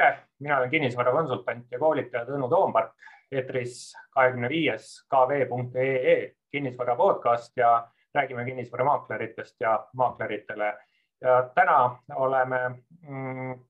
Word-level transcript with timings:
tere, 0.00 0.18
mina 0.38 0.58
olen 0.58 0.70
kinnisvarakonsultant 0.70 1.72
ja 1.72 1.78
koolitaja 1.78 2.24
Tõnu 2.24 2.48
Toompark, 2.48 2.94
eetris 3.32 3.90
kahekümne 4.14 4.48
viies 4.48 4.86
kv.ee 5.12 6.14
kinnisvara 6.50 6.96
podcast 6.96 7.56
ja 7.56 7.88
räägime 8.14 8.44
kinnisvaramaakleritest 8.44 9.60
ja 9.60 9.74
maakleritele. 9.92 10.78
ja 11.20 11.50
täna 11.54 11.98
oleme 12.14 12.60
mm, 13.08 13.60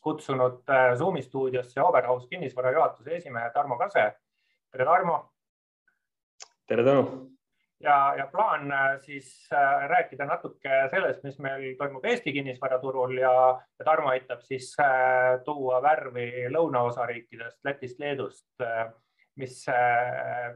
kutsunud 0.00 0.68
äh, 0.70 0.94
Zoomi 0.96 1.22
stuudiosse 1.22 1.82
Oberhaus 1.82 2.28
kinnisvara 2.28 2.72
juhatuse 2.72 3.16
esimehe 3.16 3.50
Tarmo 3.50 3.78
Kase. 3.78 4.12
tere, 4.72 4.84
Tarmo. 4.84 5.32
tere, 6.66 6.82
Tõnu 6.82 7.27
ja, 7.80 8.14
ja 8.18 8.26
plaan 8.26 8.72
äh, 8.72 9.00
siis 9.00 9.48
äh, 9.52 9.88
rääkida 9.88 10.26
natuke 10.26 10.70
sellest, 10.90 11.22
mis 11.24 11.38
meil 11.38 11.74
toimub 11.78 12.04
Eesti 12.04 12.32
kinnisvaraturul 12.32 13.18
ja, 13.18 13.32
ja 13.78 13.84
Tarmo 13.84 14.10
aitab 14.12 14.42
siis 14.46 14.72
äh, 14.82 15.38
tuua 15.44 15.82
värvi 15.82 16.48
lõunaosa 16.52 17.06
riikidest, 17.06 17.58
Lätist, 17.64 17.98
Leedust, 17.98 18.48
mis, 19.38 19.64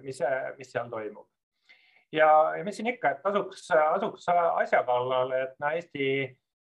mis, 0.02 0.20
mis 0.58 0.72
seal 0.72 0.90
toimub. 0.90 1.28
ja, 2.12 2.28
ja 2.58 2.64
mis 2.64 2.76
siin 2.76 2.90
ikka, 2.94 3.10
et 3.10 3.22
tasuks, 3.22 3.68
asuks 3.70 4.28
asja 4.34 4.82
kallale, 4.86 5.42
et 5.42 5.58
no 5.62 5.70
Eesti 5.70 6.06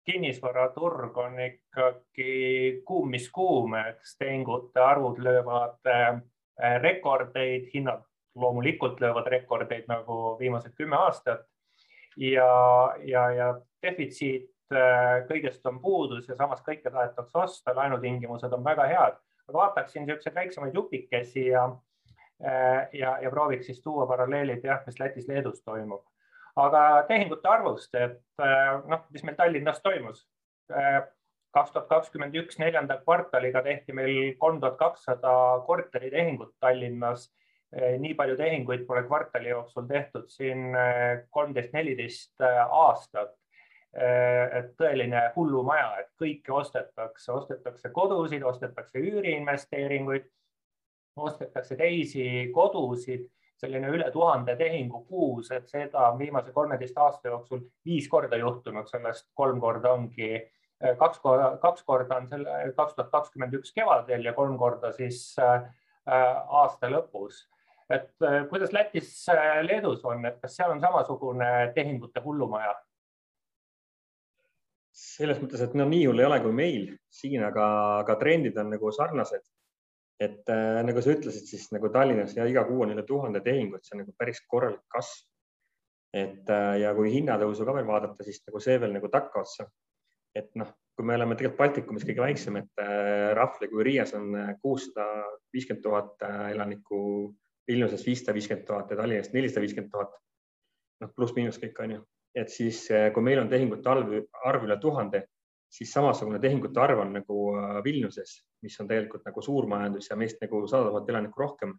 kinnisvaraturg 0.03 1.17
on 1.17 1.39
ikkagi 1.39 2.81
kuum, 2.85 3.13
mis 3.15 3.29
kuum, 3.31 3.77
eks 3.79 4.17
tehingute 4.20 4.84
arvud 4.84 5.21
löövad 5.23 5.93
rekordeid, 6.84 7.70
hinnad 7.73 8.03
loomulikult 8.35 9.01
löövad 9.01 9.27
rekordeid 9.27 9.85
nagu 9.87 10.37
viimased 10.39 10.73
kümme 10.77 10.97
aastat 10.97 11.45
ja, 12.17 12.95
ja, 13.05 13.29
ja 13.31 13.47
defitsiit 13.83 14.49
äh, 14.73 15.23
kõigest 15.29 15.65
on 15.69 15.79
puudus 15.81 16.29
ja 16.29 16.35
samas 16.35 16.63
kõike 16.65 16.91
tahetakse 16.91 17.37
osta, 17.37 17.75
laenutingimused 17.75 18.53
on 18.53 18.63
väga 18.65 18.87
head. 18.90 19.20
aga 19.48 19.57
vaataksin 19.57 20.05
niisuguseid 20.05 20.35
väiksemaid 20.35 20.75
jupikesi 20.75 21.48
ja, 21.48 21.65
äh, 22.45 22.87
ja, 22.93 23.17
ja 23.21 23.29
prooviks 23.29 23.65
siis 23.65 23.81
tuua 23.81 24.07
paralleelid 24.07 24.63
jah, 24.63 24.81
mis 24.85 24.99
Lätis-Leedus 24.99 25.63
toimub. 25.65 26.05
aga 26.55 27.03
tehingute 27.07 27.49
arvust, 27.49 27.95
et 27.95 28.21
äh, 28.41 28.79
noh, 28.87 29.05
mis 29.09 29.23
meil 29.23 29.35
Tallinnas 29.35 29.81
toimus 29.81 30.27
kaks 31.53 31.71
tuhat 31.71 31.90
kakskümmend 31.90 32.35
üks 32.40 32.57
neljanda 32.57 32.95
kvartaliga 33.03 33.62
tehti 33.62 33.93
meil 33.93 34.35
kolm 34.41 34.59
tuhat 34.62 34.77
kakssada 34.77 35.34
korteritehingut 35.68 36.55
Tallinnas 36.59 37.27
nii 37.74 38.13
palju 38.18 38.35
tehinguid 38.38 38.85
pole 38.88 39.04
kvartali 39.07 39.49
jooksul 39.49 39.88
tehtud 39.90 40.29
siin 40.29 40.76
eh, 40.77 41.24
kolmteist, 41.34 41.74
neliteist 41.74 42.46
eh, 42.46 42.60
aastat. 42.70 43.40
et 43.93 44.71
tõeline 44.74 45.20
hullumaja, 45.35 45.99
et 46.02 46.07
kõike 46.18 46.49
ostetakse, 46.49 47.27
ostetakse 47.30 47.91
kodusid, 47.93 48.41
ostetakse 48.41 48.98
üüriinvesteeringuid, 48.98 50.26
ostetakse 51.21 51.77
teisi 51.77 52.26
kodusid, 52.55 53.27
selline 53.62 53.91
üle 53.93 54.08
tuhande 54.10 54.55
tehingu 54.58 55.04
kuus, 55.05 55.52
et 55.54 55.70
seda 55.70 56.08
on 56.08 56.18
viimase 56.18 56.49
kolmeteist 56.58 56.98
aasta 56.98 57.30
jooksul 57.30 57.62
viis 57.85 58.10
korda 58.10 58.41
juhtunud, 58.41 58.90
sellest 58.90 59.30
kolm 59.37 59.62
korda 59.62 59.93
ongi 59.93 60.41
kaks 60.98 61.21
korda, 61.21 61.54
kaks 61.62 61.85
korda 61.85 62.18
on 62.18 62.27
selle 62.34 62.74
kaks 62.74 62.98
tuhat 62.98 63.13
kakskümmend 63.13 63.62
üks 63.62 63.77
kevadel 63.77 64.25
ja 64.25 64.34
kolm 64.34 64.58
korda 64.58 64.90
siis 64.97 65.35
aasta 65.38 66.90
lõpus 66.90 67.44
et 67.94 68.25
äh, 68.25 68.41
kuidas 68.50 68.74
Lätis, 68.74 69.12
äh, 69.30 69.62
Leedus 69.66 70.03
on, 70.09 70.25
et 70.25 70.40
kas 70.41 70.58
seal 70.58 70.74
on 70.74 70.81
samasugune 70.81 71.50
tehingute 71.75 72.24
hullumaja? 72.25 72.74
selles 74.94 75.40
mõttes, 75.41 75.62
et 75.66 75.74
no 75.78 75.88
nii 75.90 76.06
hull 76.06 76.22
ei 76.22 76.28
ole 76.28 76.40
kui 76.44 76.53
meil 76.56 76.88
siin, 77.14 77.41
aga, 77.47 77.66
aga 78.03 78.16
trendid 78.22 78.58
on 78.62 78.69
nagu 78.75 78.91
sarnased. 78.94 79.46
et 80.22 80.50
äh, 80.53 80.80
nagu 80.86 81.02
sa 81.02 81.16
ütlesid, 81.16 81.47
siis 81.50 81.72
nagu 81.74 81.90
Tallinnas 81.91 82.36
ja 82.38 82.46
iga 82.48 82.62
kuu 82.68 82.84
on 82.86 82.94
üle 82.94 83.03
tuhande 83.03 83.42
tehingut, 83.44 83.82
see 83.84 83.98
on 83.98 84.03
nagu 84.03 84.14
päris 84.18 84.44
korralik 84.48 84.84
kasv. 84.94 85.26
et 86.14 86.50
äh, 86.53 86.76
ja 86.84 86.94
kui 86.94 87.09
hinnatõusu 87.16 87.66
ka 87.66 87.76
veel 87.80 87.90
vaadata, 87.90 88.24
siis 88.24 88.44
nagu 88.48 88.62
see 88.62 88.78
veel 88.80 88.94
nagu 88.94 89.09
takkaotsa. 89.09 89.66
et 90.38 90.53
noh, 90.62 90.70
kui 90.96 91.06
me 91.09 91.18
oleme 91.18 91.36
tegelikult 91.36 91.59
Baltikumis 91.59 92.06
kõige 92.06 92.22
väiksem, 92.28 92.62
et 92.62 92.86
äh, 92.86 93.34
Rahvli 93.34 93.70
kui 93.74 93.90
Riias 93.90 94.14
on 94.18 94.30
äh, 94.38 94.53
kuussada 94.62 95.08
viiskümmend 95.53 95.84
tuhat 95.84 96.30
elanikku 96.53 97.00
Vilniuses 97.68 98.06
viissada 98.06 98.34
viiskümmend 98.35 98.68
tuhat 98.68 98.91
ja 98.91 98.97
Tallinnas 99.00 99.31
nelisada 99.34 99.63
viiskümmend 99.63 99.91
tuhat. 99.91 100.18
noh, 101.01 101.12
pluss-miinus 101.16 101.57
kõik 101.59 101.79
on 101.84 101.91
ju, 101.91 102.01
et 102.35 102.51
siis 102.51 102.85
eh, 102.91 103.09
kui 103.12 103.24
meil 103.25 103.41
on 103.41 103.50
tehingute 103.51 103.90
arv, 103.90 104.12
arv 104.47 104.66
üle 104.68 104.78
tuhande, 104.79 105.24
siis 105.73 105.91
samasugune 105.91 106.40
tehingute 106.40 106.79
arv 106.79 107.02
on 107.03 107.16
nagu 107.18 107.40
äh, 107.57 107.79
Vilniuses, 107.84 108.35
mis 108.63 108.78
on 108.79 108.88
tegelikult 108.88 109.25
nagu 109.25 109.41
suurmajandus 109.41 110.09
ja 110.12 110.18
meist 110.19 110.40
nagu 110.44 110.62
sada 110.68 110.91
tuhat 110.91 111.09
elanikku 111.09 111.41
rohkem. 111.41 111.73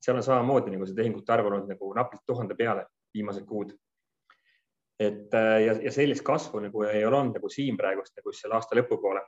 seal 0.00 0.16
on 0.16 0.22
samamoodi 0.22 0.70
nagu 0.70 0.86
see 0.86 0.94
tehingute 0.94 1.32
arv 1.32 1.48
olnud 1.50 1.68
nagu 1.72 1.92
napilt 1.96 2.22
tuhande 2.26 2.54
peale 2.54 2.86
viimased 3.14 3.44
kuud. 3.46 3.74
et 5.00 5.34
äh, 5.34 5.60
ja, 5.66 5.72
ja 5.82 5.92
sellist 5.92 6.24
kasvu 6.24 6.60
nagu 6.60 6.82
ei 6.82 7.04
ole 7.04 7.16
olnud 7.16 7.36
nagu 7.36 7.48
siin 7.52 7.76
praegust 7.76 8.16
nagu 8.16 8.32
selle 8.32 8.56
aasta 8.56 8.78
lõpupoole 8.78 9.20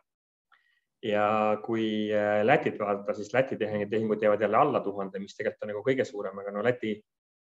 ja 1.03 1.59
kui 1.65 2.11
äh, 2.15 2.43
Lätit 2.45 2.79
vaadata, 2.81 3.15
siis 3.15 3.33
Läti 3.35 3.57
tehingud 3.57 4.23
jäävad 4.23 4.41
jälle 4.41 4.57
alla 4.57 4.81
tuhande, 4.81 5.19
mis 5.19 5.37
tegelikult 5.37 5.63
on 5.63 5.73
nagu 5.73 5.83
kõige 5.87 6.05
suurem, 6.05 6.39
aga 6.39 6.53
no 6.55 6.65
Läti 6.65 6.99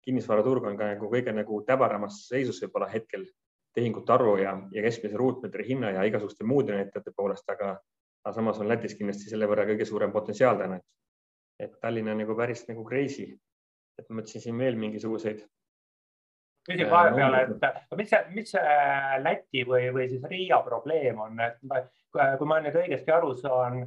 kinnisvaraturg 0.02 0.66
on 0.66 0.76
ka 0.78 0.92
nagu 0.94 1.10
kõige 1.12 1.34
nagu 1.36 1.60
täbaramas 1.66 2.24
seisus 2.28 2.62
võib-olla 2.64 2.88
hetkel 2.90 3.26
tehingute 3.74 4.12
arvu 4.12 4.36
ja, 4.40 4.56
ja 4.72 4.82
keskmise 4.84 5.16
ruutmeetri 5.16 5.66
hinna 5.68 5.92
ja 5.94 6.04
igasuguste 6.08 6.44
muude 6.44 6.74
näitajate 6.76 7.12
poolest, 7.16 7.48
aga, 7.50 7.76
aga 8.24 8.34
samas 8.34 8.60
on 8.60 8.68
Lätis 8.68 8.96
kindlasti 8.98 9.30
selle 9.30 9.48
võrra 9.48 9.66
kõige 9.68 9.86
suurem 9.88 10.12
potentsiaal 10.12 10.58
täna, 10.60 10.80
et, 10.80 11.66
et 11.68 11.80
Tallinn 11.80 12.12
on 12.12 12.20
nagu 12.24 12.36
päris 12.36 12.66
nagu 12.68 12.84
crazy. 12.88 13.32
et 13.98 14.08
ma 14.08 14.20
mõtlesin 14.20 14.40
siin 14.40 14.58
veel 14.58 14.76
mingisuguseid 14.80 15.44
küsin 16.68 16.90
vahepeal, 16.90 17.34
et 17.40 17.96
mis 17.98 18.10
see, 18.10 18.20
mis 18.36 18.52
see 18.54 18.76
Läti 19.22 19.64
või, 19.68 19.88
või 19.94 20.06
siis 20.10 20.22
Riia 20.30 20.60
probleem 20.66 21.18
on, 21.22 21.40
et 21.42 21.58
kui 22.12 22.48
ma 22.48 22.60
nüüd 22.62 22.78
õigesti 22.84 23.14
aru 23.14 23.34
saan, 23.38 23.82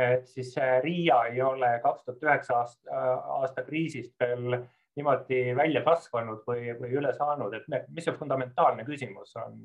et 0.00 0.26
siis 0.30 0.54
Riia 0.84 1.20
ei 1.32 1.42
ole 1.44 1.74
kaks 1.84 2.06
tuhat 2.06 2.24
üheksa 2.24 2.58
aasta, 2.62 3.04
aasta 3.38 3.64
kriisist 3.66 4.14
veel 4.20 4.58
niimoodi 4.94 5.40
välja 5.58 5.82
kasvanud 5.84 6.44
või, 6.48 6.68
või 6.78 6.92
üle 7.00 7.12
saanud, 7.16 7.54
et 7.58 7.88
mis 7.90 8.06
see 8.06 8.16
fundamentaalne 8.16 8.86
küsimus 8.88 9.34
on? 9.42 9.58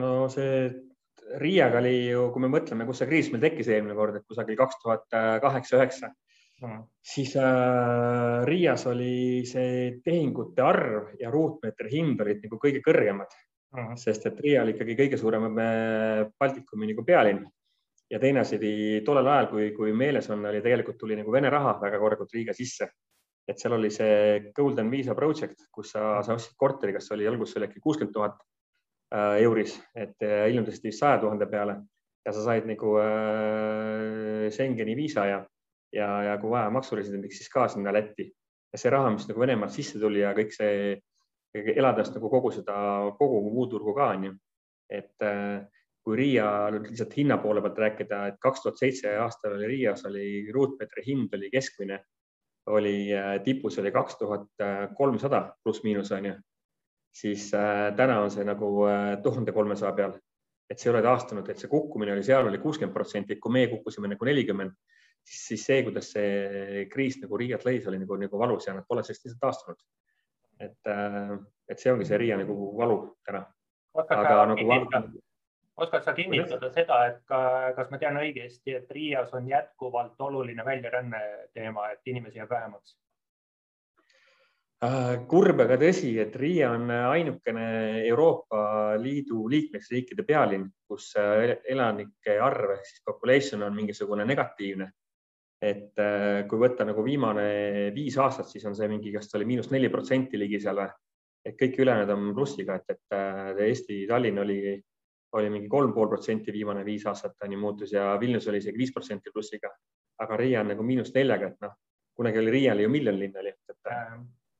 no 0.00 0.14
see 0.32 0.70
Riiaga 1.38 1.78
oli 1.78 2.08
ju, 2.08 2.24
kui 2.34 2.42
me 2.42 2.48
mõtleme, 2.50 2.86
kus 2.88 3.02
see 3.02 3.06
kriis 3.10 3.28
meil 3.30 3.42
tekkis 3.44 3.68
eelmine 3.70 3.94
kord, 3.94 4.16
et 4.18 4.26
kusagil 4.26 4.56
kaks 4.58 4.80
tuhat 4.82 5.04
kaheksa, 5.44 5.76
üheksa 5.78 6.10
mm., 6.60 6.82
siis 7.02 7.36
äh, 7.36 8.44
Riias 8.44 8.86
oli 8.86 9.42
see 9.48 10.00
tehingute 10.04 10.62
arv 10.62 11.14
ja 11.20 11.30
ruutmeetri 11.30 11.92
hind 11.92 12.20
olid 12.20 12.42
nagu 12.44 12.58
kõige 12.62 12.82
kõrgemad 12.84 13.32
mm., 13.76 13.96
sest 14.00 14.26
et 14.30 14.40
Riia 14.40 14.64
oli 14.64 14.76
ikkagi 14.76 14.96
kõige 14.98 15.20
suurem 15.20 15.48
äh, 15.58 16.26
Baltikumi 16.38 16.90
nagu 16.92 17.04
pealinn. 17.06 17.44
ja 18.10 18.18
teine 18.18 18.40
asi 18.40 18.56
oli 18.58 19.02
tollel 19.06 19.28
ajal, 19.28 19.46
kui, 19.52 19.70
kui 19.76 19.92
meeles 19.92 20.30
on, 20.30 20.44
oli 20.46 20.62
tegelikult 20.62 20.98
tuli 20.98 21.16
nagu 21.16 21.32
Vene 21.32 21.50
raha 21.50 21.78
väga 21.80 21.98
korralikult 21.98 22.32
Riiga 22.34 22.54
sisse. 22.56 22.90
et 23.48 23.58
seal 23.58 23.74
oli 23.74 23.90
see 23.90 24.52
Golden 24.54 24.90
Visa 24.90 25.14
Project, 25.14 25.66
kus 25.72 25.92
sa, 25.92 26.22
sa 26.22 26.34
ostsid 26.34 26.54
korteri, 26.56 26.92
kas 26.92 27.10
oli 27.10 27.26
alguses 27.26 27.56
oli 27.56 27.66
äkki 27.66 27.80
kuuskümmend 27.82 28.14
tuhat 28.14 28.36
äh, 29.14 29.40
euris, 29.42 29.80
et 29.94 30.22
äh, 30.22 30.44
hiljem 30.46 30.68
tõsteti 30.68 30.92
saja 30.94 31.18
tuhande 31.18 31.48
peale 31.50 31.80
ja 32.26 32.34
sa 32.36 32.44
said 32.44 32.68
nagu 32.68 32.94
äh, 33.00 34.50
Schengeni 34.52 34.94
viisa 34.96 35.24
ja 35.26 35.40
ja, 35.92 36.08
ja 36.22 36.36
kui 36.38 36.50
vaja 36.50 36.70
maksuresidendiks, 36.70 37.40
siis 37.40 37.52
ka 37.52 37.68
sinna 37.68 37.92
Lätti. 37.92 38.30
ja 38.72 38.78
see 38.78 38.90
raha, 38.90 39.10
mis 39.10 39.26
nagu 39.28 39.40
Venemaalt 39.42 39.74
sisse 39.74 39.98
tuli 39.98 40.20
ja 40.22 40.30
kõik 40.36 40.54
see, 40.54 41.00
elades 41.54 42.12
nagu 42.14 42.30
kogu 42.30 42.52
seda, 42.54 42.76
kogu 43.18 43.40
muud 43.50 43.70
turgu 43.72 43.94
ka 43.96 44.12
onju. 44.14 44.32
et 44.90 45.26
äh, 45.26 45.66
kui 46.02 46.16
Riia 46.16 46.70
lihtsalt 46.74 47.16
hinna 47.16 47.36
poole 47.38 47.60
pealt 47.62 47.78
rääkida, 47.78 48.20
et 48.26 48.38
kaks 48.40 48.62
tuhat 48.62 48.78
seitse 48.78 49.12
aastal 49.22 49.54
oli 49.58 49.66
Riias 49.66 50.04
oli 50.08 50.50
ruutmeetri 50.52 51.04
hind 51.06 51.34
oli 51.34 51.50
keskmine, 51.50 52.00
oli 52.66 53.12
äh, 53.14 53.36
tipus 53.44 53.78
oli 53.78 53.92
kaks 53.92 54.18
tuhat 54.18 54.48
kolmsada 54.96 55.42
pluss-miinus 55.62 56.12
onju, 56.16 56.34
siis 57.12 57.52
äh, 57.54 57.90
täna 57.96 58.20
on 58.24 58.30
see 58.30 58.44
nagu 58.44 58.72
tuhande 59.22 59.52
kolmesaja 59.52 59.92
peal 59.92 60.18
et 60.70 60.78
see 60.78 60.88
ei 60.88 60.94
ole 60.94 61.02
taastunud, 61.02 61.48
et 61.50 61.58
see 61.58 61.70
kukkumine 61.70 62.14
oli 62.14 62.22
seal 62.22 62.46
oli 62.46 62.60
kuuskümmend 62.62 62.94
protsenti, 62.94 63.36
kui 63.42 63.52
meie 63.52 63.68
kukkusime 63.72 64.08
nagu 64.12 64.26
nelikümmend, 64.28 64.76
siis, 65.24 65.46
siis 65.46 65.64
see, 65.66 65.80
kuidas 65.86 66.12
see 66.14 66.84
kriis 66.92 67.18
nagu 67.22 67.38
Riiat 67.40 67.64
lõis, 67.66 67.88
oli 67.88 68.00
nagu, 68.02 68.18
nagu 68.20 68.42
valus 68.42 68.68
ja 68.68 68.76
nad 68.76 68.86
pole 68.88 69.04
sellest 69.06 69.26
lihtsalt 69.26 69.42
taastunud. 69.46 69.82
et, 70.60 70.92
äh, 70.92 71.34
et 71.68 71.78
see 71.80 71.92
ongi 71.92 72.04
see 72.04 72.18
Riia 72.20 72.36
nagu 72.36 72.54
valu 72.76 73.00
täna. 73.26 73.46
aga 73.96 74.46
nagu 74.52 75.20
oskad 75.80 76.04
sa 76.04 76.12
kinnitada 76.12 76.68
seda, 76.74 77.04
et 77.08 77.20
ka, 77.28 77.38
kas 77.76 77.90
ma 77.90 77.98
tean 77.98 78.18
õigesti, 78.20 78.74
et 78.76 78.90
Riias 78.92 79.32
on 79.36 79.48
jätkuvalt 79.48 80.20
oluline 80.20 80.64
väljaränne 80.64 81.20
teema, 81.54 81.90
et 81.94 82.10
inimesi 82.12 82.38
jääb 82.38 82.50
vähemaks? 82.50 82.98
Äh, 84.84 85.18
kurb, 85.28 85.60
aga 85.60 85.76
tõsi, 85.80 86.14
et 86.22 86.36
Riia 86.40 86.70
on 86.72 86.88
ainukene 86.88 87.64
Euroopa 88.08 88.96
Liidu 89.00 89.42
liikmesriikide 89.52 90.24
pealinn, 90.24 90.70
kus 90.88 91.10
elanike 91.16 92.38
arv 92.40 92.76
ehk 92.78 92.86
siis 92.88 93.02
population 93.04 93.66
on 93.66 93.76
mingisugune 93.76 94.24
negatiivne. 94.24 94.88
Et 95.60 96.00
kui 96.48 96.60
võtta 96.60 96.86
nagu 96.88 97.02
viimane 97.04 97.90
viis 97.94 98.16
aastat, 98.18 98.48
siis 98.48 98.64
on 98.64 98.76
see 98.76 98.88
mingi, 98.88 99.12
kas 99.12 99.28
ta 99.28 99.36
oli 99.38 99.48
miinus 99.50 99.68
neli 99.70 99.90
protsenti 99.92 100.40
ligi 100.40 100.60
seal 100.62 100.80
või? 100.80 100.88
et 101.44 101.56
kõik 101.56 101.78
ülejäänud 101.80 102.10
on 102.12 102.30
plussiga, 102.36 102.76
et, 102.76 102.96
et 102.96 103.60
Eesti 103.64 104.02
Tallinn 104.08 104.42
oli, 104.42 104.74
oli 105.36 105.52
mingi 105.52 105.68
kolm 105.72 105.92
pool 105.96 106.08
protsenti 106.08 106.52
viimane 106.52 106.84
viis 106.84 107.06
aastat 107.08 107.46
on 107.46 107.54
ju 107.54 107.60
muutus 107.60 107.92
ja 107.92 108.10
Vilnius 108.20 108.48
oli 108.48 108.60
isegi 108.60 108.78
viis 108.78 108.92
protsenti 108.92 109.32
plussiga. 109.32 109.70
aga 110.20 110.36
Riia 110.36 110.60
on 110.60 110.68
nagu 110.68 110.84
miinus 110.84 111.14
neljaga, 111.14 111.48
et 111.48 111.62
noh, 111.64 111.72
kunagi 112.16 112.38
oli 112.42 112.50
Riia 112.50 112.74
oli 112.74 112.82
ju 112.84 112.90
miljonlinn 112.92 113.38
oli, 113.40 113.54
et 113.72 113.94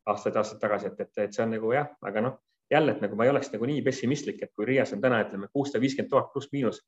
aastaid-aastaid 0.09 0.61
tagasi, 0.61 0.87
et, 0.87 1.01
et, 1.01 1.19
et 1.27 1.37
see 1.37 1.45
on 1.45 1.53
nagu 1.53 1.73
jah, 1.75 1.91
aga 2.01 2.23
noh 2.25 2.39
jälle, 2.71 2.95
et 2.95 3.01
nagu 3.05 3.17
ma 3.17 3.27
ei 3.27 3.31
oleks 3.31 3.51
nagu 3.53 3.67
nii 3.67 3.83
pessimistlik, 3.83 4.43
et 4.43 4.53
kui 4.57 4.67
Riias 4.69 4.95
on 4.95 5.03
täna, 5.03 5.21
ütleme 5.27 5.51
kuussada 5.53 5.83
viiskümmend 5.83 6.11
tuhat 6.11 6.31
pluss 6.33 6.53
miinus, 6.53 6.81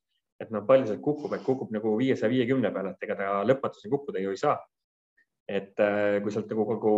et 0.43 0.51
no 0.51 0.65
palju 0.67 0.89
sealt 0.89 1.03
kukub, 1.05 1.33
et 1.37 1.45
kukub 1.47 1.71
nagu 1.75 1.95
viiesaja 1.99 2.31
viiekümne 2.33 2.73
peale, 2.75 2.95
et 2.95 3.07
ega 3.07 3.17
ta 3.19 3.35
lõpmatuseni 3.47 3.93
kukkuda 3.93 4.23
ju 4.23 4.35
ei 4.35 4.41
saa. 4.41 4.59
et 5.49 5.81
äh, 5.83 6.21
kui 6.23 6.33
sealt 6.33 6.51
nagu 6.53 6.65
kogu 6.67 6.95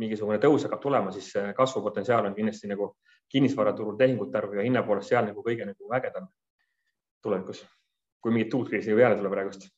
mingisugune 0.00 0.38
tõus 0.40 0.64
hakkab 0.66 0.80
tulema, 0.80 1.12
siis 1.12 1.32
kasvupotentsiaal 1.56 2.28
on 2.28 2.34
kindlasti 2.36 2.68
nagu 2.68 2.94
kinnisvaraturul 3.32 3.96
tehingute 3.98 4.38
arv 4.38 4.54
ja 4.54 4.64
hinna 4.64 4.82
poolest 4.84 5.12
seal 5.12 5.26
nagu 5.26 5.42
kõige 5.44 5.66
nagu 5.68 5.92
ägedam 5.96 6.28
tulevikus, 7.24 7.64
kui 8.20 8.32
mingit 8.32 8.54
uut 8.54 8.68
kriisi 8.68 8.92
ei 8.92 9.04
ole 9.04 9.16
tule 9.16 9.32
praegust 9.32 9.68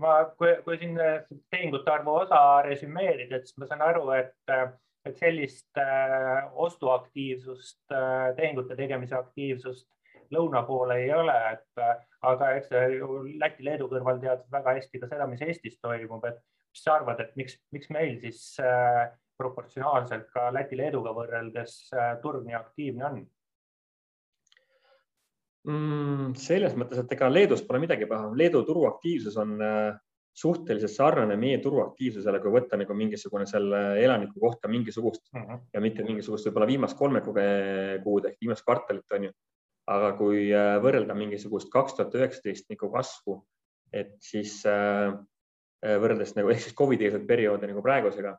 ma, 0.00 0.14
kui, 0.38 0.54
kui 0.64 0.78
siin 0.80 0.96
tehingute 1.52 1.92
arvu 1.92 2.16
osa 2.22 2.40
resümeerida, 2.66 3.40
siis 3.42 3.58
ma 3.60 3.68
saan 3.68 3.84
aru, 3.88 4.08
et 4.16 4.54
et 5.04 5.18
sellist 5.18 5.78
äh, 5.82 6.44
ostuaktiivsust, 6.54 7.80
äh, 7.90 8.34
tehingute 8.36 8.76
tegemise 8.78 9.16
aktiivsust 9.18 9.88
lõuna 10.34 10.62
poole 10.66 10.98
ei 11.02 11.12
ole, 11.14 11.36
et 11.52 11.82
äh, 11.82 12.00
aga 12.28 12.54
eks 12.58 12.72
ju 12.96 13.22
Läti-Leedu 13.42 13.88
kõrval 13.90 14.20
tead 14.22 14.46
väga 14.52 14.76
hästi 14.78 15.02
ka 15.02 15.10
seda, 15.10 15.28
mis 15.30 15.44
Eestis 15.46 15.78
toimub, 15.82 16.24
et 16.28 16.40
mis 16.72 16.84
sa 16.84 16.96
arvad, 16.98 17.20
et 17.20 17.36
miks, 17.36 17.58
miks 17.74 17.90
meil 17.92 18.18
siis 18.22 18.42
proportsionaalselt 19.38 20.28
ka 20.32 20.50
Läti-Leeduga 20.54 21.14
võrreldes 21.16 21.78
turg 22.22 22.46
nii 22.46 22.58
aktiivne 22.58 23.08
on? 23.08 23.18
Mm, 25.62 26.32
selles 26.38 26.74
mõttes, 26.78 27.02
et 27.02 27.12
ega 27.14 27.28
Leedus 27.30 27.62
pole 27.66 27.82
midagi 27.82 28.06
paha, 28.10 28.32
Leedu 28.38 28.64
turuaktiivsus 28.66 29.36
on 29.38 29.58
suhteliselt 30.34 30.90
sarnane 30.90 31.36
meie 31.36 31.58
turuaktiivsusele, 31.62 32.40
kui 32.40 32.52
võtta 32.54 32.78
nagu 32.80 32.94
mingisugune 32.96 33.46
selle 33.48 33.82
elaniku 34.00 34.40
kohta 34.40 34.68
mingisugust 34.68 35.26
mm 35.32 35.42
-hmm. 35.42 35.64
ja 35.74 35.80
mitte 35.80 36.04
mingisugust 36.04 36.46
võib-olla 36.48 36.66
viimast 36.66 36.98
kolme 36.98 37.20
kuud 37.20 38.24
ehk 38.24 38.38
viimast 38.40 38.64
kvartalit 38.64 39.12
on 39.12 39.24
ju. 39.24 39.32
Aga 39.90 40.12
kui 40.18 40.46
äh, 40.54 40.76
võrrelda 40.82 41.16
mingisugust 41.18 41.70
kaks 41.72 41.98
tuhat 41.98 42.14
üheksateist 42.18 42.70
nagu 42.70 42.90
kasvu, 42.92 43.40
et 43.92 44.14
siis 44.22 44.60
äh, 44.68 45.10
äh, 45.82 45.98
võrreldes 46.02 46.36
nagu 46.38 46.52
ehk 46.52 46.64
siis 46.64 46.76
Covidi 46.78 47.08
eelset 47.08 47.26
perioodi 47.26 47.70
nagu 47.70 47.82
praegusega, 47.84 48.36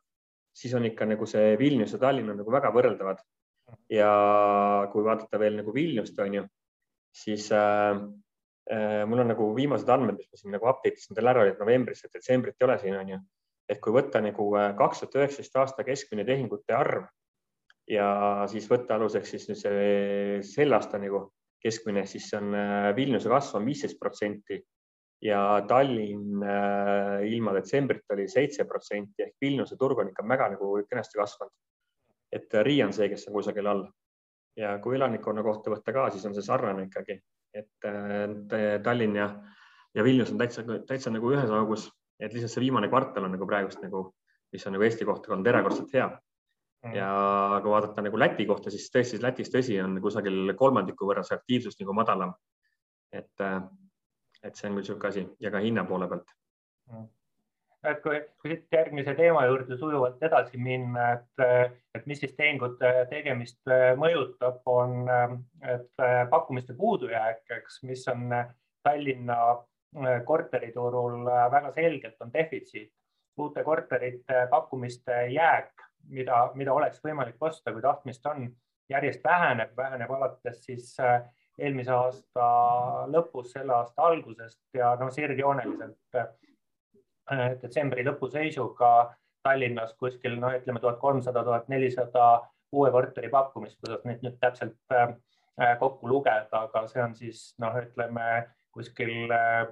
siis 0.56 0.74
on 0.78 0.88
ikka 0.88 1.08
nagu 1.10 1.28
see 1.30 1.58
Vilnius 1.60 1.96
ja 1.96 2.02
Tallinn 2.06 2.32
on 2.34 2.40
nagu 2.44 2.52
väga 2.54 2.72
võrreldavad. 2.76 3.24
ja 3.90 4.10
kui 4.92 5.04
vaadata 5.04 5.40
veel 5.40 5.56
nagu 5.58 5.74
Vilniust 5.74 6.20
on 6.20 6.34
ju, 6.36 6.44
siis 7.16 7.48
äh, 7.52 7.98
Äh, 8.72 9.04
mul 9.06 9.20
on 9.20 9.28
nagu 9.28 9.50
viimased 9.58 9.90
andmed, 9.92 10.22
mis 10.22 10.30
ma 10.32 10.40
siin 10.40 10.54
nagu 10.56 10.68
update 10.72 11.02
isin 11.02 11.18
teile 11.18 11.34
ära, 11.34 11.42
olid 11.44 11.58
novembris, 11.60 12.06
et 12.06 12.14
detsembrit 12.16 12.56
ei 12.56 12.68
ole 12.68 12.78
siin 12.80 12.96
on 12.96 13.10
ju. 13.12 13.18
et 13.72 13.80
kui 13.84 13.94
võtta 13.96 14.20
nagu 14.20 14.46
kaks 14.80 15.00
tuhat 15.02 15.14
üheksateist 15.18 15.56
aasta 15.60 15.84
keskmine 15.88 16.26
tehingute 16.28 16.76
arv 16.76 17.06
ja 17.90 18.08
siis 18.52 18.68
võtta 18.72 18.96
aluseks 18.96 19.34
siis 19.34 19.48
nüüd 19.50 19.60
see 19.60 20.44
selle 20.48 20.78
aasta 20.78 21.00
nagu 21.02 21.26
keskmine, 21.64 22.06
siis 22.08 22.30
on 22.38 22.54
äh, 22.56 22.92
Vilniuse 22.96 23.32
kasv 23.32 23.60
on 23.60 23.68
viisteist 23.68 24.00
protsenti 24.00 24.62
ja 25.24 25.64
Tallinn 25.68 26.44
ilma 27.24 27.54
detsembrit 27.56 28.10
oli 28.12 28.26
seitse 28.28 28.66
protsenti 28.68 29.24
ehk 29.24 29.38
Vilniuse 29.42 29.78
turg 29.80 30.02
on 30.04 30.10
ikka 30.12 30.26
väga 30.28 30.50
nagu 30.58 30.74
kenasti 30.90 31.20
kasvanud. 31.20 31.54
et 32.34 32.56
Riia 32.66 32.88
on 32.88 32.94
see, 32.94 33.08
kes 33.10 33.28
on 33.30 33.38
kusagil 33.38 33.68
all 33.68 33.86
ja 34.60 34.78
kui 34.84 34.98
elanikkonna 34.98 35.44
kohta 35.44 35.72
võtta 35.72 35.94
ka, 35.96 36.10
siis 36.12 36.26
on 36.26 36.36
see 36.36 36.44
sarnane 36.44 36.90
ikkagi 36.90 37.22
et 37.54 37.88
Tallinn 38.84 39.16
ja, 39.16 39.28
ja 39.96 40.04
Vilnius 40.04 40.32
on 40.34 40.42
täitsa, 40.42 40.64
täitsa 40.88 41.14
nagu 41.14 41.32
ühes 41.32 41.52
augus, 41.54 41.88
et 42.20 42.34
lihtsalt 42.34 42.56
see 42.56 42.66
viimane 42.66 42.90
kvartal 42.92 43.28
on 43.28 43.36
nagu 43.36 43.48
praegust 43.50 43.82
nagu, 43.84 44.08
mis 44.54 44.66
on 44.68 44.76
nagu 44.76 44.88
Eesti 44.88 45.08
kohta 45.08 45.34
olnud 45.34 45.50
erakordselt 45.50 45.94
hea. 45.94 46.10
Ja 46.92 47.10
kui 47.64 47.72
vaadata 47.72 48.04
nagu 48.04 48.20
Läti 48.20 48.46
kohta, 48.46 48.72
siis 48.74 48.90
tõesti 48.92 49.22
Lätis 49.24 49.52
tõsi 49.54 49.80
on 49.84 49.96
kusagil 50.04 50.56
kolmandiku 50.60 51.08
võrra 51.08 51.24
see 51.24 51.38
aktiivsus 51.38 51.80
nagu 51.80 51.96
madalam. 51.96 52.34
et, 53.14 53.44
et 54.44 54.56
see 54.56 54.68
on 54.68 54.74
küll 54.74 54.82
niisugune 54.82 55.10
asi 55.10 55.28
ja 55.40 55.52
ka 55.54 55.62
hinna 55.64 55.86
poole 55.88 56.08
pealt 56.12 56.34
mm 56.92 57.12
et 57.92 58.00
kui, 58.04 58.20
kui 58.40 58.54
siit 58.54 58.76
järgmise 58.78 59.14
teema 59.18 59.44
juurde 59.48 59.78
sujuvalt 59.78 60.22
edasi 60.24 60.60
minna, 60.62 61.10
et, 61.18 61.70
et 61.98 62.08
mis 62.10 62.20
siis 62.24 62.36
tehingute 62.38 62.92
tegemist 63.12 63.60
mõjutab, 64.00 64.62
on 64.72 65.04
et 65.68 66.04
pakkumiste 66.32 66.76
puudujääk, 66.80 67.44
eks, 67.58 67.82
mis 67.90 68.06
on 68.12 68.30
Tallinna 68.84 69.38
korteriturul 70.26 71.28
väga 71.28 71.72
selgelt 71.76 72.22
on 72.22 72.34
defitsiit. 72.34 72.92
uute 73.38 73.64
korterite 73.64 74.48
pakkumiste 74.50 75.26
jääk, 75.34 75.83
mida, 76.10 76.46
mida 76.56 76.74
oleks 76.74 77.02
võimalik 77.04 77.42
osta, 77.42 77.74
kui 77.74 77.82
tahtmist 77.82 78.26
on, 78.26 78.48
järjest 78.90 79.24
väheneb, 79.24 79.72
väheneb 79.78 80.12
alates 80.12 80.64
siis 80.66 80.96
eelmise 81.58 81.92
aasta 81.94 82.48
lõpus, 83.14 83.52
selle 83.54 83.74
aasta 83.74 84.08
algusest 84.10 84.60
ja 84.76 84.96
noh, 85.00 85.12
sirgjooneliselt 85.14 86.24
Äh, 87.32 87.54
detsembri 87.62 88.04
lõpu 88.04 88.28
seisuga 88.32 88.88
Tallinnas 89.44 89.94
kuskil 90.00 90.36
noh, 90.42 90.52
ütleme 90.58 90.82
tuhat 90.84 90.98
kolmsada, 91.00 91.44
tuhat 91.48 91.70
nelisada 91.72 92.26
uue 92.76 92.90
korteri 92.92 93.30
pakkumist, 93.32 93.78
kuidas 93.80 94.04
neid 94.08 94.26
nüüd 94.26 94.36
täpselt 94.42 94.76
äh, 94.92 95.14
kokku 95.80 96.10
lugeda, 96.12 96.66
aga 96.66 96.84
see 96.92 97.00
on 97.04 97.16
siis 97.16 97.46
noh, 97.64 97.78
ütleme 97.80 98.28
kuskil 98.76 99.32
äh, 99.32 99.70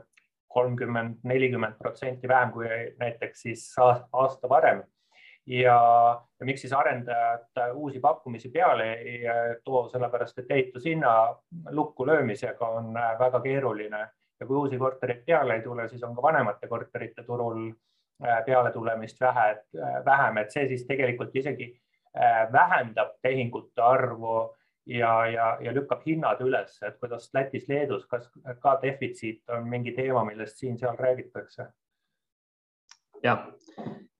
kolmkümmend, 0.51 1.19
nelikümmend 1.27 1.75
protsenti 1.79 2.31
vähem 2.31 2.53
kui 2.55 2.69
näiteks 2.99 3.43
siis 3.47 3.67
aasta 3.81 4.49
varem. 4.51 4.83
Ja, 5.47 5.77
ja 6.39 6.45
miks 6.45 6.61
siis 6.61 6.73
arendajad 6.73 7.73
uusi 7.73 7.99
pakkumisi 7.99 8.49
peale 8.49 8.93
ei 8.93 9.19
too, 9.63 9.87
sellepärast 9.89 10.39
et 10.39 10.51
ehitushinna 10.51 11.13
lukku 11.69 12.05
löömisega 12.07 12.67
on 12.67 12.93
väga 13.19 13.39
keeruline. 13.39 14.07
Ja 14.39 14.47
kui 14.47 14.57
uusi 14.57 14.77
kortereid 14.77 15.23
peale 15.25 15.55
ei 15.55 15.61
tule, 15.61 15.87
siis 15.89 16.03
on 16.03 16.15
ka 16.15 16.21
vanemate 16.21 16.67
korterite 16.67 17.23
turul 17.23 17.67
äh, 17.69 18.45
pealetulemist 18.45 19.21
vähe, 19.21 19.49
äh, 19.51 20.05
vähem, 20.05 20.37
et 20.37 20.51
see 20.51 20.67
siis 20.67 20.85
tegelikult 20.87 21.35
isegi 21.35 21.67
äh, 22.17 22.47
vähendab 22.53 23.19
tehingute 23.21 23.81
arvu 23.81 24.55
ja, 24.85 25.27
ja, 25.29 25.57
ja 25.61 25.73
lükkab 25.73 26.01
hinnad 26.05 26.41
üles, 26.41 26.79
et 26.81 26.97
kuidas 26.97 27.29
Lätis, 27.33 27.67
Leedus, 27.69 28.07
kas 28.09 28.31
ka 28.59 28.79
defitsiit 28.81 29.49
on 29.49 29.69
mingi 29.69 29.93
teema, 29.93 30.25
millest 30.25 30.57
siin-seal 30.57 30.97
räägitakse? 30.97 31.69
ja, 33.23 33.37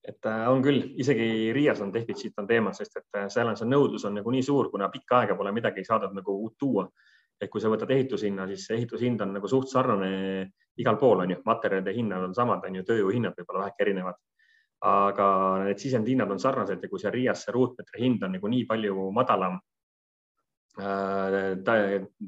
et 0.08 0.26
on 0.50 0.62
küll, 0.64 0.82
isegi 0.98 1.52
Riias 1.54 1.80
on 1.80 1.92
defitsiit 1.94 2.38
on 2.42 2.46
teema, 2.46 2.72
sest 2.74 2.96
et 2.98 3.18
seal 3.30 3.48
on 3.48 3.56
see 3.58 3.68
nõudlus 3.68 4.04
on 4.08 4.16
nagu 4.18 4.30
nii 4.34 4.42
suur, 4.42 4.70
kuna 4.70 4.88
pikka 4.90 5.20
aega 5.20 5.36
pole 5.38 5.52
midagi 5.54 5.84
saadud 5.86 6.14
nagu 6.16 6.34
uut 6.42 6.56
tuua 6.58 6.88
et 7.42 7.50
kui 7.50 7.62
sa 7.62 7.70
võtad 7.72 7.90
ehitushinna, 7.90 8.46
siis 8.50 8.68
ehitushind 8.76 9.22
on 9.24 9.34
nagu 9.36 9.48
suht 9.50 9.70
sarnane 9.70 10.10
igal 10.78 10.98
pool 11.00 11.24
on 11.24 11.34
ju, 11.34 11.40
materjalide 11.46 11.94
hinnad 11.96 12.28
on 12.28 12.36
samad, 12.36 12.62
on 12.68 12.78
ju, 12.78 12.84
tööjõuhinnad 12.86 13.34
võib-olla 13.38 13.66
väheke 13.66 13.84
erinevad. 13.86 14.20
aga 14.82 15.26
need 15.62 15.78
sisendhinnad 15.78 16.30
on 16.34 16.40
sarnased 16.42 16.80
ja 16.82 16.88
kui 16.90 16.98
seal 16.98 17.12
Riias 17.14 17.44
see 17.44 17.52
ruutmeetri 17.54 18.00
hind 18.02 18.24
on 18.26 18.32
nagu 18.34 18.48
nii 18.50 18.64
palju 18.66 19.04
madalam 19.14 19.60
äh, 20.82 21.36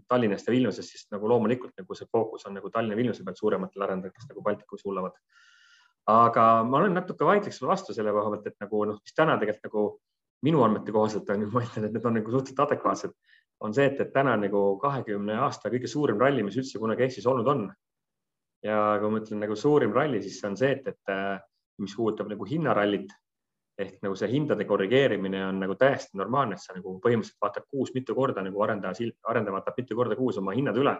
Tallinnast 0.07 0.47
ja 0.47 0.55
Vilniusest, 0.55 0.93
siis 0.93 1.09
nagu 1.11 1.27
loomulikult 1.29 1.75
nagu 1.83 1.97
see 1.99 2.07
fookus 2.13 2.47
on 2.47 2.55
nagu 2.55 2.71
Tallinna, 2.71 2.95
Vilniuse 2.95 3.27
peal 3.27 3.35
suurematel 3.41 3.87
arendajatel 3.87 4.31
nagu 4.31 4.45
Baltikumis 4.47 4.87
hullavad. 4.87 5.19
Aga 6.11 6.47
ma 6.69 6.81
olen 6.81 6.95
natuke 6.99 7.25
vaidleks 7.25 7.63
vastu 7.65 7.95
selle 7.97 8.13
koha 8.13 8.35
pealt, 8.35 8.51
et 8.51 8.61
nagu 8.61 8.85
noh, 8.91 8.99
mis 9.01 9.17
täna 9.17 9.39
tegelikult 9.41 9.71
nagu 9.71 9.85
minu 10.45 10.61
andmete 10.65 10.93
kohaselt 10.93 11.31
on 11.33 11.47
ma 11.53 11.63
ütlen, 11.65 11.89
et 11.89 11.97
need 11.97 12.05
on 12.05 12.19
nagu 12.19 12.35
suhteliselt 12.35 12.61
adekvaatsed 12.67 13.15
on 13.65 13.75
see, 13.75 13.87
et, 13.89 14.01
et 14.03 14.13
täna 14.13 14.35
nagu 14.37 14.63
kahekümne 14.83 15.39
aasta 15.47 15.73
kõige 15.73 15.89
suurem 15.91 16.21
ralli, 16.21 16.45
mis 16.45 16.59
üldse 16.61 16.81
kunagi 16.83 17.07
Eestis 17.07 17.27
olnud 17.31 17.49
on. 17.49 17.67
ja 18.65 18.97
kui 19.01 19.13
ma 19.13 19.21
ütlen 19.21 19.43
nagu 19.45 19.57
suurim 19.57 19.93
ralli, 19.93 20.23
siis 20.25 20.39
see 20.41 20.49
on 20.49 20.57
see, 20.57 20.71
et, 20.73 20.87
et 20.89 21.13
äh, 21.13 21.37
mis 21.81 21.95
puudutab 21.97 22.31
nagu 22.33 22.47
hinnarallit 22.49 23.13
ehk 23.79 23.99
nagu 24.07 24.15
see 24.17 24.31
hindade 24.31 24.65
korrigeerimine 24.69 25.41
on 25.49 25.59
nagu 25.61 25.75
täiesti 25.79 26.17
normaalne, 26.19 26.55
et 26.55 26.63
sa 26.63 26.77
nagu 26.77 26.95
põhimõtteliselt 27.03 27.43
vaatad 27.43 27.67
kuus 27.71 27.91
mitu 27.95 28.15
korda 28.15 28.45
nagu 28.47 28.63
arendaja, 28.63 29.09
arendaja 29.27 29.57
vaatab 29.57 29.81
mitu 29.81 29.97
korda 29.99 30.17
kuus 30.17 30.39
oma 30.39 30.55
hinnad 30.55 30.79
üle 30.79 30.95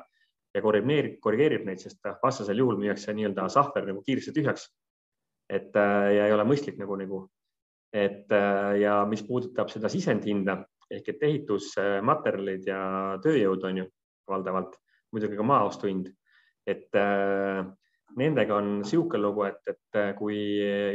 ja 0.55 0.63
korrigeerib, 0.63 1.21
korrigeerib 1.23 1.69
neid, 1.69 1.83
sest 1.83 2.03
vastasel 2.23 2.59
juhul 2.59 2.81
müüakse 2.81 3.15
nii-öelda 3.15 3.47
sahver 3.53 3.87
nagu 3.87 4.03
kiiresti 4.07 4.35
tühjaks. 4.35 4.67
Et 5.51 5.77
äh, 5.77 6.11
ja 6.17 6.27
ei 6.29 6.35
ole 6.35 6.47
mõistlik 6.49 6.79
nagu, 6.81 6.97
nagu, 6.99 7.21
et 7.95 8.33
äh, 8.33 8.81
ja 8.81 9.03
mis 9.09 9.25
puudutab 9.27 9.71
seda 9.73 9.91
sisendhinda 9.93 10.63
ehk 10.93 11.09
et 11.15 11.23
ehitusmaterjalid 11.29 12.67
ja 12.69 12.81
tööjõud 13.25 13.65
on 13.69 13.83
ju 13.83 13.87
valdavalt 14.31 14.77
muidugi 15.15 15.39
ka 15.39 15.47
maaostu 15.47 15.89
hind. 15.91 16.13
et 16.67 16.97
äh, 16.97 17.65
nendega 18.17 18.57
on 18.57 18.79
niisugune 18.81 19.21
lugu, 19.21 19.45
et, 19.45 19.61
et 19.69 20.17
kui 20.17 20.39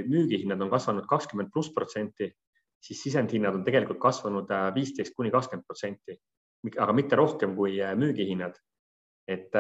müügihinnad 0.08 0.62
on 0.64 0.70
kasvanud 0.72 1.06
kakskümmend 1.06 1.52
pluss 1.54 1.70
protsenti, 1.76 2.30
siis 2.82 3.02
sisendhinnad 3.04 3.58
on 3.60 3.66
tegelikult 3.66 4.00
kasvanud 4.00 4.50
viisteist 4.74 5.14
kuni 5.18 5.30
kakskümmend 5.34 5.68
protsenti, 5.68 6.16
aga 6.78 6.96
mitte 6.96 7.20
rohkem 7.20 7.58
kui 7.58 7.76
müügihinnad. 8.00 8.56
Et 9.30 9.58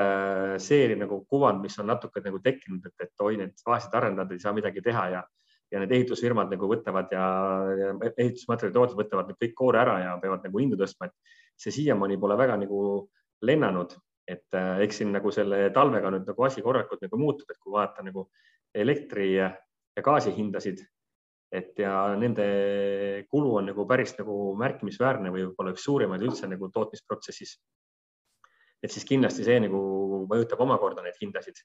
see 0.63 0.95
nagu 0.97 1.19
kuvand, 1.29 1.61
mis 1.61 1.75
on 1.77 1.85
natuke 1.91 2.23
nagu 2.25 2.39
tekkinud, 2.41 2.87
et, 2.89 3.05
et 3.05 3.21
oi, 3.21 3.35
need 3.37 3.61
vaesed 3.67 3.93
arendajad 3.93 4.31
ei 4.33 4.41
saa 4.41 4.53
midagi 4.55 4.81
teha 4.81 5.03
ja 5.13 5.21
ja 5.69 5.81
need 5.83 5.91
ehitusfirmad 5.93 6.49
nagu 6.49 6.65
võtavad 6.69 7.11
ja, 7.13 7.25
ja 7.77 7.89
ehitusmaterjali 8.09 8.73
tootjad 8.73 8.97
võtavad 8.97 9.33
kõik 9.37 9.55
koore 9.57 9.81
ära 9.83 9.97
ja 10.01 10.15
peavad 10.21 10.45
nagu 10.47 10.61
hindu 10.61 10.79
tõstma, 10.79 11.09
et 11.09 11.35
see 11.59 11.75
siiamaani 11.75 12.17
pole 12.17 12.37
väga 12.39 12.55
nagu 12.57 12.79
lennanud, 13.45 13.93
et 14.29 14.57
äh, 14.57 14.83
eks 14.85 15.01
siin 15.01 15.13
nagu 15.13 15.31
selle 15.33 15.67
talvega 15.75 16.11
nüüd 16.13 16.29
nagu 16.29 16.45
asi 16.47 16.63
korralikult 16.65 17.03
nagu 17.05 17.19
muutub, 17.21 17.49
et 17.51 17.59
kui 17.61 17.73
vaadata 17.75 18.05
nagu 18.07 18.27
elektri 18.75 19.33
ja 19.35 19.51
gaasi 20.05 20.31
hindasid, 20.31 20.81
et 21.51 21.79
ja 21.81 22.15
nende 22.15 22.45
kulu 23.29 23.57
on 23.59 23.69
nagu 23.71 23.85
päris 23.89 24.13
nagu 24.19 24.53
märkimisväärne 24.59 25.33
või 25.33 25.47
võib-olla 25.47 25.73
üks 25.75 25.85
suurimaid 25.85 26.23
üldse 26.23 26.47
nagu 26.47 26.69
tootmisprotsessis. 26.71 27.57
Et 28.83 28.91
siis 28.91 29.05
kindlasti 29.05 29.43
see 29.43 29.59
nagu 29.59 29.79
mõjutab 30.29 30.61
omakorda 30.63 31.03
neid 31.03 31.17
hindasid 31.21 31.59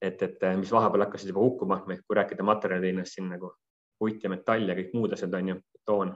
et, 0.00 0.22
et 0.22 0.42
eh, 0.42 0.56
mis 0.58 0.72
vahepeal 0.72 1.06
hakkasid 1.06 1.32
juba 1.32 1.44
hukkuma, 1.44 1.80
kui 1.86 2.18
rääkida 2.18 2.44
materjalide 2.44 2.92
hinnast 2.92 3.16
siin 3.16 3.30
nagu 3.32 3.52
puit 3.98 4.22
ja 4.24 4.30
metall 4.30 4.68
ja 4.68 4.76
kõik 4.76 4.92
muud 4.96 5.14
asjad 5.16 5.34
on 5.38 5.52
ju, 5.54 5.58
betoon. 5.76 6.14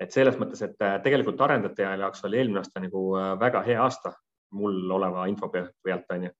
et 0.00 0.12
selles 0.12 0.36
mõttes, 0.40 0.62
et 0.64 0.80
eh, 0.80 0.98
tegelikult 1.04 1.40
arendajate 1.40 1.88
jaoks 2.00 2.24
oli 2.28 2.40
eelmine 2.40 2.62
aasta 2.62 2.82
nagu 2.84 3.06
eh, 3.20 3.32
väga 3.40 3.62
hea 3.66 3.82
aasta 3.82 4.12
mul 4.56 4.92
oleva 4.92 5.26
info 5.28 5.50
pealt 5.50 6.12
on 6.14 6.28
ju 6.28 6.30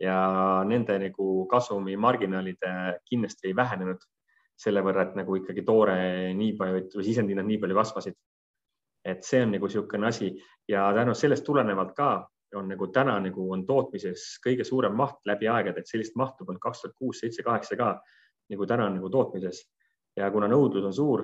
ja 0.00 0.16
nende 0.64 0.96
nagu 0.98 1.26
kasumimarginaalid 1.46 2.62
kindlasti 3.04 3.50
ei 3.50 3.56
vähenenud 3.56 4.00
selle 4.60 4.80
võrra, 4.84 5.04
et 5.04 5.18
nagu 5.18 5.36
ikkagi 5.36 5.60
toore 5.64 5.96
nii 6.36 6.54
palju 6.56 6.78
või 6.96 7.04
sisendhinnad 7.04 7.44
nii 7.48 7.58
palju 7.60 7.76
kasvasid. 7.76 8.16
et 9.04 9.24
see 9.24 9.42
on 9.44 9.52
nagu 9.52 9.68
niisugune 9.68 10.06
asi 10.06 10.30
ja 10.68 10.88
tänu 10.96 11.14
sellest 11.14 11.44
tulenevalt 11.44 11.92
ka 11.96 12.08
on 12.54 12.68
nagu 12.68 12.86
täna 12.90 13.18
nagu 13.22 13.44
on 13.52 13.66
tootmises 13.66 14.38
kõige 14.44 14.64
suurem 14.66 14.96
maht 14.96 15.20
läbi 15.26 15.48
aegade, 15.48 15.80
et 15.80 15.90
sellist 15.90 16.16
mahtu 16.18 16.44
polnud 16.44 16.62
kaks 16.62 16.82
tuhat 16.82 16.96
kuus, 16.98 17.20
seitse, 17.20 17.42
kaheksa 17.46 17.76
ka 17.78 17.92
nagu 18.50 18.66
täna 18.66 18.86
on 18.86 18.96
nagu 18.98 19.10
tootmises. 19.10 19.66
ja 20.16 20.30
kuna 20.30 20.48
nõudlus 20.50 20.84
on 20.84 20.94
suur, 20.94 21.20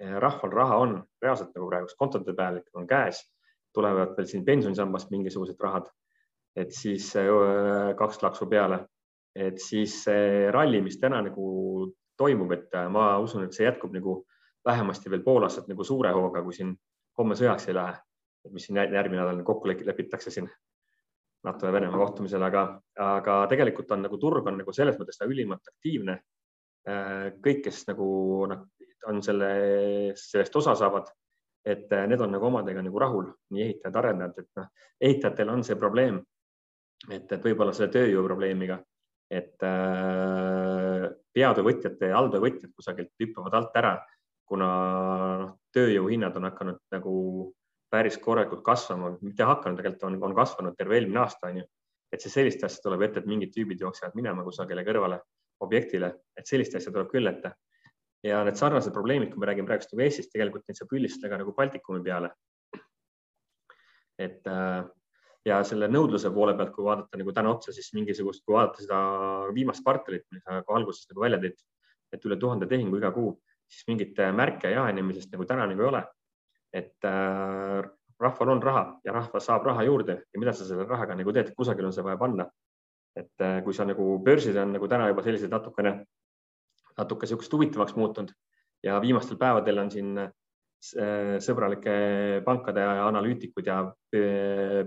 rahval 0.00 0.52
raha 0.52 0.76
on 0.80 0.94
reaalselt 1.22 1.52
nagu 1.54 1.68
praegust 1.68 1.96
kontode 1.98 2.32
peal 2.34 2.60
on 2.74 2.86
käes, 2.88 3.20
tulevad 3.74 4.16
veel 4.16 4.26
siin 4.26 4.44
pensionisambast 4.44 5.10
mingisugused 5.10 5.60
rahad, 5.60 5.90
et 6.56 6.72
siis 6.74 7.12
äh, 7.16 7.92
kaks 7.96 8.22
laksu 8.22 8.48
peale, 8.50 8.80
et 9.36 9.60
siis 9.62 10.00
see 10.04 10.50
ralli, 10.50 10.80
mis 10.82 10.98
täna 10.98 11.20
nagu 11.22 11.90
toimub, 12.18 12.52
et 12.56 12.74
äh, 12.74 12.88
ma 12.90 13.12
usun, 13.22 13.44
et 13.44 13.56
see 13.56 13.68
jätkub 13.68 13.92
nagu 13.94 14.22
vähemasti 14.66 15.10
veel 15.10 15.22
pool 15.24 15.44
aastat 15.46 15.68
nagu 15.68 15.84
suure 15.84 16.12
hooga, 16.16 16.42
kui 16.42 16.56
siin 16.56 16.74
homme 17.18 17.36
sõjaks 17.36 17.68
ei 17.68 17.76
lähe, 17.76 17.94
mis 18.50 18.66
siin 18.66 18.80
järgmine 18.80 19.20
nädal 19.20 19.44
kokku 19.44 19.68
lepitakse 19.68 20.32
siin 20.32 20.48
NATO 21.46 21.66
ja 21.66 21.72
Venemaa 21.72 22.00
kohtumisel, 22.02 22.42
aga, 22.44 22.66
aga 23.00 23.36
tegelikult 23.48 23.92
on 23.96 24.04
nagu 24.04 24.18
turg 24.20 24.46
on 24.50 24.58
nagu 24.60 24.74
selles 24.76 24.98
mõttes 25.00 25.20
ülimalt 25.24 25.70
aktiivne. 25.72 26.18
Äh, 26.88 27.30
kõik, 27.44 27.62
kes 27.66 27.86
nagu 27.88 28.06
on 29.08 29.22
selle, 29.24 29.50
sellest 30.16 30.56
osa 30.60 30.74
saavad, 30.76 31.08
et 31.64 31.92
äh, 31.92 32.06
need 32.08 32.20
on 32.20 32.32
nagu 32.32 32.48
omadega 32.48 32.82
nagu 32.84 33.00
rahul, 33.00 33.30
nii 33.54 33.64
ehitajad, 33.66 33.98
arendajad, 34.00 34.38
et 34.42 34.60
noh, 34.60 34.68
ehitajatel 35.00 35.52
on 35.52 35.64
see 35.64 35.76
probleem, 35.80 36.20
et, 37.08 37.26
et 37.32 37.44
võib-olla 37.44 37.74
selle 37.76 37.92
tööjõu 37.92 38.24
probleemiga, 38.26 38.80
et 39.30 39.64
äh, 39.64 41.06
peatöövõtjate 41.36 42.10
ja 42.10 42.18
alltöövõtjad 42.20 42.72
kusagilt 42.76 43.12
hüppavad 43.22 43.56
alt 43.60 43.76
ära, 43.80 43.94
kuna 44.50 44.68
noh, 45.44 45.56
tööjõuhinnad 45.76 46.36
on 46.40 46.48
hakanud 46.48 46.80
nagu 46.96 47.14
päris 47.90 48.18
korralikult 48.22 48.62
kasvama, 48.64 49.14
mitte 49.24 49.46
hakanud, 49.46 49.78
tegelikult 49.80 50.06
on, 50.08 50.18
on 50.30 50.36
kasvanud 50.36 50.76
terve 50.78 50.98
eelmine 50.98 51.22
aasta, 51.24 51.50
on 51.50 51.60
ju. 51.60 51.64
et 52.12 52.22
siis 52.22 52.34
sellist 52.34 52.62
asja 52.66 52.82
tuleb 52.84 53.04
ette, 53.06 53.22
et 53.22 53.26
mingid 53.30 53.52
tüübid 53.54 53.82
jooksevad 53.82 54.16
minema 54.18 54.44
kusagile 54.46 54.82
kõrvale 54.86 55.20
objektile, 55.62 56.10
et 56.38 56.46
sellist 56.46 56.74
asja 56.78 56.92
tuleb 56.92 57.10
küll 57.10 57.30
ette. 57.30 57.52
ja 58.26 58.42
need 58.44 58.58
sarnased 58.60 58.92
probleemid, 58.92 59.30
kui 59.32 59.40
me 59.40 59.48
räägime 59.48 59.66
praegust 59.66 59.92
nagu 59.94 60.04
Eestist, 60.04 60.32
tegelikult 60.32 60.66
neid 60.68 60.78
saab 60.78 60.90
üldistada 60.92 61.32
ka 61.32 61.42
nagu 61.42 61.54
Baltikumi 61.56 62.02
peale. 62.04 62.30
et 64.18 64.46
äh, 64.46 64.84
ja 65.48 65.62
selle 65.64 65.88
nõudluse 65.88 66.30
poole 66.34 66.54
pealt, 66.54 66.74
kui 66.74 66.84
vaadata 66.84 67.18
nagu 67.18 67.32
täna 67.32 67.54
otsa, 67.54 67.72
siis 67.72 67.92
mingisugust, 67.96 68.44
kui 68.44 68.54
vaadata 68.54 68.84
seda 68.84 68.98
viimast 69.56 69.82
kvartalit, 69.82 70.26
mis 70.30 70.44
sa 70.44 70.62
ka 70.62 70.76
alguses 70.76 71.08
nagu 71.10 71.24
välja 71.24 71.40
tõid, 71.42 71.62
et 72.12 72.26
üle 72.26 72.36
tuhande 72.36 72.68
tehingu 72.68 72.98
iga 73.00 73.10
kuu, 73.14 73.38
siis 73.70 73.86
mingit 73.88 74.18
märke 74.36 74.70
jaenemisest 74.74 75.32
nagu 75.32 75.46
täna 75.48 75.66
nagu 75.70 75.86
ei 75.86 75.88
ole 75.88 76.04
et 76.72 77.04
äh, 77.04 77.82
rahval 78.20 78.54
on 78.54 78.62
raha 78.62 78.84
ja 79.04 79.12
rahvas 79.12 79.46
saab 79.48 79.66
raha 79.66 79.84
juurde. 79.84 80.20
Ja 80.32 80.40
mida 80.40 80.52
sa 80.52 80.64
selle 80.64 80.86
rahaga 80.88 81.16
nagu 81.18 81.32
teed, 81.32 81.54
kusagil 81.56 81.88
on 81.88 81.92
see 81.92 82.04
vaja 82.04 82.18
panna. 82.20 82.50
et 83.16 83.42
äh, 83.42 83.58
kui 83.66 83.74
sa 83.74 83.84
nagu 83.84 84.04
börsid 84.22 84.56
on 84.56 84.70
nagu 84.72 84.86
täna 84.88 85.08
juba 85.08 85.22
sellised 85.26 85.50
natukene, 85.50 86.04
natuke 86.96 87.26
niisugust 87.26 87.52
huvitavaks 87.52 87.96
muutunud 87.98 88.30
ja 88.86 89.00
viimastel 89.02 89.36
päevadel 89.36 89.80
on 89.82 89.90
siin 89.90 90.12
äh, 90.22 90.30
sõbralike 91.42 91.94
pankade 92.46 92.84
analüütikud 92.86 93.66
ja 93.66 93.80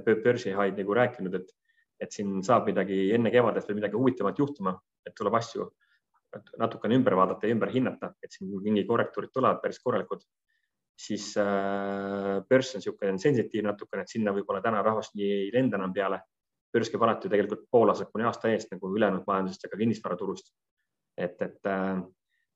börsihaid 0.05 0.79
nagu 0.79 0.95
rääkinud, 0.95 1.35
et, 1.35 1.51
et 1.99 2.15
siin 2.15 2.39
saab 2.47 2.71
midagi 2.71 3.09
enne 3.13 3.31
kevadet 3.31 3.67
või 3.67 3.81
midagi 3.81 3.99
huvitavat 3.99 4.39
juhtuma, 4.39 4.73
et 5.05 5.13
tuleb 5.19 5.35
asju 5.41 5.67
natukene 6.57 6.95
ümber 6.97 7.17
vaadata 7.19 7.45
ja 7.45 7.53
ümber 7.53 7.69
hinnata, 7.75 8.13
et 8.23 8.31
siin 8.31 8.49
mingi 8.63 8.87
korrektuurid 8.87 9.35
tulevad 9.35 9.59
päris 9.61 9.83
korralikud 9.83 10.23
siis 10.97 11.33
äh, 11.37 12.41
börs 12.49 12.73
on 12.75 12.81
niisugune 12.81 13.17
sensitiivne 13.19 13.71
natukene, 13.71 14.03
et 14.03 14.13
sinna 14.13 14.33
võib-olla 14.35 14.61
täna 14.61 14.83
rahvast 14.85 15.15
nii 15.17 15.31
ei 15.31 15.49
lenda 15.53 15.79
enam 15.79 15.93
peale. 15.93 16.21
börs 16.73 16.89
käib 16.89 17.03
alati 17.05 17.29
tegelikult 17.29 17.67
pool 17.69 17.91
aastat 17.91 18.09
kuni 18.09 18.25
aasta 18.25 18.49
eest 18.49 18.71
nagu 18.73 18.89
ülejäänud 18.95 19.27
majandusest 19.27 19.63
ja 19.63 19.69
ka 19.69 19.77
kinnisvaraturust. 19.77 20.53
et, 21.17 21.41
et 21.41 21.65
äh, 21.65 22.01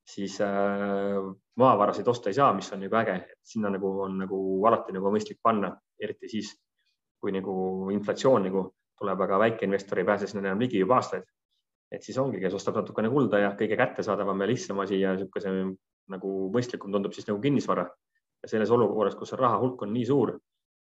siis 0.07 0.39
äh, 0.41 1.17
maavarasid 1.55 2.07
osta 2.07 2.29
ei 2.29 2.33
saa, 2.33 2.53
mis 2.53 2.71
on 2.73 2.81
nagu 2.81 2.95
äge, 2.95 3.15
et 3.15 3.39
sinna 3.43 3.69
nagu 3.69 3.91
on 4.01 4.17
nagu 4.23 4.39
alati 4.67 4.95
nagu 4.95 5.11
mõistlik 5.13 5.39
panna, 5.43 5.75
eriti 5.99 6.29
siis, 6.29 6.53
kui 7.21 7.33
nagu 7.33 7.89
inflatsioon 7.91 8.43
nagu 8.47 8.63
tuleb, 8.97 9.21
aga 9.21 9.39
väikeinvestor 9.39 9.99
ei 9.99 10.05
pääse 10.05 10.27
sinna 10.27 10.47
enam 10.47 10.61
ligi 10.61 10.79
juba 10.79 10.97
aastaid. 11.01 11.23
et 11.91 12.03
siis 12.03 12.17
ongi, 12.17 12.39
kes 12.39 12.53
ostab 12.53 12.75
natukene 12.75 13.09
kulda 13.09 13.39
ja 13.39 13.51
kõige 13.55 13.77
kättesaadavam 13.79 14.41
ja 14.41 14.47
lihtsam 14.47 14.79
asi 14.83 14.99
ja 14.99 15.13
niisuguse 15.15 15.53
nagu 16.11 16.31
mõistlikum 16.51 16.91
tundub 16.91 17.13
siis 17.15 17.27
nagu 17.29 17.39
kinnisvara 17.39 17.85
ja 18.43 18.51
selles 18.51 18.71
olukorras, 18.71 19.15
kus 19.15 19.33
raha 19.37 19.59
hulk 19.61 19.81
on 19.85 19.93
nii 19.93 20.05
suur, 20.05 20.35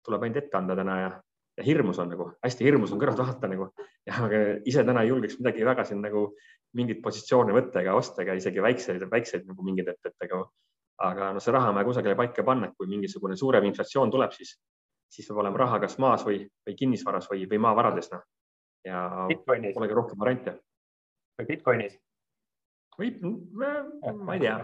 tuleb 0.06 0.24
ainult 0.24 0.44
ette 0.44 0.58
anda 0.58 0.76
täna 0.76 1.00
ja, 1.02 1.10
ja 1.58 1.66
hirmus 1.66 2.00
on 2.00 2.12
nagu, 2.14 2.30
hästi 2.44 2.68
hirmus 2.68 2.94
on 2.94 3.02
kõrvalt 3.02 3.24
vaadata 3.24 3.50
nagu 3.52 3.70
ja 4.08 4.30
ise 4.66 4.84
täna 4.88 5.04
ei 5.04 5.12
julgeks 5.12 5.40
midagi 5.42 5.66
väga 5.66 5.86
siin 5.88 6.02
nagu 6.04 6.30
mingeid 6.78 7.02
positsioone 7.04 7.56
võtta 7.56 7.82
ega 7.82 7.96
osta 7.98 8.24
ega 8.24 8.36
isegi 8.38 8.64
väikseid, 8.64 9.04
väikseid 9.12 9.48
nagu 9.48 9.66
mingeid, 9.66 9.94
et, 9.96 10.12
et 10.12 10.28
ega 10.28 10.44
aga 10.98 11.32
no 11.34 11.44
see 11.44 11.54
raha 11.54 11.70
on 11.70 11.78
vaja 11.78 11.88
kusagile 11.88 12.16
paika 12.18 12.44
panna, 12.44 12.70
et 12.70 12.78
kui 12.78 12.90
mingisugune 12.90 13.38
suurem 13.38 13.66
inflatsioon 13.70 14.12
tuleb, 14.14 14.34
siis, 14.34 14.56
siis 15.14 15.28
peab 15.30 15.44
olema 15.44 15.62
raha 15.64 15.80
kas 15.84 15.98
maas 16.02 16.26
või, 16.26 16.42
või 16.66 16.76
kinnisvaras 16.80 17.30
või, 17.32 17.46
või 17.52 17.62
maavarades 17.68 18.10
noh. 18.14 18.26
ja 18.88 19.04
polegi 19.46 19.94
rohkem 19.94 20.20
variante. 20.20 20.58
või 21.38 21.50
Bitcoinis 21.52 22.00
või 22.98 23.14
ma, 23.22 23.74
ma 24.14 24.36
ei 24.36 24.44
tea, 24.44 24.58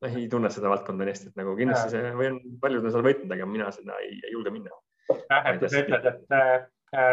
ma 0.00 0.10
ei 0.10 0.26
tunne 0.30 0.50
seda 0.52 0.70
valdkonda 0.72 1.06
nii 1.06 1.14
hästi, 1.14 1.30
et 1.30 1.40
nagu 1.40 1.54
kindlasti 1.58 1.94
see 1.94 2.12
või 2.16 2.28
on, 2.32 2.38
paljud 2.62 2.86
on 2.86 2.94
seal 2.94 3.06
võitnud, 3.06 3.34
aga 3.36 3.48
mina 3.50 3.70
seda 3.74 3.98
ei, 4.04 4.18
ei 4.22 4.34
julge 4.34 4.52
minna. 4.54 4.78
jah, 5.10 5.48
et 5.50 5.58
kui 5.60 5.70
sa 5.72 5.82
ütled, 5.82 6.06
et 6.12 6.36
äh, 6.36 6.52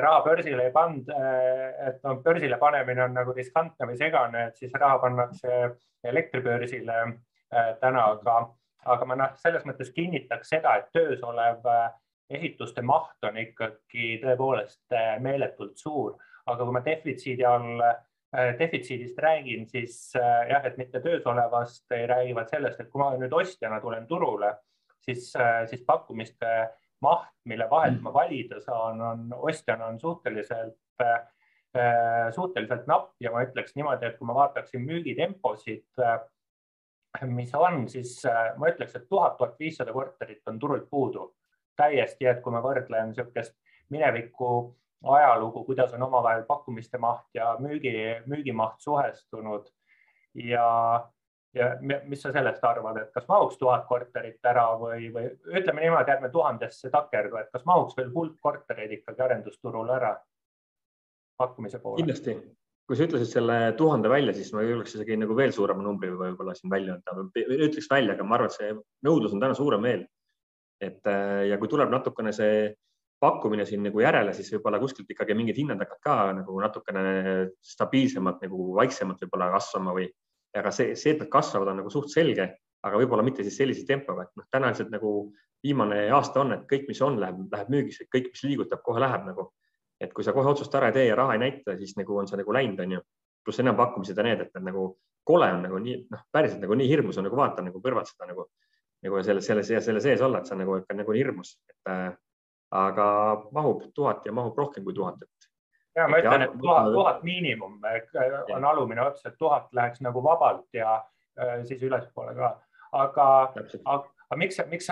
raha 0.05 0.21
börsile 0.25 0.67
ei 0.67 0.73
pand, 0.75 1.09
äh, 1.13 1.63
et 1.89 1.99
no 2.05 2.17
börsile 2.25 2.59
panemine 2.61 3.07
on 3.07 3.17
nagu 3.17 3.35
riskantne 3.37 3.89
või 3.89 3.97
segane, 3.99 4.47
et 4.51 4.61
siis 4.61 4.75
raha 4.77 5.01
pannakse 5.03 5.59
elektribörsile 6.07 6.99
äh, 7.03 7.71
täna, 7.81 8.11
aga, 8.13 8.39
aga 8.85 9.09
ma 9.09 9.19
noh, 9.23 9.37
selles 9.41 9.65
mõttes 9.67 9.91
kinnitaks 9.95 10.53
seda, 10.53 10.77
et 10.77 10.93
töös 10.93 11.23
olev 11.25 11.65
ehituste 12.29 12.83
maht 12.83 13.23
on 13.23 13.37
ikkagi 13.39 14.17
tõepoolest 14.21 14.95
meeletult 15.23 15.79
suur, 15.79 16.17
aga 16.47 16.65
kui 16.65 16.75
ma 16.75 16.81
defitsiidi 16.83 17.45
all 17.47 17.79
Äh, 17.81 18.06
defitsiidist 18.33 19.19
räägin, 19.19 19.67
siis 19.69 20.15
äh, 20.15 20.49
jah, 20.49 20.65
et 20.65 20.77
mitte 20.77 20.99
töös 20.99 21.25
olevast, 21.25 21.85
räägi, 21.89 22.35
vaid 22.35 22.49
sellest, 22.51 22.79
et 22.81 22.89
kui 22.91 22.99
ma 22.99 23.13
nüüd 23.15 23.33
ostjana 23.33 23.79
tulen 23.81 24.07
turule, 24.07 24.51
siis, 24.99 25.29
äh, 25.39 25.63
siis 25.69 25.85
pakkumiste 25.87 26.49
maht, 27.01 27.31
mille 27.47 27.69
vahelt 27.69 28.01
ma 28.03 28.11
valida 28.13 28.59
saan, 28.59 29.01
on 29.01 29.27
ostjana 29.37 29.85
on 29.91 29.99
suhteliselt, 29.99 30.75
suhteliselt 32.33 32.87
napp. 32.89 33.11
Ja 33.21 33.29
ma 33.29 33.43
ütleks 33.45 33.75
niimoodi, 33.77 34.07
et 34.07 34.17
kui 34.17 34.25
ma 34.25 34.33
vaataksin 34.33 34.81
müügitemposid, 34.81 36.01
mis 37.29 37.53
on, 37.53 37.83
siis 37.91 38.15
ma 38.57 38.71
ütleks, 38.71 38.95
et 38.97 39.05
tuhat, 39.05 39.37
tuhat 39.37 39.53
viissada 39.61 39.93
korterit 39.93 40.41
on 40.49 40.57
turult 40.59 40.89
puudu. 40.89 41.27
Täiesti, 41.77 42.25
et 42.25 42.41
kui 42.41 42.55
ma 42.55 42.63
võrdlen 42.65 43.11
niisugust 43.11 43.53
mineviku 43.93 44.73
ajalugu, 45.03 45.63
kuidas 45.65 45.93
on 45.93 46.03
omavahel 46.03 46.43
pakkumiste 46.47 46.97
maht 46.97 47.27
ja 47.33 47.55
müügi, 47.59 47.93
müügimaht 48.25 48.81
suhestunud 48.81 49.69
ja 50.33 50.65
ja 51.55 51.71
mis 51.81 52.21
sa 52.21 52.31
sellest 52.33 52.63
arvad, 52.67 52.99
et 53.01 53.11
kas 53.15 53.25
mahuks 53.29 53.57
tuhat 53.57 53.87
korterit 53.89 54.45
ära 54.45 54.67
või, 54.79 55.07
või 55.13 55.29
ütleme 55.57 55.83
niimoodi, 55.83 56.13
ärme 56.13 56.29
tuhandesse 56.33 56.91
takerdu, 56.93 57.39
et 57.39 57.49
kas 57.53 57.65
mahuks 57.65 57.97
veel 57.97 58.11
hulk 58.13 58.37
kortereid 58.43 58.93
ikkagi 58.99 59.23
arendusturul 59.25 59.89
ära 59.95 60.13
pakkumise 61.39 61.79
poole? 61.81 62.01
kindlasti, 62.01 62.35
kui 62.87 62.99
sa 62.99 63.07
ütlesid 63.07 63.31
selle 63.31 63.57
tuhande 63.79 64.11
välja, 64.11 64.35
siis 64.37 64.51
ma 64.53 64.65
julgeks 64.65 64.97
isegi 64.97 65.17
nagu 65.17 65.37
veel 65.37 65.55
suurema 65.55 65.85
numbri 65.85 66.11
võib-olla 66.13 66.55
siin 66.57 66.73
välja 66.73 66.97
öelda, 66.97 67.29
ütleks 67.57 67.89
välja, 67.91 68.17
aga 68.17 68.27
ma 68.27 68.37
arvan, 68.37 68.51
et 68.51 68.59
see 68.59 68.75
nõudlus 69.07 69.33
on 69.33 69.43
täna 69.43 69.57
suurem 69.57 69.89
veel. 69.89 70.05
et 70.77 71.09
ja 71.49 71.57
kui 71.57 71.69
tuleb 71.71 71.89
natukene 71.89 72.29
see 72.37 72.67
pakkumine 73.19 73.65
siin 73.65 73.81
nagu 73.85 74.01
järele, 74.01 74.33
siis 74.37 74.51
võib-olla 74.53 74.79
kuskilt 74.81 75.09
ikkagi 75.09 75.35
mingid 75.37 75.57
hinnad 75.57 75.81
hakkavad 75.81 76.03
ka 76.05 76.15
nagu 76.37 76.59
natukene 76.61 77.03
stabiilsemalt 77.65 78.43
nagu 78.45 78.71
vaiksemalt 78.77 79.23
võib-olla 79.25 79.49
kasvama 79.55 79.95
või 79.97 80.07
aga 80.57 80.71
see, 80.71 80.95
see, 80.95 81.15
et 81.15 81.23
nad 81.23 81.31
kasvavad, 81.31 81.71
on 81.71 81.81
nagu 81.81 81.91
suht 81.93 82.11
selge, 82.13 82.47
aga 82.85 83.01
võib-olla 83.01 83.25
mitte 83.25 83.45
siis 83.45 83.57
sellise 83.59 83.85
tempoga, 83.87 84.27
et 84.27 84.39
noh, 84.39 84.47
täna 84.53 84.71
lihtsalt 84.71 84.93
nagu 84.93 85.13
viimane 85.65 86.05
aasta 86.13 86.43
on, 86.43 86.53
et 86.55 86.67
kõik, 86.69 86.85
mis 86.91 87.01
on, 87.05 87.17
läheb, 87.21 87.39
läheb 87.51 87.73
müügisse, 87.73 88.07
kõik, 88.13 88.29
mis 88.33 88.43
liigutab, 88.45 88.83
kohe 88.85 89.01
läheb 89.03 89.25
nagu. 89.27 89.51
et 89.97 90.11
kui 90.13 90.21
sa 90.21 90.29
kohe 90.29 90.45
otsust 90.45 90.75
ära 90.77 90.91
ei 90.91 90.93
tee 90.93 91.05
ja 91.07 91.15
raha 91.17 91.33
ei 91.33 91.39
näita, 91.41 91.73
siis 91.77 91.95
nagu 91.97 92.19
on 92.21 92.27
see 92.29 92.37
nagu 92.37 92.53
läinud, 92.53 92.79
onju. 92.83 92.99
pluss 93.43 93.59
enampakkumised 93.63 94.17
ja 94.17 94.23
need, 94.27 94.41
et 94.43 94.59
nagu 94.61 94.83
kole 95.25 95.47
on 95.55 95.63
nagu 95.63 95.79
nii, 95.81 95.95
noh, 96.11 96.21
päriselt 96.31 96.61
nagu 96.61 96.75
nii 96.77 96.87
hirmus 96.89 97.17
on 97.17 97.25
nagu 97.25 97.39
vaata 97.39 97.63
nagu 97.65 97.81
kõrvalt 97.81 98.11
seda 98.11 98.27
nagu, 98.29 98.45
nagu 99.03 99.23
selle, 99.23 99.41
selle, 99.41 99.63
selle 99.63 100.03
sees 100.03 100.21
olla, 100.21 100.39
et 100.39 100.49
see 100.49 100.53
on 100.53 100.61
nagu 100.61 100.77
ikka 100.77 100.97
nagu 100.99 101.15
hirmus, 101.15 101.55
et 101.71 101.91
äh, 101.91 102.11
aga 102.71 103.07
mahub 103.55 103.83
tuhat 103.95 104.25
ja 104.25 104.33
mahub 104.35 104.57
rohkem 104.57 104.83
kui 104.83 104.93
tuhat, 104.93 105.21
et 105.21 105.49
ja 105.95 106.07
ma 106.07 106.19
ütlen, 106.21 106.45
et 106.45 106.57
tuhat, 106.61 106.91
tuhat 106.93 107.23
miinimum 107.23 107.79
on 108.55 108.65
alumine 108.65 109.05
ots, 109.05 109.25
et 109.25 109.37
tuhat 109.39 109.69
läheks 109.73 110.01
nagu 110.05 110.23
vabalt 110.23 110.67
ja 110.73 110.97
äh, 111.39 111.63
siis 111.63 111.83
ülespoole 111.83 112.35
ka. 112.35 112.53
aga, 112.91 113.27
aga 113.85 114.39
miks, 114.39 114.59
miks, 114.67 114.89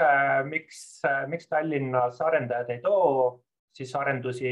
miks, 0.50 0.79
miks 1.27 1.51
Tallinnas 1.51 2.22
arendajad 2.22 2.70
ei 2.70 2.82
too 2.82 3.41
siis 3.75 3.91
arendusi 3.96 4.50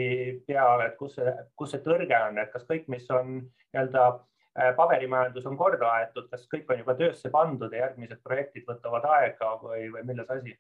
peale, 0.48 0.90
et 0.90 1.00
kus 1.00 1.16
see, 1.16 1.34
kus 1.56 1.74
see 1.74 1.82
tõrge 1.86 2.20
on, 2.28 2.38
et 2.42 2.52
kas 2.52 2.66
kõik, 2.68 2.90
mis 2.92 3.06
on 3.16 3.38
nii-öelda 3.40 4.04
äh, 4.12 4.74
paberimajandus 4.76 5.48
on 5.50 5.58
korda 5.60 5.92
aetud, 6.00 6.28
kas 6.32 6.44
kõik 6.52 6.70
on 6.74 6.84
juba 6.84 6.98
töösse 7.00 7.32
pandud 7.32 7.72
ja 7.72 7.86
järgmised 7.86 8.20
projektid 8.26 8.68
võtavad 8.68 9.08
aega 9.16 9.56
või, 9.64 9.88
või 9.96 10.04
milles 10.12 10.34
asi? 10.36 10.58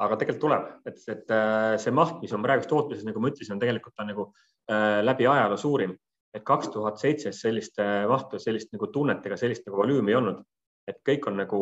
Aga 0.00 0.16
tegelikult 0.20 0.44
tuleb, 0.46 0.68
et, 0.88 1.02
et 1.12 1.34
äh, 1.34 1.74
see 1.80 1.92
maht, 1.94 2.20
mis 2.22 2.32
on 2.36 2.44
praegu 2.44 2.64
tootmises, 2.68 3.04
nagu 3.06 3.20
ma 3.20 3.32
ütlesin, 3.32 3.56
on 3.56 3.60
tegelikult 3.60 4.00
on 4.00 4.08
nagu 4.08 4.26
äh, 4.30 5.00
läbi 5.04 5.28
ajaloo 5.28 5.60
suurim, 5.60 5.92
et 6.34 6.44
kaks 6.46 6.70
tuhat 6.72 7.00
seitse 7.02 7.34
sellist 7.36 7.80
äh, 7.82 8.06
mahtu, 8.08 8.40
sellist 8.40 8.72
nagu 8.72 8.88
tunnet 8.94 9.26
ega 9.26 9.36
sellist 9.40 9.66
nagu 9.68 9.80
volüümi 9.82 10.14
ei 10.14 10.18
olnud, 10.20 10.40
et 10.88 11.00
kõik 11.06 11.28
on 11.28 11.36
nagu 11.42 11.60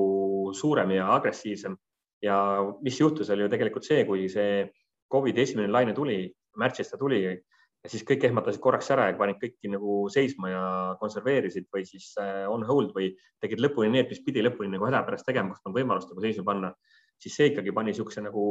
suurem 0.57 0.95
ja 0.95 1.11
agressiivsem. 1.17 1.75
Ja 2.23 2.37
mis 2.83 2.99
juhtus, 2.99 3.29
oli 3.31 3.45
ju 3.45 3.51
tegelikult 3.51 3.87
see, 3.87 4.03
kui 4.07 4.27
see 4.31 4.65
Covidi 5.11 5.45
esimene 5.45 5.71
laine 5.71 5.95
tuli, 5.95 6.25
märtsis 6.59 6.91
ta 6.91 6.99
tuli 6.99 7.21
ja 7.25 7.91
siis 7.91 8.03
kõik 8.07 8.27
ehmatasid 8.27 8.61
korraks 8.63 8.91
ära 8.91 9.07
ja 9.09 9.17
panid 9.19 9.39
kõiki 9.39 9.71
nagu 9.71 10.01
seisma 10.11 10.51
ja 10.51 10.63
konserveerisid 11.01 11.69
või 11.75 11.85
siis 11.87 12.11
on 12.51 12.67
hold 12.67 12.91
või 12.97 13.13
tegid 13.43 13.63
lõpuni 13.63 13.93
need, 13.95 14.11
mis 14.11 14.23
pidi 14.27 14.43
lõpuni 14.43 14.73
nagu 14.75 14.89
hädapärast 14.89 15.27
tegema, 15.27 15.55
kus 15.55 15.71
on 15.71 15.77
võimalust 15.77 16.11
nagu 16.11 16.25
seisma 16.27 16.45
panna 16.51 16.73
siis 17.19 17.37
see 17.37 17.53
ikkagi 17.53 17.73
pani 17.75 17.93
niisuguse 17.93 18.23
nagu 18.25 18.43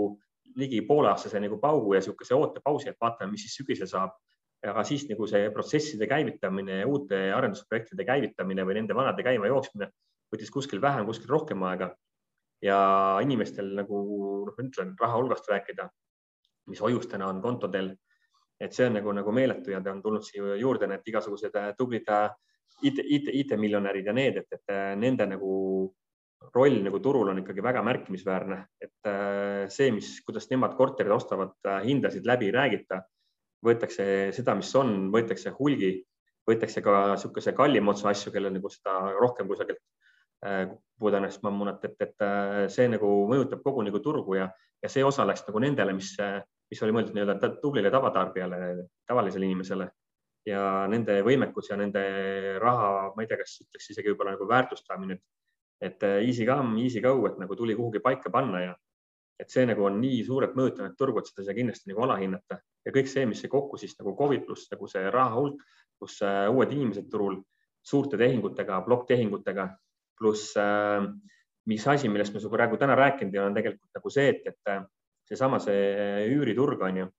ligi 0.57 0.81
pooleaastase 0.87 1.39
nagu 1.39 1.59
paugu 1.61 1.93
ja 1.93 2.01
niisuguse 2.01 2.35
ootepausi, 2.35 2.89
et 2.89 2.99
vaatame, 3.01 3.31
mis 3.31 3.45
siis 3.45 3.59
sügisel 3.61 3.89
saab. 3.91 4.17
aga 4.67 4.81
siis 4.83 5.03
nagu 5.05 5.27
see 5.29 5.51
protsesside 5.53 6.07
käivitamine, 6.09 6.79
uute 6.89 7.17
arendusprojektide 7.31 8.03
käivitamine 8.03 8.63
või 8.65 8.79
nende 8.79 8.95
vanade 8.97 9.23
käima 9.23 9.47
jooksmine 9.47 9.91
võttis 10.33 10.51
kuskil 10.51 10.81
vähem, 10.81 11.05
kuskil 11.05 11.29
rohkem 11.31 11.63
aega. 11.63 11.95
ja 12.61 12.77
inimestel 13.21 13.67
nagu 13.77 13.97
noh, 14.47 14.55
ütlen 14.63 14.95
raha 14.97 15.19
hulgast 15.19 15.45
rääkida, 15.45 15.83
mis 16.71 16.79
hoiustena 16.81 17.27
on 17.29 17.41
kontodel, 17.41 17.91
et 18.59 18.73
see 18.73 18.87
on 18.89 18.97
nagu, 18.97 19.13
nagu 19.13 19.31
meeletu 19.31 19.75
ja 19.75 19.81
ta 19.81 19.91
on 19.93 20.01
tulnud 20.01 20.25
siia 20.25 20.55
juurde 20.57 20.87
need 20.89 21.05
igasugused 21.05 21.53
tublid 21.77 22.09
IT, 22.81 22.97
IT, 23.03 23.29
IT-miljonärid 23.43 24.09
ja 24.09 24.13
need, 24.13 24.41
et, 24.41 24.57
et 24.57 24.73
nende 24.97 25.29
nagu 25.29 25.51
roll 26.53 26.81
nagu 26.85 26.99
turul 27.03 27.29
on 27.31 27.41
ikkagi 27.41 27.63
väga 27.63 27.83
märkimisväärne, 27.85 28.57
et 28.81 29.09
äh, 29.09 29.65
see, 29.73 29.91
mis, 29.93 30.17
kuidas 30.25 30.49
nemad 30.51 30.75
korterid 30.77 31.13
ostavad, 31.13 31.55
äh, 31.67 31.81
hindasid 31.85 32.27
läbi 32.29 32.49
ei 32.49 32.55
räägita, 32.55 33.01
võetakse 33.65 34.05
seda, 34.35 34.55
mis 34.57 34.73
on, 34.77 35.09
võetakse 35.13 35.53
hulgi, 35.57 35.91
võetakse 36.47 36.83
ka 36.85 36.97
niisuguse 37.13 37.53
kallima 37.57 37.93
otsa 37.93 38.11
asju, 38.13 38.31
kellel 38.35 38.53
nagu 38.55 38.69
seda 38.71 38.97
rohkem 39.17 39.49
kusagilt 39.49 39.81
äh, 40.45 40.67
pudenest 40.99 41.43
mammunat, 41.45 41.85
et, 41.89 41.97
et 42.05 42.27
see 42.73 42.87
nagu 42.89 43.09
mõjutab 43.29 43.63
kogu 43.65 43.85
nagu 43.85 44.01
turgu 44.03 44.37
ja, 44.39 44.49
ja 44.83 44.91
see 44.91 45.05
osa 45.05 45.25
läks 45.27 45.45
nagu 45.49 45.61
nendele, 45.61 45.93
mis, 45.97 46.13
mis 46.71 46.83
oli 46.83 46.95
mõeldud 46.95 47.17
nii-öelda 47.17 47.51
tublile 47.61 47.91
tavatarbijale, 47.93 48.59
tavalisele 49.09 49.45
inimesele. 49.45 49.89
Ja 50.47 50.61
nende 50.87 51.17
võimekus 51.27 51.67
ja 51.67 51.75
nende 51.75 52.01
raha, 52.63 53.11
ma 53.11 53.23
ei 53.23 53.27
tea, 53.27 53.35
kas 53.41 53.57
ütleks 53.65 53.89
isegi 53.91 54.13
võib-olla 54.13 54.37
nagu 54.37 54.45
väärtustamine, 54.47 55.17
et 55.17 55.36
et 55.81 56.03
äh, 56.03 56.19
easy 56.25 56.45
come, 56.45 56.79
easy 56.81 57.01
go, 57.01 57.13
et 57.27 57.37
nagu 57.41 57.55
tuli 57.55 57.75
kuhugi 57.77 58.01
paika 58.03 58.31
panna 58.33 58.63
ja 58.63 58.75
et 59.37 59.53
see 59.53 59.67
nagu 59.69 59.85
on 59.85 59.99
nii 60.01 60.23
suurelt 60.25 60.55
mõjutanud 60.57 60.95
turgu, 60.97 61.21
et 61.21 61.29
seda 61.29 61.43
ei 61.43 61.49
saa 61.49 61.57
kindlasti 61.57 61.91
nagu 61.91 62.01
alahinnata. 62.07 62.57
Ja 62.87 62.93
kõik 62.95 63.09
see, 63.11 63.25
mis 63.29 63.43
see 63.43 63.51
kokku 63.51 63.77
siis 63.77 63.93
nagu 63.99 64.15
Covid 64.17 64.47
pluss 64.47 64.71
nagu 64.71 64.89
see 64.89 65.11
raha 65.13 65.35
hulk, 65.37 65.61
pluss 65.99 66.23
äh, 66.25 66.47
uued 66.49 66.73
inimesed 66.73 67.09
turul 67.11 67.37
suurte 67.85 68.17
tehingutega, 68.19 68.81
plokktehingutega, 68.87 69.67
pluss 70.17 70.57
äh, 70.57 71.05
mis 71.69 71.85
asi, 71.87 72.09
millest 72.09 72.33
me 72.33 72.41
sinuga 72.41 72.57
praegu 72.57 72.81
täna 72.81 72.97
rääkinud 72.97 73.37
ja 73.37 73.45
on 73.45 73.55
tegelikult 73.55 73.99
nagu 73.99 74.11
see, 74.13 74.33
et, 74.33 74.49
et 74.49 74.73
äh, 74.73 74.83
seesama 75.29 75.61
see 75.61 76.27
üüriturg 76.33 76.81
on 76.89 77.01
ju, 77.03 77.09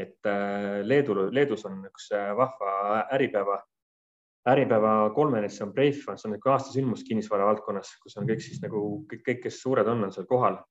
et 0.00 0.26
äh, 0.26 0.80
Leedu, 0.82 1.28
Leedus 1.30 1.64
on 1.70 1.84
üks 1.86 2.10
vahva 2.36 3.04
Äripäeva 3.14 3.60
Äripäeva 4.48 5.12
see 5.52 5.64
on 5.66 5.72
see 6.16 6.28
on 6.28 6.32
niisugune 6.32 6.54
aastasündmus 6.54 7.02
kinnisvara 7.04 7.44
valdkonnas, 7.44 7.90
kus 8.00 8.16
on 8.16 8.28
kõik 8.28 8.40
siis 8.40 8.62
nagu 8.62 9.04
kõik, 9.10 9.20
kõik, 9.26 9.40
kes 9.42 9.58
suured 9.60 9.88
on, 9.88 10.04
on 10.06 10.12
seal 10.12 10.26
kohal. 10.26 10.62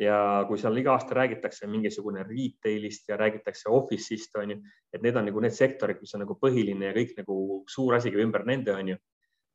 ja 0.00 0.46
kui 0.48 0.56
seal 0.56 0.78
iga 0.80 0.94
aasta 0.94 1.12
räägitakse 1.12 1.66
mingisugune 1.68 2.22
retail'ist 2.24 3.10
ja 3.10 3.18
räägitakse 3.20 3.68
office'ist 3.68 4.38
on 4.40 4.54
ju, 4.54 4.56
et 4.94 5.02
need 5.02 5.16
on 5.16 5.26
nagu 5.28 5.40
need 5.44 5.52
sektorid, 5.52 5.98
mis 6.00 6.14
on 6.16 6.22
nagu 6.24 6.38
põhiline 6.40 6.86
ja 6.88 6.94
kõik 6.96 7.12
nagu 7.18 7.36
suur 7.68 7.98
asi 7.98 8.08
käib 8.08 8.22
ümber 8.24 8.46
nende 8.48 8.72
on 8.72 8.88
ju, 8.94 8.96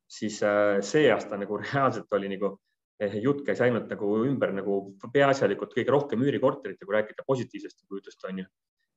siis 0.06 0.38
äh, 0.46 0.78
see 0.86 1.10
aasta 1.10 1.34
nagu 1.36 1.58
reaalselt 1.64 2.14
oli 2.14 2.30
nagu 2.30 2.52
eh, 3.00 3.18
jutt 3.24 3.42
käis 3.48 3.64
ainult 3.66 3.90
nagu 3.90 4.12
ümber 4.22 4.54
nagu 4.54 4.78
peaasjalikult 5.02 5.74
kõige 5.74 5.90
rohkem 5.96 6.22
üürikorterit 6.22 6.78
ja 6.78 6.86
kui 6.86 6.94
rääkida 6.94 7.26
positiivsest 7.26 7.82
jutust 7.90 8.30
on 8.30 8.44
ju, 8.44 8.46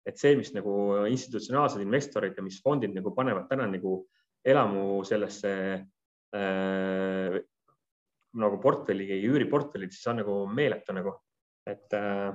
et 0.05 0.21
see, 0.21 0.37
mis 0.37 0.53
nagu 0.53 0.77
institutsionaalsed 1.09 1.81
investorid 1.81 2.37
ja 2.37 2.45
mis 2.45 2.61
fondid 2.61 2.93
nagu 2.93 3.09
panevad 3.17 3.49
täna 3.49 3.65
nagu 3.73 4.03
elamu 4.45 5.03
sellesse 5.07 5.53
äh, 6.35 7.39
nagu 8.39 8.59
portfelli, 8.61 9.07
üüriportfelli, 9.25 9.89
siis 9.91 10.07
on 10.11 10.21
nagu 10.21 10.35
meeletu 10.53 10.95
nagu, 10.95 11.15
et 11.67 11.97
äh,, 11.97 12.29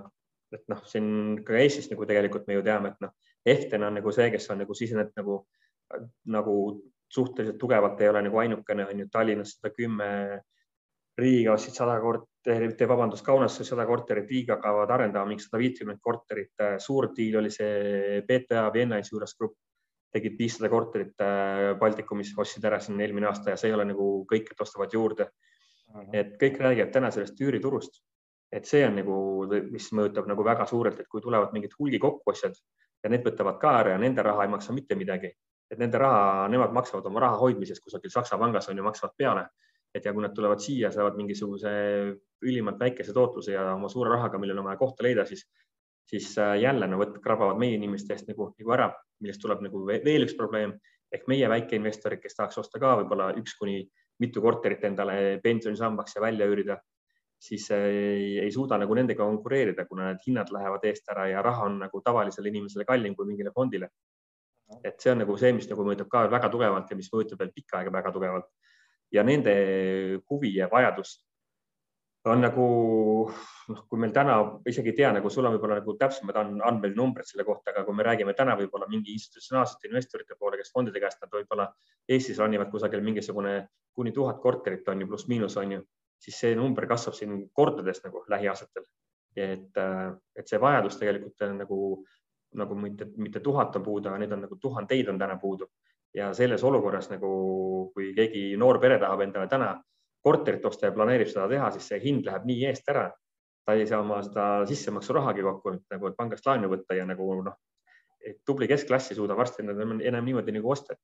et 0.54 0.64
noh, 0.70 0.82
siin 0.86 1.06
ka 1.46 1.56
Eestis 1.58 1.88
nagu 1.90 2.06
tegelikult 2.06 2.46
me 2.46 2.58
ju 2.58 2.64
teame, 2.66 2.94
et 2.94 3.00
noh, 3.02 3.14
Ehten 3.44 3.82
on 3.84 3.98
nagu 3.98 4.12
see, 4.14 4.30
kes 4.32 4.46
on 4.54 4.62
nagu 4.62 4.74
sisenenud 4.76 5.12
nagu, 5.18 5.38
nagu 6.32 6.54
suhteliselt 7.12 7.58
tugevalt 7.60 8.00
ei 8.00 8.08
ole 8.08 8.22
nagu 8.24 8.38
ainukene 8.40 8.86
on 8.88 9.02
ju 9.02 9.08
Tallinnas 9.12 9.56
sada 9.56 9.72
kümme, 9.74 10.08
Riiga 11.18 11.52
ostsid 11.52 11.76
sada 11.76 11.98
korterit, 12.02 12.80
vabandust, 12.90 13.22
Kaunasse 13.26 13.66
sada 13.66 13.84
korterit, 13.86 14.26
Riiga 14.30 14.56
hakkavad 14.56 14.90
arendama 14.96 15.30
mingi 15.30 15.44
sada 15.44 15.60
viitkümmet 15.60 16.00
korterit. 16.02 16.64
suur 16.82 17.10
diil 17.16 17.36
oli 17.38 17.52
see 17.54 18.22
BTA 18.26 18.64
Vienna 18.74 18.98
Insurance 18.98 19.36
Group 19.38 19.54
tegid 20.14 20.38
viissada 20.38 20.70
korterit 20.70 21.20
äh, 21.22 21.74
Baltikumis, 21.78 22.32
ostsid 22.38 22.64
ära 22.64 22.78
siin 22.82 23.00
eelmine 23.02 23.28
aasta 23.30 23.52
ja 23.52 23.60
see 23.60 23.72
ei 23.72 23.76
ole 23.76 23.86
nagu 23.88 24.08
kõik, 24.30 24.52
et 24.52 24.62
ostavad 24.66 24.94
juurde. 24.94 25.30
et 26.12 26.32
kõik 26.40 26.56
räägivad 26.58 26.90
täna 26.90 27.10
sellest 27.14 27.38
üüriturust, 27.38 28.00
et 28.50 28.66
see 28.66 28.80
on 28.86 28.96
nagu, 28.98 29.16
mis 29.70 29.90
mõjutab 29.94 30.26
nagu 30.26 30.44
väga 30.46 30.66
suurelt, 30.66 30.98
et 31.00 31.08
kui 31.10 31.22
tulevad 31.22 31.52
mingid 31.54 31.76
hulgi 31.78 32.00
kokkuostjad 32.02 32.56
ja 33.04 33.10
need 33.12 33.22
võtavad 33.26 33.60
ka 33.62 33.74
ära 33.82 33.92
ja 33.94 34.00
nende 34.00 34.24
raha 34.26 34.46
ei 34.46 34.50
maksa 34.50 34.74
mitte 34.74 34.96
midagi, 34.98 35.30
et 35.70 35.78
nende 35.78 36.00
raha, 36.00 36.48
nemad 36.50 36.74
maksavad 36.74 37.06
oma 37.10 37.22
raha 37.22 37.38
hoidmisest 37.42 37.84
kusagil 37.84 38.10
Saksa 38.10 38.38
pangas 38.40 38.66
on 38.72 38.80
ju, 38.80 38.86
maksavad 38.86 39.14
peale. 39.18 39.46
et 39.94 40.04
ja 40.04 40.10
kui 40.12 40.24
nad 40.24 40.32
tulevad 40.34 40.58
siia, 40.58 40.88
saavad 40.90 41.14
mingisuguse 41.14 41.70
ülimalt 42.42 42.80
väikese 42.80 43.12
tootluse 43.14 43.52
ja 43.52 43.68
oma 43.76 43.86
suure 43.88 44.10
rahaga, 44.10 44.40
millel 44.42 44.58
on 44.58 44.66
vaja 44.66 44.80
kohta 44.80 45.04
leida, 45.06 45.22
siis 45.24 45.44
siis 46.10 46.38
äh, 46.38 46.56
jälle 46.60 46.88
no 46.90 46.98
võt, 47.00 47.18
krabavad 47.24 47.60
meie 47.60 47.78
inimeste 47.78 48.14
eest 48.14 48.28
nagu, 48.30 48.50
nagu 48.58 48.74
ära, 48.76 48.90
millest 49.24 49.42
tuleb 49.42 49.62
nagu 49.64 49.84
veel 49.88 50.26
üks 50.26 50.36
probleem 50.38 50.74
ehk 51.14 51.28
meie 51.30 51.48
väikeinvestorid, 51.50 52.20
kes 52.22 52.36
tahaks 52.38 52.58
osta 52.58 52.80
ka 52.82 52.96
võib-olla 53.00 53.30
üks 53.38 53.54
kuni 53.58 53.84
mitu 54.22 54.42
korterit 54.42 54.84
endale 54.86 55.38
pensionisambaks 55.42 56.16
ja 56.16 56.22
välja 56.22 56.46
üürida, 56.50 56.78
siis 57.40 57.66
ei, 57.74 58.38
ei 58.42 58.50
suuda 58.54 58.78
nagu 58.80 58.94
nendega 58.94 59.26
konkureerida, 59.26 59.86
kuna 59.90 60.10
need 60.10 60.22
hinnad 60.26 60.52
lähevad 60.54 60.84
eest 60.90 61.08
ära 61.12 61.26
ja 61.30 61.42
raha 61.42 61.68
on 61.68 61.80
nagu 61.82 62.00
tavalisele 62.04 62.50
inimesele 62.50 62.86
kallim 62.88 63.16
kui 63.16 63.28
mingile 63.30 63.52
fondile. 63.54 63.90
et 64.82 65.00
see 65.00 65.10
on 65.12 65.20
nagu 65.20 65.34
see, 65.36 65.52
mis 65.52 65.66
nagu 65.68 65.84
mõjutab 65.84 66.08
ka 66.10 66.22
väga 66.32 66.48
tugevalt 66.50 66.90
ja 66.90 66.96
mis 66.96 67.10
mõjutab 67.12 67.42
veel 67.42 67.50
pikka 67.54 67.78
aega 67.78 67.92
väga 67.92 68.12
tugevalt. 68.12 68.46
ja 69.12 69.22
nende 69.22 69.54
huvi 70.30 70.54
ja 70.56 70.68
vajadus 70.70 71.18
on 72.24 72.40
nagu 72.40 72.66
noh, 73.68 73.80
kui 73.88 74.00
meil 74.00 74.12
täna 74.14 74.36
isegi 74.68 74.92
ei 74.92 74.96
tea, 75.00 75.10
nagu 75.12 75.30
sul 75.32 75.44
on 75.44 75.54
võib-olla 75.56 75.78
nagu 75.80 75.94
täpsemad 76.00 76.38
andmed, 76.40 76.96
numbrid 76.96 77.28
selle 77.28 77.44
kohta, 77.44 77.72
aga 77.72 77.84
kui 77.84 77.96
me 77.96 78.06
räägime 78.06 78.34
täna 78.36 78.56
võib-olla 78.58 78.88
mingi 78.88 79.12
institutsionaalsete 79.12 79.90
investorite 79.90 80.38
poole, 80.40 80.58
kes 80.60 80.72
fondide 80.72 81.02
käest 81.02 81.20
nad 81.20 81.32
võib-olla 81.32 81.68
Eestis 82.08 82.40
ronivad 82.40 82.70
kusagil 82.72 83.04
mingisugune 83.04 83.54
kuni 83.94 84.12
tuhat 84.12 84.40
korterit 84.42 84.88
on 84.88 85.04
ju, 85.04 85.10
pluss-miinus 85.10 85.56
on 85.60 85.76
ju, 85.76 85.84
siis 86.20 86.40
see 86.40 86.56
number 86.56 86.88
kasvab 86.88 87.16
siin 87.18 87.38
kordades 87.52 88.00
nagu 88.04 88.24
lähiaastatel. 88.28 88.88
et, 89.36 89.80
et 90.38 90.48
see 90.48 90.60
vajadus 90.62 90.96
tegelikult 90.96 91.42
nagu, 91.58 91.78
nagu 92.54 92.76
mitte, 92.78 93.08
mitte 93.16 93.40
tuhat 93.40 93.76
on 93.76 93.82
puudu, 93.82 94.08
aga 94.08 94.20
neid 94.22 94.32
on 94.32 94.44
nagu 94.46 94.56
tuhandeid 94.62 95.08
on 95.10 95.18
täna 95.18 95.36
puudu 95.42 95.66
ja 96.14 96.28
selles 96.32 96.62
olukorras 96.64 97.10
nagu, 97.10 97.30
kui 97.94 98.12
keegi 98.14 98.54
noor 98.56 98.78
pere 98.78 98.98
tahab 99.02 99.24
endale 99.26 99.50
täna 99.50 99.72
korterit 100.24 100.64
osta 100.64 100.88
ja 100.88 100.94
planeerib 100.96 101.28
seda 101.28 101.46
teha, 101.50 101.68
siis 101.74 101.90
see 101.92 102.00
hind 102.02 102.24
läheb 102.28 102.48
nii 102.48 102.64
eest 102.70 102.88
ära. 102.92 103.10
ta 103.64 103.72
ei 103.72 103.86
saa 103.88 104.02
oma 104.02 104.18
seda 104.20 104.66
sissemaksurahagi 104.68 105.42
kokku, 105.42 105.72
nagu 105.88 106.08
et 106.10 106.16
pangast 106.18 106.44
laenu 106.44 106.68
võtta 106.68 106.98
ja 106.98 107.06
nagu 107.08 107.24
noh, 107.46 107.54
tubli 108.44 108.68
keskklass 108.68 109.12
ei 109.12 109.16
suuda 109.16 109.36
varsti 109.36 109.62
enam, 109.64 109.94
enam 110.04 110.24
niimoodi 110.24 110.52
nagu 110.52 110.70
osta, 110.70 110.96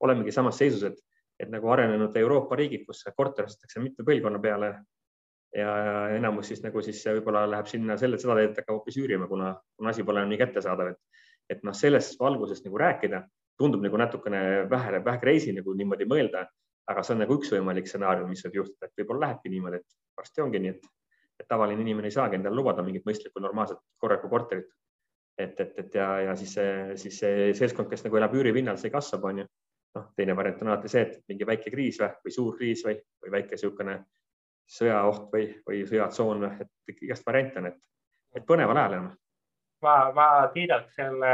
olemegi 0.00 0.32
samas 0.32 0.56
seisus, 0.56 0.82
et, 0.88 0.96
et 1.40 1.50
nagu 1.52 1.68
arenenud 1.68 2.16
Euroopa 2.16 2.56
riigid, 2.56 2.86
kus 2.88 3.04
korter 3.16 3.50
ostetakse 3.50 3.84
mitme 3.84 4.04
põlvkonna 4.08 4.40
peale 4.40 4.72
ja 5.56 5.76
enamus 6.16 6.48
siis 6.52 6.62
nagu 6.64 6.80
siis 6.84 7.02
võib-olla 7.04 7.44
läheb 7.50 7.68
sinna 7.68 7.96
selle, 8.00 8.18
seda 8.20 8.36
teed 8.40 8.60
hakkab 8.62 8.78
hoopis 8.78 8.96
üürima, 9.00 9.28
kuna, 9.28 9.52
kuna 9.76 9.92
asi 9.92 10.04
pole 10.04 10.22
enam 10.22 10.32
nii 10.32 10.40
kättesaadav, 10.40 10.92
et, 10.92 11.24
et 11.52 11.64
noh, 11.68 11.76
selles 11.76 12.14
valguses 12.20 12.64
nagu 12.64 12.80
rääkida 12.80 13.26
tundub 13.60 13.84
nagu 13.84 14.00
natukene 14.00 14.40
vähe, 14.70 15.04
vähe 15.04 15.20
crazy 15.20 15.52
nagu 15.56 15.76
niimoodi 15.76 16.08
mõelda 16.08 16.44
aga 16.90 17.02
see 17.02 17.14
on 17.16 17.22
nagu 17.24 17.36
üks 17.38 17.52
võimalik 17.52 17.88
stsenaarium, 17.90 18.30
mis 18.30 18.44
võib 18.46 18.60
juhtuda, 18.60 18.88
et 18.88 19.00
võib-olla 19.00 19.26
lähebki 19.26 19.52
niimoodi, 19.52 19.80
et 19.82 20.20
varsti 20.20 20.42
ongi 20.44 20.62
nii, 20.62 20.74
et, 20.76 20.90
et 21.42 21.48
tavaline 21.50 21.82
inimene 21.82 22.10
ei 22.10 22.14
saagi 22.14 22.38
endale 22.38 22.56
lubada 22.56 22.84
mingit 22.86 23.06
mõistlikku, 23.08 23.42
normaalset, 23.42 23.80
korralikku 24.02 24.30
korterit. 24.32 24.68
et, 25.38 25.60
et, 25.60 25.78
et 25.78 25.94
ja, 25.94 26.08
ja 26.30 26.36
siis 26.36 26.54
see, 26.56 26.96
siis 26.96 27.18
see 27.20 27.48
seltskond, 27.54 27.90
kes 27.90 28.06
nagu 28.06 28.16
elab 28.16 28.34
üüripinnal, 28.34 28.78
see 28.80 28.90
kasvab, 28.90 29.26
on 29.30 29.42
ju. 29.42 29.48
noh, 29.96 30.06
teine 30.16 30.36
variant 30.36 30.62
on 30.62 30.68
alati 30.68 30.88
see, 30.92 31.02
et 31.02 31.20
mingi 31.28 31.46
väike 31.48 31.70
kriis 31.72 31.98
või, 32.00 32.08
või 32.24 32.32
suur 32.32 32.56
kriis 32.56 32.84
või, 32.84 32.96
või 33.24 33.34
väike 33.38 33.56
niisugune 33.56 33.98
sõjaoht 34.68 35.28
või, 35.32 35.46
või 35.66 35.84
sõjatsoon, 35.88 36.44
et 36.60 37.02
igast 37.02 37.26
variante 37.26 37.62
on, 37.62 37.70
et, 37.70 37.78
et 38.36 38.46
põneval 38.46 38.76
ajal 38.76 38.98
elame 38.98 39.14
ma, 39.84 39.94
ma 40.16 40.26
kiidaks 40.54 40.96
selle, 40.96 41.32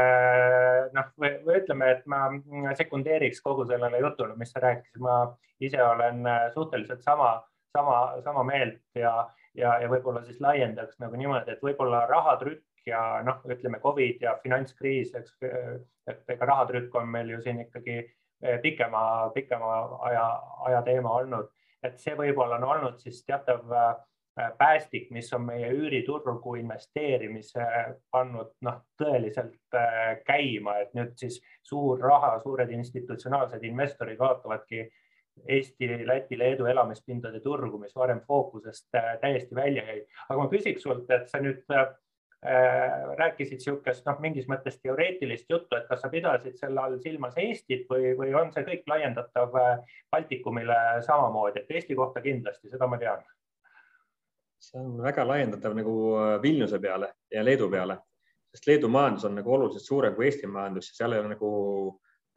noh, 0.95 1.09
või 1.19 1.57
ütleme, 1.59 1.89
et 1.95 2.05
ma 2.09 2.25
sekundeeriks 2.79 3.41
kogu 3.45 3.67
sellele 3.69 4.01
jutule, 4.03 4.35
mis 4.39 4.51
sa 4.53 4.63
rääkisid, 4.63 4.99
ma 5.03 5.23
ise 5.63 5.81
olen 5.83 6.27
suhteliselt 6.55 7.03
sama, 7.05 7.35
sama, 7.75 7.97
sama 8.25 8.43
meelt 8.47 8.81
ja, 8.99 9.15
ja, 9.55 9.77
ja 9.81 9.89
võib-olla 9.91 10.23
siis 10.25 10.41
laiendaks 10.43 10.99
nagu 11.03 11.19
niimoodi, 11.19 11.55
et 11.55 11.63
võib-olla 11.63 12.05
rahatrükk 12.09 12.87
ja 12.89 13.21
noh, 13.23 13.39
ütleme 13.47 13.79
Covid 13.83 14.23
ja 14.25 14.37
finantskriis, 14.43 15.13
eks, 15.15 15.37
et 16.11 16.35
ega 16.35 16.49
rahatrükk 16.49 16.95
on 16.99 17.07
meil 17.11 17.31
ju 17.31 17.41
siin 17.45 17.63
ikkagi 17.63 18.01
pikema, 18.61 19.29
pikema 19.35 19.75
aja, 20.09 20.25
aja 20.67 20.81
teema 20.83 21.13
olnud, 21.21 21.47
et 21.83 21.95
see 21.99 22.15
võib-olla 22.19 22.59
on 22.59 22.65
olnud 22.73 22.99
siis 22.99 23.21
teatav 23.23 23.71
äh, 23.71 23.93
Äh, 23.95 24.12
päästik, 24.57 25.11
mis 25.11 25.33
on 25.33 25.41
meie 25.45 25.69
üüriturgu 25.69 26.55
investeerimise 26.57 27.65
pannud 28.11 28.53
noh, 28.65 28.79
tõeliselt 28.97 29.77
äh, 29.77 30.17
käima, 30.25 30.79
et 30.81 30.93
nüüd 30.97 31.13
siis 31.19 31.39
suur 31.61 32.01
raha, 32.01 32.39
suured 32.41 32.71
institutsionaalsed 32.73 33.63
investorid 33.69 34.19
vaatavadki 34.19 34.87
Eesti, 35.49 35.87
Läti, 36.05 36.37
Leedu 36.37 36.65
elamispindade 36.69 37.39
turgu, 37.41 37.79
mis 37.81 37.93
varem 37.95 38.21
fookusest 38.27 38.95
äh, 38.97 39.13
täiesti 39.21 39.55
välja 39.55 39.85
jäi. 39.85 39.99
aga 40.29 40.39
ma 40.39 40.49
küsiks 40.49 40.81
sult, 40.85 41.09
et 41.13 41.29
sa 41.29 41.41
nüüd 41.41 41.61
äh, 41.77 41.93
rääkisid 43.21 43.61
niisugust 43.61 44.09
noh, 44.09 44.17
mingis 44.21 44.49
mõttes 44.49 44.81
teoreetilist 44.81 45.45
juttu, 45.49 45.77
et 45.77 45.85
kas 45.89 46.01
sa 46.01 46.09
pidasid 46.09 46.57
selle 46.57 46.81
all 46.81 46.97
silmas 47.05 47.37
Eestit 47.37 47.85
või, 47.89 48.15
või 48.17 48.33
on 48.33 48.49
see 48.53 48.65
kõik 48.65 48.89
laiendatav 48.89 49.53
Baltikumile 50.11 50.81
samamoodi, 51.05 51.61
et 51.61 51.71
Eesti 51.77 52.01
kohta 52.01 52.21
kindlasti, 52.25 52.73
seda 52.73 52.89
ma 52.89 52.97
tean 52.97 53.21
see 54.63 54.79
on 54.79 54.97
väga 55.03 55.25
laiendatav 55.27 55.75
nagu 55.77 55.93
äh, 56.17 56.41
Vilniuse 56.43 56.79
peale 56.79 57.13
ja 57.31 57.43
Leedu 57.43 57.69
peale, 57.71 57.97
sest 58.53 58.67
Leedu 58.69 58.89
majandus 58.91 59.27
on 59.27 59.37
nagu 59.39 59.55
oluliselt 59.57 59.85
suurem 59.85 60.15
kui 60.15 60.27
Eesti 60.29 60.49
majandus 60.49 60.91
ja 60.91 61.01
seal 61.01 61.15
ei 61.15 61.23
ole 61.23 61.33
nagu, 61.33 61.49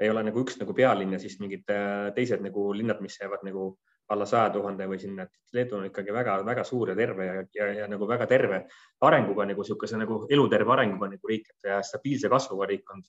ei 0.00 0.10
ole 0.12 0.24
nagu 0.26 0.42
üks 0.42 0.58
nagu 0.60 0.74
pealinn 0.76 1.14
ja 1.16 1.20
siis 1.22 1.38
mingid 1.42 1.68
äh, 1.72 2.08
teised 2.16 2.42
nagu 2.44 2.70
linnad, 2.76 3.02
mis 3.04 3.18
jäävad 3.20 3.46
nagu 3.46 3.74
alla 4.14 4.26
saja 4.28 4.52
tuhande 4.54 4.86
või 4.86 5.00
sinna, 5.02 5.26
et 5.26 5.54
Leedu 5.56 5.80
on 5.80 5.86
ikkagi 5.88 6.14
väga-väga 6.14 6.64
suur 6.66 6.92
ja 6.92 6.98
terve 6.98 7.26
ja, 7.26 7.38
ja, 7.58 7.70
ja 7.80 7.86
nagu 7.90 8.06
väga 8.06 8.28
terve 8.30 8.60
arenguga 9.06 9.46
nagu 9.50 9.64
niisuguse 9.64 9.98
nagu 9.98 10.20
eluterve 10.30 10.76
arenguga 10.76 11.10
nagu 11.14 11.30
riik 11.30 11.48
ja 11.66 11.80
stabiilse 11.82 12.30
kasvuga 12.30 12.68
riik 12.70 12.92
on. 12.94 13.02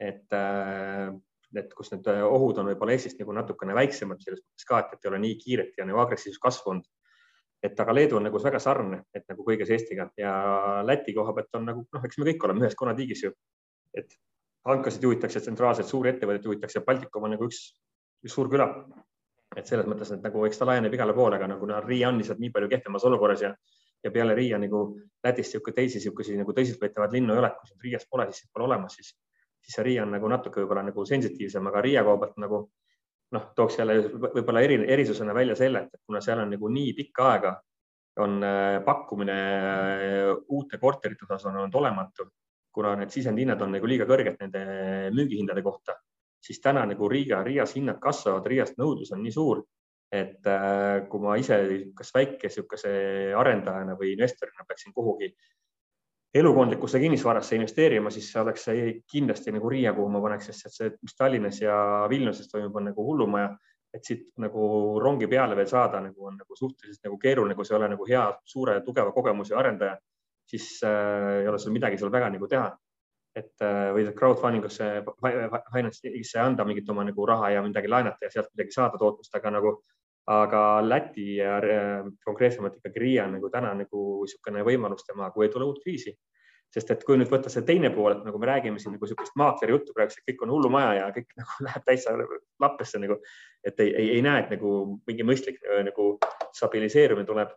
et, 0.00 0.28
äh, 0.36 1.08
et 1.56 1.72
kus 1.74 1.90
need 1.94 2.06
ohud 2.26 2.58
on 2.60 2.66
võib-olla 2.68 2.94
Eestist 2.94 3.18
nagu 3.22 3.32
natukene 3.32 3.74
väiksemad 3.74 4.20
selles 4.22 4.42
mõttes 4.42 4.68
ka, 4.68 4.82
et, 4.82 4.94
et 4.94 5.06
ei 5.06 5.10
ole 5.10 5.20
nii 5.22 5.36
kiiret 5.40 5.78
ja 5.78 5.86
nagu 5.88 6.02
agressiivset 6.02 6.42
kasvu 6.42 6.74
olnud 6.74 6.88
et 7.66 7.80
aga 7.82 7.94
Leedu 7.94 8.18
on 8.18 8.26
nagu 8.28 8.40
väga 8.42 8.60
sarnane, 8.62 9.02
et 9.14 9.24
nagu 9.30 9.44
kõiges 9.46 9.70
Eestiga 9.74 10.08
ja 10.20 10.32
Läti 10.86 11.14
koha 11.16 11.34
pealt 11.36 11.58
on 11.58 11.66
nagu 11.70 11.84
noh, 11.84 12.04
eks 12.06 12.18
me 12.20 12.28
kõik 12.30 12.46
oleme 12.46 12.64
ühes 12.64 12.78
konnatiigis 12.78 13.24
ju. 13.26 13.32
et 13.96 14.12
hankasid 14.66 15.04
juhitakse 15.06 15.40
tsentraalselt, 15.40 15.88
suuri 15.88 16.10
ettevõtteid 16.12 16.46
juhitakse, 16.48 16.82
Baltikum 16.86 17.26
on 17.26 17.36
nagu 17.36 17.46
üks, 17.48 17.60
üks 18.26 18.34
suur 18.34 18.50
küla. 18.52 18.68
et 19.56 19.66
selles 19.66 19.86
mõttes, 19.88 20.10
et 20.12 20.24
nagu 20.24 20.42
eks 20.44 20.58
ta 20.58 20.66
laieneb 20.68 20.92
igale 20.92 21.14
poole, 21.14 21.36
aga 21.38 21.46
nagu 21.48 21.66
Riia 21.86 22.08
on 22.08 22.18
lihtsalt 22.18 22.40
nii 22.42 22.50
palju 22.52 22.68
kehvemas 22.68 23.04
olukorras 23.08 23.44
ja, 23.44 23.52
ja 24.04 24.10
peale 24.10 24.34
Riia 24.34 24.58
nagu 24.58 24.80
Lätis 25.24 25.48
niisugune 25.48 25.74
teisi 25.74 26.00
niisuguseid 26.00 26.40
nagu 26.42 26.52
tõsiseltvõetavaid 26.52 27.14
linnu 27.14 27.34
ei 27.34 27.40
ole, 27.40 27.52
kui 27.54 27.70
sind 27.70 27.86
Riias 27.86 28.08
pole, 28.10 28.26
siis 28.32 28.50
pole 28.52 28.66
olemas, 28.66 28.98
siis, 28.98 29.14
siis 29.62 29.78
see 29.78 29.86
Riia 29.86 30.02
on 30.02 30.12
nagu 30.12 30.28
natuke 30.28 30.60
võib-olla 30.60 30.82
nagu 30.90 31.06
sensitiivsem, 31.08 31.70
aga 31.70 31.84
Riia 31.86 32.04
koha 32.04 32.20
pealt 32.24 32.42
nagu 32.42 32.60
noh, 33.36 33.46
tooks 33.56 33.78
jälle 33.78 34.00
võib-olla 34.08 34.64
eri, 34.64 34.80
erisusena 34.96 35.34
välja 35.36 35.56
selle, 35.58 35.86
et 35.86 36.02
kuna 36.06 36.24
seal 36.24 36.42
on 36.42 36.52
nagu 36.56 36.72
nii 36.72 36.92
pikka 36.96 37.30
aega 37.34 37.56
on 38.16 38.42
äh, 38.44 38.84
pakkumine 38.84 39.36
äh, 39.36 40.34
uute 40.48 40.78
korterite 40.80 41.26
osas 41.28 41.46
on 41.46 41.56
olnud 41.56 41.74
olematu, 41.74 42.28
kuna 42.72 42.94
need 42.96 43.12
sisendhinnad 43.12 43.60
on 43.62 43.74
nagu 43.76 43.88
liiga 43.88 44.06
kõrged 44.08 44.38
nende 44.40 44.62
müügihindade 45.16 45.64
kohta, 45.64 45.96
siis 46.42 46.60
täna 46.64 46.84
nagu 46.88 47.08
Riga, 47.08 47.42
Riias 47.44 47.74
hinnad 47.76 48.00
kasvavad, 48.00 48.46
Riiast 48.48 48.80
nõudlus 48.80 49.12
on 49.12 49.22
nii 49.24 49.34
suur, 49.34 49.62
et 50.12 50.48
äh, 50.48 51.04
kui 51.10 51.22
ma 51.22 51.36
ise 51.40 51.58
kas 51.96 52.12
väike 52.14 52.48
niisuguse 52.48 52.92
arendajana 53.36 53.96
või 53.98 54.14
investorina 54.14 54.64
peaksin 54.68 54.94
kuhugi 54.96 55.32
elukondlikusse 56.38 57.00
kinnisvarasse 57.00 57.56
investeerima, 57.56 58.10
siis 58.10 58.28
see 58.32 58.40
oleks 58.42 58.66
see 58.68 58.88
kindlasti 59.12 59.54
nagu 59.54 59.70
Riia, 59.70 59.92
kuhu 59.96 60.10
ma 60.12 60.20
paneks, 60.24 60.50
sest 60.52 60.80
see, 60.80 60.92
mis 61.02 61.16
Tallinnas 61.16 61.60
ja 61.62 61.76
Vilniuses 62.10 62.50
toimub, 62.50 62.76
on 62.76 62.90
nagu 62.90 63.06
hullumaja. 63.06 63.56
et 63.94 64.04
siit 64.04 64.24
nagu 64.42 64.98
rongi 65.00 65.24
peale 65.30 65.54
veel 65.56 65.68
saada 65.70 66.02
nagu 66.04 66.26
on 66.28 66.34
nagu 66.36 66.56
suhteliselt 66.58 67.06
nagu 67.06 67.16
keeruline, 67.16 67.54
kui 67.56 67.64
sa 67.64 67.72
ei 67.72 67.76
ole 67.78 67.86
nagu 67.88 68.04
hea, 68.04 68.24
suure, 68.44 68.74
tugeva 68.84 69.12
kogemusega 69.14 69.56
arendaja, 69.60 69.94
siis 70.50 70.66
äh, 70.84 71.40
ei 71.40 71.48
ole 71.48 71.58
sul 71.58 71.72
midagi 71.72 71.96
seal 71.96 72.12
väga 72.12 72.28
nagu 72.34 72.48
teha. 72.50 72.74
et 73.36 73.62
äh, 73.62 73.92
või 73.92 74.04
crowdfunding 74.16 74.64
usse, 74.64 74.84
finance'isse 75.72 76.38
anda 76.40 76.64
mingit 76.64 76.88
oma 76.88 77.04
nagu 77.04 77.26
raha 77.28 77.50
ja 77.52 77.62
midagi 77.62 77.88
laenata 77.88 78.24
ja 78.24 78.30
sealt 78.32 78.48
midagi 78.54 78.72
saada 78.72 78.98
tootlust, 78.98 79.34
aga 79.36 79.50
nagu 79.50 79.72
aga 80.26 80.82
Läti 80.82 81.36
ja 81.36 81.58
äh, 81.58 82.06
konkreetsemalt 82.24 82.76
ikkagi 82.80 83.00
Riia 83.00 83.26
nagu 83.30 83.50
täna 83.50 83.72
nagu 83.78 84.02
niisugune 84.24 84.64
võimalus 84.66 85.06
tema, 85.06 85.30
kui 85.30 85.46
ei 85.46 85.52
tule 85.52 85.68
uut 85.68 85.78
kriisi. 85.84 86.16
Sest 86.76 86.90
et 86.92 87.04
kui 87.08 87.16
nüüd 87.16 87.30
võtta 87.32 87.48
see 87.52 87.64
teine 87.64 87.88
pool, 87.94 88.12
et 88.12 88.24
nagu 88.26 88.38
me 88.40 88.48
räägime 88.50 88.80
siin 88.80 88.92
nagu 88.92 89.06
niisugust 89.08 89.36
maakleri 89.40 89.72
juttu 89.72 89.94
praegu, 89.96 90.12
et 90.12 90.30
kõik 90.30 90.42
on 90.44 90.52
hullumaja 90.52 90.90
ja 90.98 91.06
kõik 91.14 91.30
nagu 91.40 91.66
läheb 91.68 91.86
täitsa 91.86 92.16
lappesse 92.62 93.00
nagu, 93.00 93.16
et 93.64 93.80
ei, 93.80 93.92
ei, 93.92 94.10
ei 94.18 94.24
näe, 94.26 94.42
et 94.44 94.52
nagu 94.52 94.72
mingi 95.08 95.24
mõistlik 95.26 95.62
äh, 95.64 95.84
nagu 95.88 96.10
stabiliseerumine 96.56 97.28
tuleb. 97.28 97.54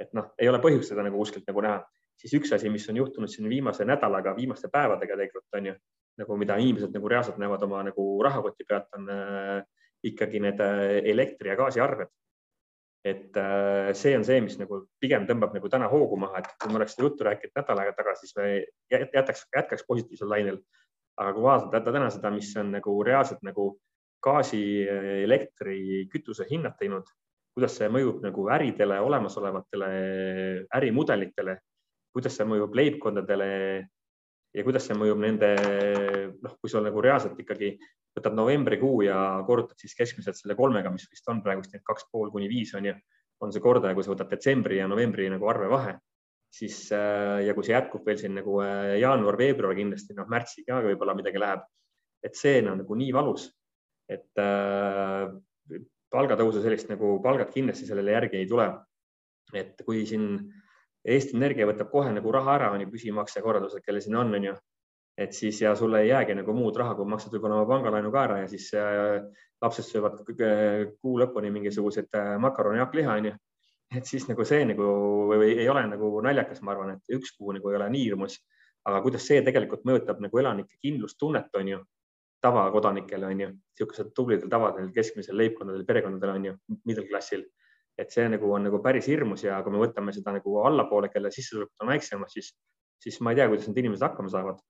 et 0.00 0.12
noh, 0.16 0.30
ei 0.38 0.48
ole 0.48 0.60
põhjust 0.62 0.92
seda 0.92 1.02
nagu 1.04 1.18
kuskilt 1.18 1.48
nagu 1.50 1.60
näha, 1.60 1.80
siis 2.16 2.32
üks 2.38 2.52
asi, 2.54 2.70
mis 2.72 2.86
on 2.88 2.96
juhtunud 2.96 3.28
siin 3.28 3.48
viimase 3.50 3.84
nädalaga, 3.84 4.36
viimaste 4.36 4.70
päevadega 4.72 5.16
tegelikult 5.18 5.58
on 5.58 5.66
ju 5.66 5.74
nagu, 6.20 6.36
mida 6.40 6.56
inimesed 6.62 6.94
nagu 6.94 7.10
reaalselt 7.10 7.40
näevad 7.42 7.66
oma 7.66 7.82
nagu 7.84 8.06
rahakoti 8.24 8.66
pealt, 8.68 8.88
on 8.96 9.10
äh, 9.12 9.60
ikkagi 10.06 10.40
need 10.40 10.62
äh, 10.64 11.00
elektri 11.10 11.50
ja 11.50 11.58
gaasiarved. 11.58 12.12
Et 13.04 13.36
äh, 13.36 13.92
see 13.96 14.16
on 14.16 14.24
see, 14.28 14.40
mis 14.44 14.58
nagu 14.60 14.82
pigem 15.00 15.24
tõmbab 15.28 15.54
nagu 15.56 15.70
täna 15.72 15.88
hoogu 15.88 16.18
maha, 16.20 16.42
et 16.42 16.50
kui 16.60 16.72
me 16.72 16.80
oleks 16.80 16.96
seda 16.96 17.06
juttu 17.06 17.24
rääkinud 17.24 17.56
nädal 17.56 17.80
aega 17.80 17.94
tagasi, 17.96 18.28
siis 18.28 18.36
me 18.36 18.48
jätaks, 19.14 19.46
jätkaks 19.56 19.86
positiivsel 19.88 20.28
lainel. 20.28 20.60
aga 21.20 21.32
kui 21.36 21.42
vaadata 21.44 21.92
täna 21.92 22.10
seda, 22.12 22.30
mis 22.32 22.50
on 22.56 22.70
nagu 22.72 22.92
reaalselt 23.04 23.42
nagu 23.44 23.72
gaasi, 24.24 24.60
elektri, 25.24 26.06
kütuse 26.12 26.46
hinnad 26.48 26.76
teinud, 26.80 27.08
kuidas 27.56 27.76
see 27.76 27.88
mõjub 27.92 28.20
nagu 28.24 28.46
äridele, 28.52 29.00
olemasolevatele 29.04 29.88
ärimudelitele, 30.76 31.56
kuidas 32.14 32.36
see 32.36 32.46
mõjub 32.48 32.76
leibkondadele 32.76 33.48
ja 34.54 34.64
kuidas 34.66 34.86
see 34.88 34.96
mõjub 34.98 35.20
nende, 35.24 35.50
noh, 36.42 36.56
kui 36.60 36.72
sul 36.72 36.84
nagu 36.86 37.02
reaalselt 37.04 37.38
ikkagi 37.42 37.74
võtad 38.16 38.36
novembrikuu 38.36 39.04
ja 39.06 39.16
korrutad 39.46 39.80
siis 39.80 39.94
keskmiselt 39.98 40.38
selle 40.38 40.56
kolmega, 40.58 40.90
mis 40.92 41.06
vist 41.10 41.28
on 41.30 41.42
praegust 41.44 41.74
et 41.74 41.84
kaks 41.86 42.08
pool 42.12 42.32
kuni 42.34 42.48
viis 42.50 42.72
on 42.78 42.88
ju, 42.90 42.94
on 43.40 43.52
see 43.54 43.62
kordaja, 43.64 43.96
kui 43.96 44.04
sa 44.04 44.12
võtad 44.12 44.30
detsembri 44.32 44.80
ja 44.80 44.88
novembri 44.90 45.28
nagu 45.32 45.48
arvevahe, 45.48 45.96
siis 46.52 46.82
äh, 46.92 47.46
ja 47.46 47.54
kui 47.54 47.66
see 47.66 47.76
jätkub 47.76 48.06
veel 48.06 48.18
siin 48.20 48.34
nagu 48.36 48.58
äh, 48.64 48.96
jaanuar-veebruar 49.00 49.76
kindlasti, 49.78 50.16
noh 50.18 50.28
märtsi 50.30 50.66
ka 50.66 50.82
võib-olla 50.84 51.14
midagi 51.18 51.40
läheb, 51.40 51.62
et 52.26 52.36
see 52.36 52.58
on 52.64 52.82
nagu 52.82 52.98
nii 52.98 53.14
valus, 53.16 53.46
et 54.10 54.42
äh, 54.42 55.30
palgatõusu 56.10 56.62
sellist 56.64 56.90
nagu 56.90 57.16
palgad 57.22 57.52
kindlasti 57.54 57.86
sellele 57.86 58.16
järgi 58.16 58.40
ei 58.40 58.48
tule. 58.50 58.72
et 59.54 59.80
kui 59.82 60.04
siin 60.06 60.26
Eesti 61.10 61.34
Energia 61.34 61.66
võtab 61.66 61.88
kohe 61.90 62.10
nagu 62.12 62.32
raha 62.32 62.52
ära, 62.54 62.66
on 62.74 62.82
ju 62.84 62.90
püsimaksekorraldused, 62.92 63.82
kellel 63.82 64.02
siin 64.04 64.18
on, 64.20 64.34
on 64.36 64.44
ju, 64.44 64.52
et 65.20 65.36
siis 65.36 65.60
ja 65.62 65.74
sulle 65.76 66.00
ei 66.00 66.08
jäägi 66.08 66.34
nagu 66.38 66.52
muud 66.56 66.76
raha, 66.80 66.94
kui 66.96 67.08
maksad 67.08 67.34
võib-olla 67.34 67.58
oma 67.60 67.68
pangalaenu 67.68 68.12
ka 68.12 68.22
ära 68.24 68.38
ja 68.40 68.48
siis 68.48 68.70
äh, 68.78 69.18
lapsed 69.60 69.84
söövad 69.84 70.22
kuu 70.24 71.18
lõpuni 71.20 71.50
mingisuguseid 71.52 72.08
äh, 72.16 72.32
makaroni, 72.40 72.80
hakkliha, 72.80 73.18
onju. 73.20 73.34
et 73.96 74.08
siis 74.08 74.24
nagu 74.30 74.46
see 74.48 74.64
nagu 74.70 74.86
või 75.34 75.52
ei 75.58 75.68
ole 75.68 75.84
nagu 75.90 76.12
naljakas, 76.24 76.62
ma 76.64 76.72
arvan, 76.72 76.94
et 76.96 77.16
üks 77.18 77.34
kuu 77.36 77.52
nagu 77.52 77.72
ei 77.72 77.76
ole 77.76 77.90
nii 77.92 78.06
hirmus, 78.06 78.38
aga 78.88 79.02
kuidas 79.04 79.26
see 79.28 79.42
tegelikult 79.44 79.84
mõjutab 79.84 80.22
nagu 80.24 80.40
elanike 80.40 80.80
kindlustunnet, 80.80 81.52
onju, 81.60 81.82
tavakodanikele 82.40 83.28
onju, 83.34 83.52
niisugused 83.52 84.14
tublidel 84.16 84.48
tavadel, 84.48 84.88
keskmisel 84.94 85.36
leibkondadel, 85.36 85.84
perekondadel 85.84 86.36
onju, 86.38 86.56
middle 86.88 87.04
klassil. 87.10 87.44
Et 88.00 88.08
see 88.14 88.24
nagu 88.32 88.48
on 88.54 88.64
nagu 88.64 88.78
päris 88.80 89.10
hirmus 89.10 89.44
ja 89.44 89.58
kui 89.60 89.74
me 89.74 89.82
võtame 89.82 90.14
seda 90.16 90.32
nagu 90.32 90.60
allapoole, 90.64 91.10
kelle 91.12 91.28
sissetulekud 91.34 91.84
on 91.84 91.90
väiksemad, 91.92 92.32
siis, 92.32 92.54
siis 93.02 93.20
ma 93.20 93.34
ei 93.34 93.42
tea, 93.42 93.50
kuidas 93.50 93.68
need 93.68 93.82
inimesed 93.82 94.06
hakkama 94.06 94.32
saavad 94.32 94.62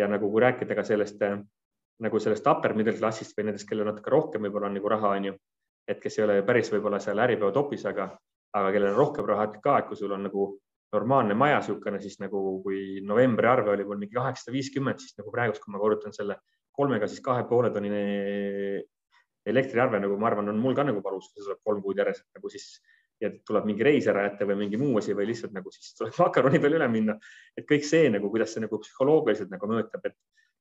ja 0.00 0.08
nagu 0.08 0.30
kui 0.32 0.42
rääkida 0.42 0.76
ka 0.78 0.84
sellest 0.86 1.22
äh, 1.26 1.38
nagu 2.00 2.20
sellest 2.20 2.46
upper 2.48 2.74
middle 2.76 2.96
klassist 2.96 3.36
või 3.36 3.50
nendest, 3.50 3.68
kellel 3.68 3.88
natuke 3.90 4.12
rohkem 4.12 4.46
võib-olla 4.46 4.70
on 4.70 4.78
nagu 4.78 4.90
raha, 4.90 5.12
on 5.18 5.30
ju, 5.30 5.36
et 5.88 6.00
kes 6.00 6.18
ei 6.18 6.24
ole 6.24 6.40
päris 6.46 6.70
võib-olla 6.72 7.00
seal 7.02 7.20
Äripäeva 7.20 7.52
topis, 7.54 7.84
aga, 7.88 8.08
aga 8.56 8.72
kellel 8.74 8.94
on 8.94 9.00
rohkem 9.00 9.28
raha 9.28 9.50
ka, 9.60 9.78
et 9.78 9.90
kui 9.90 9.98
sul 10.00 10.14
on 10.16 10.24
nagu 10.28 10.46
normaalne 10.94 11.36
maja 11.38 11.60
niisugune, 11.60 12.00
siis 12.02 12.16
nagu 12.22 12.40
kui 12.64 13.02
novembri 13.06 13.46
arve 13.46 13.74
oli 13.74 13.84
mul 13.86 14.00
mingi 14.00 14.16
kaheksasada 14.16 14.54
viiskümmend, 14.56 15.02
siis 15.02 15.18
nagu 15.20 15.30
praegust, 15.34 15.62
kui 15.62 15.74
ma 15.74 15.82
korrutan 15.82 16.16
selle 16.16 16.40
kolmega, 16.74 17.06
siis 17.10 17.22
kahe 17.22 17.44
poole 17.50 17.70
tonnine 17.74 18.00
elektriarve 19.50 20.00
nagu 20.00 20.16
ma 20.20 20.30
arvan, 20.30 20.50
on 20.50 20.58
mul 20.60 20.74
ka 20.76 20.86
nagu 20.88 21.02
valus, 21.04 21.30
see 21.34 21.44
tuleb 21.44 21.60
kolm 21.66 21.84
kuud 21.84 22.00
järjest 22.00 22.26
nagu 22.36 22.50
siis 22.52 22.72
ja 23.20 23.30
tuleb 23.46 23.66
mingi 23.68 23.84
reis 23.84 24.08
ära 24.10 24.24
jätta 24.26 24.46
või 24.48 24.56
mingi 24.64 24.78
muu 24.80 24.98
asi 25.00 25.14
või 25.16 25.28
lihtsalt 25.30 25.52
nagu 25.56 25.72
siis 25.74 25.92
tuleb 25.98 26.16
makaroni 26.22 26.60
peale 26.62 26.78
üle 26.80 26.88
minna. 26.88 27.16
et 27.56 27.66
kõik 27.68 27.84
see 27.86 28.10
nagu, 28.12 28.30
kuidas 28.32 28.54
see 28.54 28.64
nagu 28.64 28.78
psühholoogiliselt 28.80 29.50
nagu 29.52 29.68
mõjutab, 29.70 30.06
et, 30.08 30.16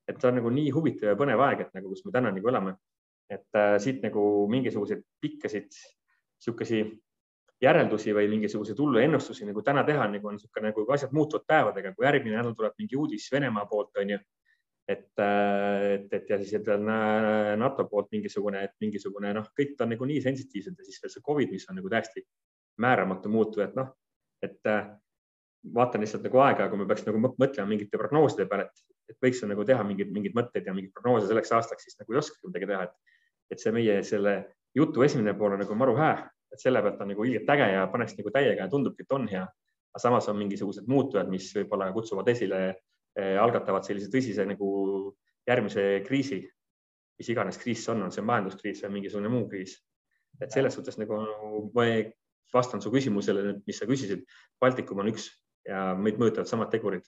et 0.07 0.19
see 0.19 0.31
on 0.31 0.39
nagu 0.41 0.51
nii 0.53 0.71
huvitav 0.75 1.13
ja 1.13 1.19
põnev 1.19 1.43
aeg, 1.47 1.67
et 1.67 1.77
nagu, 1.77 1.91
kus 1.93 2.03
me 2.05 2.15
täna 2.15 2.33
nagu 2.35 2.51
elame. 2.51 2.75
et 3.29 3.55
äh, 3.55 3.77
siit 3.77 4.01
nagu 4.01 4.21
mingisuguseid 4.49 5.03
pikkasid 5.21 5.69
sihukesi 6.41 6.81
järeldusi 7.61 8.13
või 8.15 8.29
mingisuguseid 8.31 8.79
hullu 8.79 8.99
ennustusi 9.03 9.45
nagu 9.45 9.61
täna 9.61 9.83
teha, 9.85 10.07
nagu 10.09 10.27
on 10.27 10.37
niisugune, 10.37 10.71
nagu 10.71 10.85
asjad 10.95 11.13
muutuvad 11.13 11.45
päevadega, 11.47 11.93
kui 11.93 12.07
järgmine 12.07 12.39
nädal 12.39 12.55
tuleb 12.57 12.73
mingi 12.79 12.97
uudis 12.97 13.27
Venemaa 13.31 13.65
poolt, 13.69 13.91
on 13.99 14.15
ju 14.15 14.19
et, 14.89 15.11
äh, 15.21 15.93
et, 15.93 16.13
et 16.17 16.29
ja 16.31 16.37
siis 16.41 16.55
et 16.57 16.69
NATO 17.59 17.85
poolt 17.91 18.09
mingisugune, 18.15 18.63
et 18.65 18.73
mingisugune 18.81 19.33
noh, 19.37 19.51
kõik 19.57 19.75
ta 19.77 19.85
on 19.85 19.93
nagu 19.93 20.07
nii 20.09 20.21
sensitiivsed 20.25 20.79
ja 20.79 20.87
siis 20.87 21.03
veel 21.03 21.13
see 21.13 21.25
Covid, 21.25 21.51
mis 21.53 21.67
on 21.69 21.77
nagu 21.77 21.91
täiesti 21.91 22.25
määramatu 22.81 23.29
muutuja, 23.29 23.69
et 23.69 23.77
noh, 23.77 23.91
et 24.41 24.71
äh, 24.71 24.87
vaatan 25.75 26.01
lihtsalt 26.01 26.25
nagu 26.25 26.41
aega, 26.41 26.69
kui 26.71 26.79
me 26.79 26.87
peaks 26.89 27.05
nagu 27.05 27.21
mõtlema 27.21 27.67
mingite 27.69 27.99
prognooside 28.01 28.47
peale, 28.49 28.69
et, 28.69 28.83
et 29.13 29.19
võiks 29.25 29.43
nagu 29.45 29.65
teha 29.67 29.85
mingeid, 29.85 30.11
mingeid 30.15 30.37
mõtteid 30.37 30.69
ja 30.69 30.75
mingeid 30.75 30.95
prognoose 30.95 31.29
selleks 31.29 31.53
aastaks, 31.57 31.85
siis 31.85 31.99
nagu 31.99 32.15
ei 32.15 32.21
oskagi 32.23 32.49
midagi 32.49 32.69
teha, 32.71 32.89
et, 32.89 33.17
et 33.53 33.61
see 33.61 33.73
meie 33.75 34.01
selle 34.07 34.35
jutu 34.77 35.03
esimene 35.05 35.35
pool 35.37 35.57
on 35.57 35.63
nagu 35.65 35.77
maru 35.77 35.97
hää, 35.99 36.15
et 36.53 36.61
selle 36.61 36.81
pealt 36.85 37.01
on 37.03 37.11
nagu 37.13 37.25
ilgelt 37.27 37.49
äge 37.53 37.71
ja 37.73 37.87
paneks 37.91 38.15
nagu 38.17 38.33
täiega 38.33 38.65
ja 38.65 38.71
tundubki, 38.71 39.05
et 39.05 39.17
on 39.17 39.27
hea. 39.29 39.45
aga 39.89 40.01
samas 40.01 40.27
on 40.29 40.37
mingisugused 40.37 40.85
muutujad, 40.87 41.29
mis 41.29 41.47
võib-olla 41.55 41.91
kutsuvad 41.93 42.27
esile 42.29 42.59
algatavad 43.17 43.83
sellise 43.83 44.11
tõsise 44.13 44.45
nagu 44.47 44.69
järgmise 45.49 45.83
kriisi, 46.05 46.39
mis 47.19 47.29
iganes 47.33 47.59
kriis 47.59 47.83
see 47.83 47.93
on, 47.93 48.05
on 48.07 48.13
see 48.13 48.23
majanduskriis 48.25 48.83
või 48.85 48.99
mingisugune 48.99 49.31
muu 49.33 49.47
kriis. 49.49 49.77
et 50.39 50.51
selles 50.51 50.75
suhtes 50.75 50.97
nagu 51.01 51.17
ma 51.75 51.85
vastan 52.53 52.81
su 52.81 52.91
küsimusele, 52.91 53.59
mis 53.67 53.79
sa 53.79 53.85
küsisid. 53.89 54.23
Baltikum 54.61 55.01
on 55.03 55.09
üks 55.11 55.27
ja 55.67 55.95
meid 55.95 56.19
mõjutavad 56.21 56.49
samad 56.49 56.71
tegurid, 56.73 57.03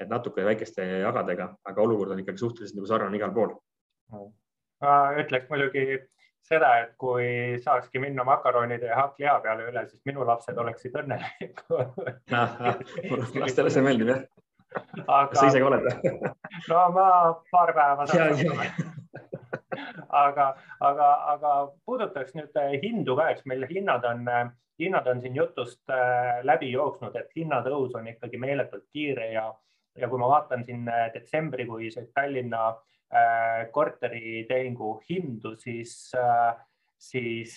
et 0.00 0.08
natuke 0.08 0.44
väikeste 0.44 0.86
jagadega, 1.04 1.50
aga 1.64 1.82
olukord 1.82 2.14
on 2.14 2.22
ikkagi 2.22 2.40
suhteliselt 2.40 2.78
nagu 2.78 2.88
sarnane 2.88 3.20
igal 3.20 3.34
pool. 3.34 3.54
ma 4.80 4.94
ütleks 5.20 5.50
muidugi 5.50 6.00
seda, 6.42 6.70
et 6.82 6.94
kui 6.98 7.60
saakski 7.62 8.00
minna 8.02 8.24
makaronide 8.24 8.88
ja 8.88 8.96
hakkliha 9.02 9.36
peale 9.44 9.68
üle, 9.70 9.84
siis 9.90 10.00
minu 10.08 10.24
lapsed 10.26 10.58
oleksid 10.58 10.96
õnnelikud 11.02 12.00
lastele 13.44 13.70
see 13.70 13.84
meeldib 13.84 14.14
jah 14.14 14.24
aga.... 15.18 15.34
sa 15.34 15.46
ise 15.50 15.60
ka 15.60 15.70
oled? 15.70 15.90
No 16.70 16.80
ma 16.92 17.06
paar 17.50 17.70
päeva 17.74 18.06
saan 18.10 18.36
aga, 20.24 20.46
aga, 20.82 21.08
aga 21.32 21.52
puudutaks 21.86 22.34
nüüd 22.36 22.56
hindu 22.82 23.14
ka, 23.16 23.30
eks 23.32 23.46
meil 23.48 23.64
hinnad 23.70 24.04
on 24.04 24.26
hinnad 24.80 25.06
on 25.06 25.20
siin 25.20 25.36
jutust 25.36 25.90
äh, 25.92 26.40
läbi 26.46 26.70
jooksnud, 26.72 27.16
et 27.16 27.34
hinnatõus 27.36 27.94
on 27.98 28.08
ikkagi 28.10 28.40
meeletult 28.40 28.86
kiire 28.92 29.32
ja, 29.34 29.46
ja 29.98 30.08
kui 30.08 30.20
ma 30.20 30.30
vaatan 30.30 30.64
siin 30.66 30.88
äh, 30.88 31.08
detsembrikuiseid 31.14 32.10
Tallinna 32.16 32.68
äh, 32.70 33.68
korteritehingu 33.74 34.96
hindu, 35.08 35.56
siis 35.60 36.12
siis 37.00 37.54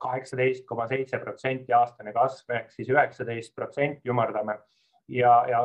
kaheksateist 0.00 0.62
koma 0.64 0.86
seitse 0.88 1.18
protsenti 1.20 1.74
aastane 1.76 2.14
kasv 2.16 2.54
ehk 2.56 2.70
siis 2.72 2.88
üheksateist 2.88 3.52
protsenti 3.52 4.08
ümardame 4.08 4.54
ja, 5.12 5.34
ja, 5.50 5.60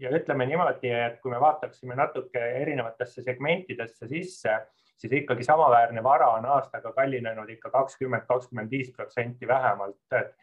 ja 0.00 0.10
ütleme 0.16 0.46
niimoodi, 0.48 0.90
et 0.90 1.20
kui 1.22 1.32
me 1.32 1.40
vaataksime 1.42 1.96
natuke 1.98 2.42
erinevatesse 2.62 3.22
segmentidesse 3.26 4.08
sisse 4.08 4.56
siis 4.98 5.12
ikkagi 5.12 5.44
samaväärne 5.44 6.02
vara 6.02 6.30
on 6.34 6.46
aastaga 6.46 6.92
kallinenud 6.92 7.50
ikka 7.50 7.70
kakskümmend, 7.70 8.24
kakskümmend 8.26 8.70
viis 8.70 8.90
protsenti 8.96 9.48
vähemalt. 9.48 10.00
et, 10.12 10.34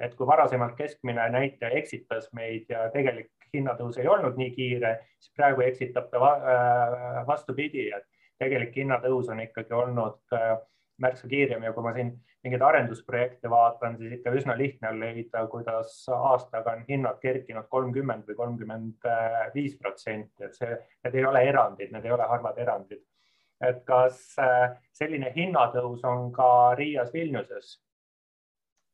et 0.00 0.14
kui 0.14 0.26
varasemalt 0.26 0.74
keskmine 0.76 1.28
näitaja 1.30 1.70
eksitas 1.78 2.32
meid 2.32 2.66
ja 2.68 2.88
tegelik 2.90 3.30
hinnatõus 3.54 3.98
ei 4.00 4.08
olnud 4.08 4.36
nii 4.40 4.50
kiire, 4.56 4.96
siis 5.20 5.34
praegu 5.36 5.62
eksitab 5.62 6.10
ta 6.10 6.32
äh, 6.32 7.26
vastupidi, 7.26 7.90
et 7.92 8.06
tegelik 8.40 8.76
hinnatõus 8.76 9.28
on 9.30 9.40
ikkagi 9.44 9.74
olnud 9.76 10.36
äh, 10.36 10.56
märksa 11.02 11.28
kiirem 11.28 11.62
ja 11.62 11.72
kui 11.72 11.84
ma 11.84 11.92
siin 11.96 12.14
mingeid 12.42 12.62
arendusprojekte 12.66 13.50
vaatan, 13.50 13.96
siis 13.98 14.16
ikka 14.18 14.32
üsna 14.34 14.56
lihtne 14.58 14.88
on 14.90 14.98
leida, 15.00 15.44
kuidas 15.50 15.94
aastaga 16.10 16.72
on 16.74 16.82
hinnad 16.88 17.20
kerkinud 17.22 17.68
kolmkümmend 17.70 18.26
või 18.26 18.38
kolmkümmend 18.40 19.08
viis 19.54 19.76
protsenti, 19.78 20.44
et 20.48 20.58
see, 20.58 20.76
need 21.04 21.20
ei 21.20 21.24
ole 21.28 21.44
erandid, 21.46 21.92
need 21.94 22.08
ei 22.08 22.14
ole 22.16 22.26
harvad 22.26 22.58
erandid 22.58 23.04
et 23.62 23.82
kas 23.86 24.18
äh, 24.42 24.74
selline 24.94 25.32
hinnatõus 25.36 26.02
on 26.08 26.30
ka 26.34 26.74
Riias 26.78 27.12
Vilniuses? 27.14 27.78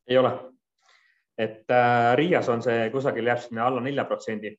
ei 0.08 0.18
ole, 0.18 0.32
et 1.38 1.70
äh, 1.72 2.14
Riias 2.16 2.48
on 2.48 2.62
see 2.64 2.88
kusagil 2.92 3.28
jääb 3.28 3.42
sinna 3.44 3.66
alla 3.68 3.80
nelja 3.84 4.04
protsendi. 4.08 4.54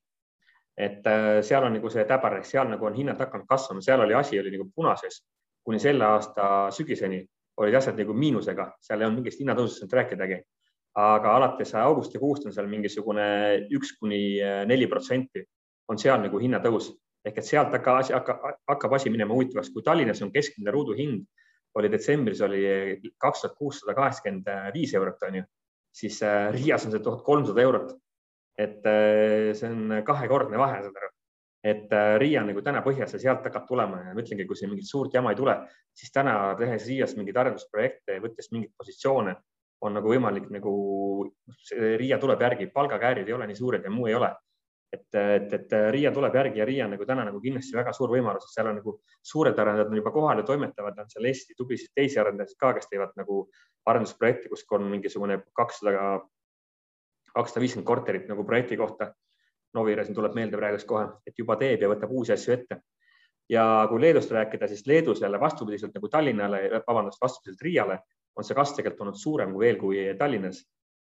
et 0.76 1.06
äh, 1.06 1.40
seal 1.46 1.66
on 1.66 1.76
nagu 1.78 1.90
see 1.90 2.04
täbar, 2.08 2.40
seal 2.44 2.70
nagu 2.70 2.86
on 2.86 2.96
hinnad 2.96 3.20
hakanud 3.20 3.46
kasvama, 3.46 3.82
seal 3.84 4.00
oli 4.06 4.14
asi 4.14 4.40
oli 4.40 4.54
nagu 4.56 4.70
punases 4.74 5.22
kuni 5.64 5.78
selle 5.78 6.04
aasta 6.04 6.70
sügiseni 6.74 7.24
olid 7.60 7.76
asjad 7.76 7.98
nagu 8.00 8.16
miinusega, 8.16 8.70
seal 8.80 9.00
ei 9.00 9.08
olnud 9.08 9.20
mingist 9.20 9.42
hinnatõusust 9.42 9.92
rääkidagi. 10.00 10.40
aga 11.00 11.36
alates 11.36 11.70
augustikuust 11.78 12.46
on 12.48 12.52
seal 12.52 12.66
mingisugune 12.66 13.24
üks 13.76 13.92
kuni 14.00 14.40
äh, 14.42 14.64
neli 14.66 14.88
protsenti 14.90 15.44
on 15.88 15.98
seal 15.98 16.18
nagu 16.18 16.38
hinnatõus 16.38 16.90
ehk 17.24 17.38
et 17.38 17.46
sealt 17.46 17.70
hakkab 17.76 18.00
asi, 18.00 18.14
hakkab, 18.16 18.96
asi 18.96 19.12
minema 19.12 19.34
huvitavaks, 19.36 19.70
kui 19.70 19.84
Tallinnas 19.86 20.22
on 20.24 20.32
keskmine 20.32 20.72
ruuduhind 20.74 21.22
oli 21.78 21.90
detsembris 21.92 22.40
oli 22.42 22.62
kaks 23.20 23.44
tuhat 23.44 23.56
kuussada 23.58 23.94
kaheksakümmend 23.94 24.48
viis 24.74 24.94
eurot, 24.98 25.22
on 25.28 25.40
ju, 25.40 25.44
siis 25.94 26.22
äh, 26.26 26.48
Riias 26.54 26.86
on 26.86 26.94
see 26.94 27.04
tuhat 27.04 27.22
kolmsada 27.26 27.62
eurot. 27.62 27.96
et 28.58 28.84
äh, 28.84 29.54
see 29.56 29.70
on 29.70 30.02
kahekordne 30.04 30.58
vahe, 30.58 30.82
saad 30.82 30.96
aru. 30.96 31.14
Et 31.64 31.92
äh, 31.92 32.14
Riia 32.22 32.42
nagu 32.46 32.62
täna 32.64 32.82
põhjas 32.84 33.14
ja 33.14 33.20
sealt 33.22 33.46
hakkab 33.46 33.66
tulema 33.68 34.00
ja 34.00 34.14
ma 34.14 34.24
ütlengi, 34.24 34.46
kui 34.48 34.56
siin 34.56 34.72
mingit 34.72 34.88
suurt 34.88 35.14
jama 35.14 35.34
ei 35.34 35.38
tule, 35.38 35.56
siis 35.96 36.12
täna 36.14 36.54
tehes 36.58 36.86
Riias 36.88 37.16
mingeid 37.18 37.40
arendusprojekte, 37.42 38.20
võttes 38.24 38.52
mingeid 38.54 38.72
positsioone, 38.78 39.34
on 39.84 39.96
nagu 39.96 40.12
võimalik 40.12 40.48
nagu, 40.52 40.72
Riia 42.00 42.18
tuleb 42.20 42.46
järgi, 42.46 42.70
palgakäärid 42.72 43.28
ei 43.28 43.36
ole 43.36 43.48
nii 43.50 43.60
suured 43.60 43.84
ja 43.84 43.92
muu 43.92 44.08
ei 44.08 44.16
ole 44.16 44.32
et, 44.92 45.14
et, 45.14 45.52
et 45.54 45.72
Riia 45.94 46.10
tuleb 46.14 46.34
järgi 46.34 46.60
ja 46.60 46.66
Riia 46.66 46.86
on 46.86 46.94
nagu 46.96 47.06
täna 47.06 47.24
nagu 47.28 47.40
kindlasti 47.42 47.76
väga 47.76 47.92
suur 47.96 48.10
võimalus, 48.12 48.46
et 48.46 48.56
seal 48.56 48.70
on 48.70 48.78
nagu 48.80 48.96
suured 49.32 49.58
arendajad 49.62 49.92
on 49.92 50.00
juba 50.00 50.12
kohal 50.14 50.42
ja 50.42 50.46
toimetavad, 50.46 50.98
on 50.98 51.10
seal 51.12 51.28
Eesti 51.30 51.56
tublisid 51.58 51.92
teisi 51.94 52.18
arendajaid 52.20 52.56
ka, 52.58 52.72
kes 52.78 52.90
teevad 52.90 53.14
nagu 53.20 53.44
arendusprojekti, 53.90 54.50
kus 54.50 54.66
on 54.76 54.88
mingisugune 54.90 55.40
kakssada, 55.56 56.20
kakssada 57.34 57.62
viiskümmend 57.62 57.88
korterit 57.88 58.28
nagu 58.30 58.44
projekti 58.46 58.78
kohta. 58.80 59.12
Novire 59.74 60.04
siin 60.04 60.16
tuleb 60.16 60.34
meelde 60.34 60.58
praegust 60.58 60.88
kohe, 60.88 61.04
et 61.26 61.36
juba 61.38 61.56
teeb 61.60 61.82
ja 61.84 61.90
võtab 61.90 62.10
uusi 62.10 62.32
asju 62.34 62.54
ette. 62.56 62.80
ja 63.50 63.86
kui 63.90 64.00
Leedust 64.00 64.30
rääkida, 64.30 64.68
siis 64.68 64.86
Leedus 64.86 65.20
jälle 65.20 65.40
vastupidiselt 65.40 65.94
nagu 65.94 66.08
Tallinnale, 66.08 66.82
vabandust, 66.86 67.20
vastupidiselt 67.22 67.62
Riiale 67.62 67.98
on 68.36 68.46
see 68.46 68.54
kasv 68.54 68.78
tegelikult 68.78 69.06
olnud 69.06 69.18
suurem 69.18 69.54
kui 69.54 69.66
veel 69.66 69.78
kui 69.80 70.04
Tallinnas. 70.18 70.64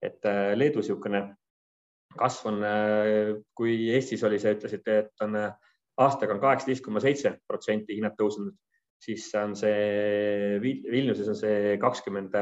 et 0.03 0.27
äh, 0.31 0.53
Leedu 0.55 0.79
niisugune 0.79 1.21
kasv 2.19 2.47
on, 2.53 2.63
äh, 2.63 3.33
kui 3.55 3.91
Eestis 3.91 4.23
oli 4.25 4.39
see, 4.39 4.55
ütlesite, 4.55 4.99
et 5.03 5.25
on 5.27 5.35
äh, 5.37 5.51
aastaga 5.99 6.37
on 6.37 6.41
kaheksateist 6.41 6.85
koma 6.85 7.03
seitse 7.03 7.35
protsenti 7.47 7.97
hinnad 7.99 8.15
tõusnud, 8.19 8.55
siis 9.03 9.27
on 9.39 9.57
see 9.59 10.61
Vilniuses 10.63 11.33
on 11.35 11.39
see 11.39 11.75
kakskümmend 11.83 12.35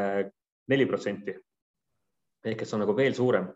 neli 0.68 0.86
protsenti. 0.86 1.36
ehk 2.46 2.62
et 2.62 2.68
see 2.68 2.76
on 2.76 2.84
nagu 2.84 2.94
veel 2.96 3.14
suurem, 3.16 3.48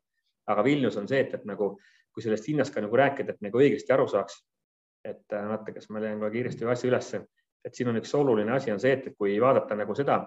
aga 0.48 0.64
Vilnius 0.64 0.96
on 0.96 1.06
see, 1.08 1.20
et, 1.20 1.34
et 1.34 1.44
nagu 1.46 1.74
kui 2.14 2.24
sellest 2.24 2.48
hinnast 2.50 2.74
ka 2.74 2.82
nagu 2.84 2.96
rääkida, 2.96 3.34
et 3.34 3.44
nagu 3.44 3.60
õigesti 3.60 3.94
aru 3.94 4.06
saaks, 4.10 4.40
et 5.06 5.32
vaata, 5.32 5.72
kas 5.72 5.88
ma 5.90 6.02
leian 6.02 6.20
kohe 6.20 6.32
kiiresti 6.34 6.66
asja 6.68 6.90
ülesse, 6.90 7.22
et 7.64 7.76
siin 7.76 7.90
on 7.90 7.98
üks 8.00 8.12
oluline 8.16 8.52
asi 8.54 8.72
on 8.72 8.80
see, 8.82 8.92
et 8.96 9.12
kui 9.18 9.36
vaadata 9.40 9.76
nagu 9.78 9.94
seda, 9.96 10.22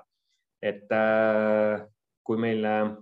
et 0.63 0.91
äh, 0.95 1.83
kui 2.23 2.39
meil 2.39 2.65
äh, 2.65 2.93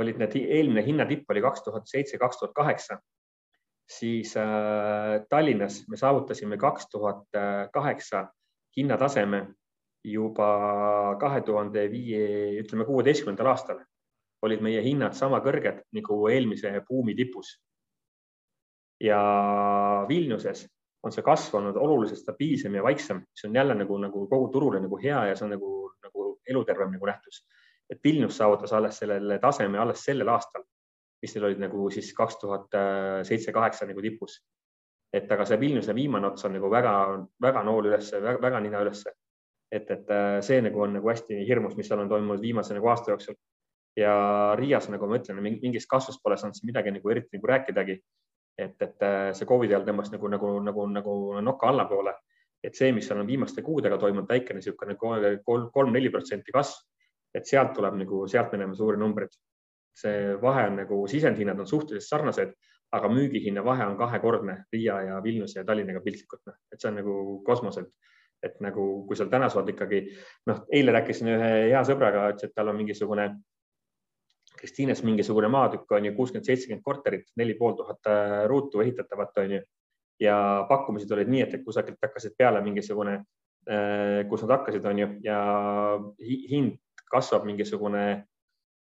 olid 0.00 0.18
need, 0.20 0.38
eelmine 0.42 0.84
hinnatipp 0.86 1.30
oli 1.30 1.44
kaks 1.44 1.64
tuhat 1.64 1.86
seitse, 1.90 2.18
kaks 2.20 2.40
tuhat 2.40 2.56
kaheksa, 2.56 2.98
siis 3.90 4.34
äh, 4.40 5.20
Tallinnas 5.30 5.84
me 5.88 6.00
saavutasime 6.00 6.58
kaks 6.58 6.90
tuhat 6.90 7.38
kaheksa 7.72 8.26
hinnataseme 8.76 9.46
juba 10.06 10.48
kahe 11.20 11.40
tuhande 11.42 11.86
viie, 11.90 12.26
ütleme 12.60 12.84
kuueteistkümnendal 12.86 13.52
aastal 13.54 13.80
olid 14.46 14.62
meie 14.62 14.82
hinnad 14.84 15.16
sama 15.18 15.40
kõrged 15.42 15.80
nagu 15.96 16.18
eelmise 16.30 16.70
buumi 16.88 17.16
tipus. 17.18 17.56
Ja 19.00 19.20
Vilniuses 20.08 20.66
on 21.06 21.12
see 21.14 21.24
kasv 21.24 21.58
olnud 21.58 21.76
oluliselt 21.78 22.18
stabiilsem 22.18 22.74
ja 22.74 22.82
vaiksem, 22.82 23.20
mis 23.22 23.44
on 23.46 23.54
jälle 23.54 23.74
nagu, 23.74 23.98
nagu 23.98 24.26
kogu 24.28 24.48
turule 24.52 24.80
nagu 24.80 24.98
hea 25.02 25.26
ja 25.30 25.36
see 25.36 25.46
on 25.46 25.54
nagu, 25.54 25.72
nagu 26.02 26.30
elutervem 26.48 26.96
nagu 26.96 27.06
nähtus. 27.06 27.44
et 27.90 28.00
Vilnius 28.04 28.36
saavutas 28.36 28.72
alles 28.72 28.98
sellele 28.98 29.38
taseme 29.38 29.78
alles 29.78 30.04
sellel 30.04 30.28
aastal, 30.28 30.64
mis 31.22 31.34
neil 31.34 31.44
olid 31.46 31.60
nagu 31.62 31.90
siis 31.90 32.08
kaks 32.14 32.38
tuhat 32.40 32.74
seitse, 33.22 33.52
kaheksa 33.52 33.86
nagu 33.86 34.02
tipus. 34.02 34.40
et 35.12 35.30
aga 35.32 35.44
see 35.44 35.60
Vilniuse 35.60 35.94
viimane 35.94 36.26
ots 36.26 36.44
on 36.44 36.56
nagu 36.58 36.70
väga-väga 36.70 37.62
nool 37.64 37.86
ülesse, 37.92 38.20
väga 38.22 38.60
nina 38.60 38.82
ülesse. 38.82 39.12
et, 39.72 39.90
et 39.90 40.10
äh, 40.10 40.40
see 40.40 40.60
nagu 40.62 40.82
on 40.82 40.92
nagu 40.98 41.08
hästi 41.08 41.44
hirmus, 41.46 41.76
mis 41.76 41.88
seal 41.88 42.00
on 42.00 42.08
toimunud 42.08 42.40
viimase 42.40 42.74
nagu 42.74 42.88
aasta 42.88 43.10
jooksul. 43.10 43.34
ja 43.96 44.54
Riias, 44.58 44.88
nagu 44.88 45.06
ma 45.06 45.18
ütlen, 45.18 45.40
mingist 45.40 45.88
kasvust 45.88 46.22
pole 46.22 46.36
saanud 46.36 46.58
siin 46.58 46.68
midagi 46.72 46.90
nagu 46.90 47.10
eriti 47.10 47.38
nagu 47.38 47.46
rääkidagi. 47.46 48.00
Et, 48.58 48.76
et 48.82 49.02
äh, 49.02 49.32
see 49.36 49.48
Covidi 49.48 49.74
ajal 49.74 49.86
tõmbas 49.86 50.12
nagu, 50.12 50.28
nagu, 50.32 50.52
nagu, 50.64 50.86
nagu 50.92 51.16
noka 51.44 51.70
allapoole. 51.70 52.14
Et 52.64 52.74
see, 52.74 52.92
mis 52.92 53.04
seal 53.06 53.20
on 53.20 53.28
viimaste 53.28 53.62
kuudega 53.62 53.98
toimunud, 54.00 54.28
väikene 54.28 54.58
niisugune 54.58 54.96
kolm-neli 54.98 56.10
protsenti 56.10 56.54
kasv, 56.54 56.86
et 57.36 57.46
sealt 57.46 57.74
tuleb 57.76 57.98
nagu, 58.00 58.22
sealt 58.30 58.54
me 58.54 58.62
näeme 58.62 58.74
suuri 58.78 58.98
numbreid. 59.00 59.36
see 59.96 60.34
vahe 60.40 60.66
on 60.68 60.74
nagu, 60.76 60.96
sisendhinnad 61.08 61.60
on 61.62 61.66
suhteliselt 61.66 62.08
sarnased, 62.08 62.50
aga 62.92 63.08
müügihinna 63.08 63.62
vahe 63.64 63.86
on 63.86 63.94
kahekordne 63.96 64.58
Riia 64.72 64.98
ja 65.02 65.22
Vilniuse 65.24 65.60
ja 65.60 65.64
Tallinnaga 65.64 66.02
piltlikult, 66.04 66.42
noh, 66.46 66.56
et 66.72 66.80
see 66.80 66.90
on 66.90 66.98
nagu 67.00 67.14
kosmos, 67.46 67.78
et, 67.80 67.88
et 68.44 68.58
nagu, 68.60 68.84
kui 69.08 69.16
seal 69.16 69.30
täna 69.32 69.48
saad 69.48 69.70
ikkagi, 69.72 70.02
noh, 70.50 70.66
eile 70.68 70.92
rääkisin 70.98 71.32
ühe 71.32 71.48
hea 71.70 71.80
sõbraga, 71.88 72.26
ütles, 72.34 72.50
et 72.50 72.54
tal 72.56 72.68
on 72.72 72.76
mingisugune 72.76 73.30
Kristiines 74.66 75.04
mingisugune 75.06 75.48
maatükk 75.48 75.92
on 75.94 76.08
ju 76.08 76.12
kuuskümmend, 76.16 76.46
seitsekümmend 76.48 76.82
korterit, 76.82 77.28
neli 77.38 77.54
pool 77.54 77.76
tuhat 77.78 78.08
äh, 78.10 78.40
ruutu 78.50 78.82
ehitatavat 78.82 79.38
on 79.38 79.52
ju 79.54 79.60
ja 80.20 80.66
pakkumised 80.68 81.10
olid 81.12 81.30
nii, 81.30 81.42
et 81.44 81.64
kusagilt 81.64 82.00
hakkasid 82.02 82.34
peale 82.38 82.62
mingisugune, 82.64 83.20
äh, 83.70 84.24
kus 84.30 84.42
nad 84.42 84.56
hakkasid, 84.56 84.88
on 84.90 85.02
ju, 85.02 85.10
ja 85.22 85.38
hind 86.50 86.80
kasvab 87.12 87.46
mingisugune, 87.46 88.24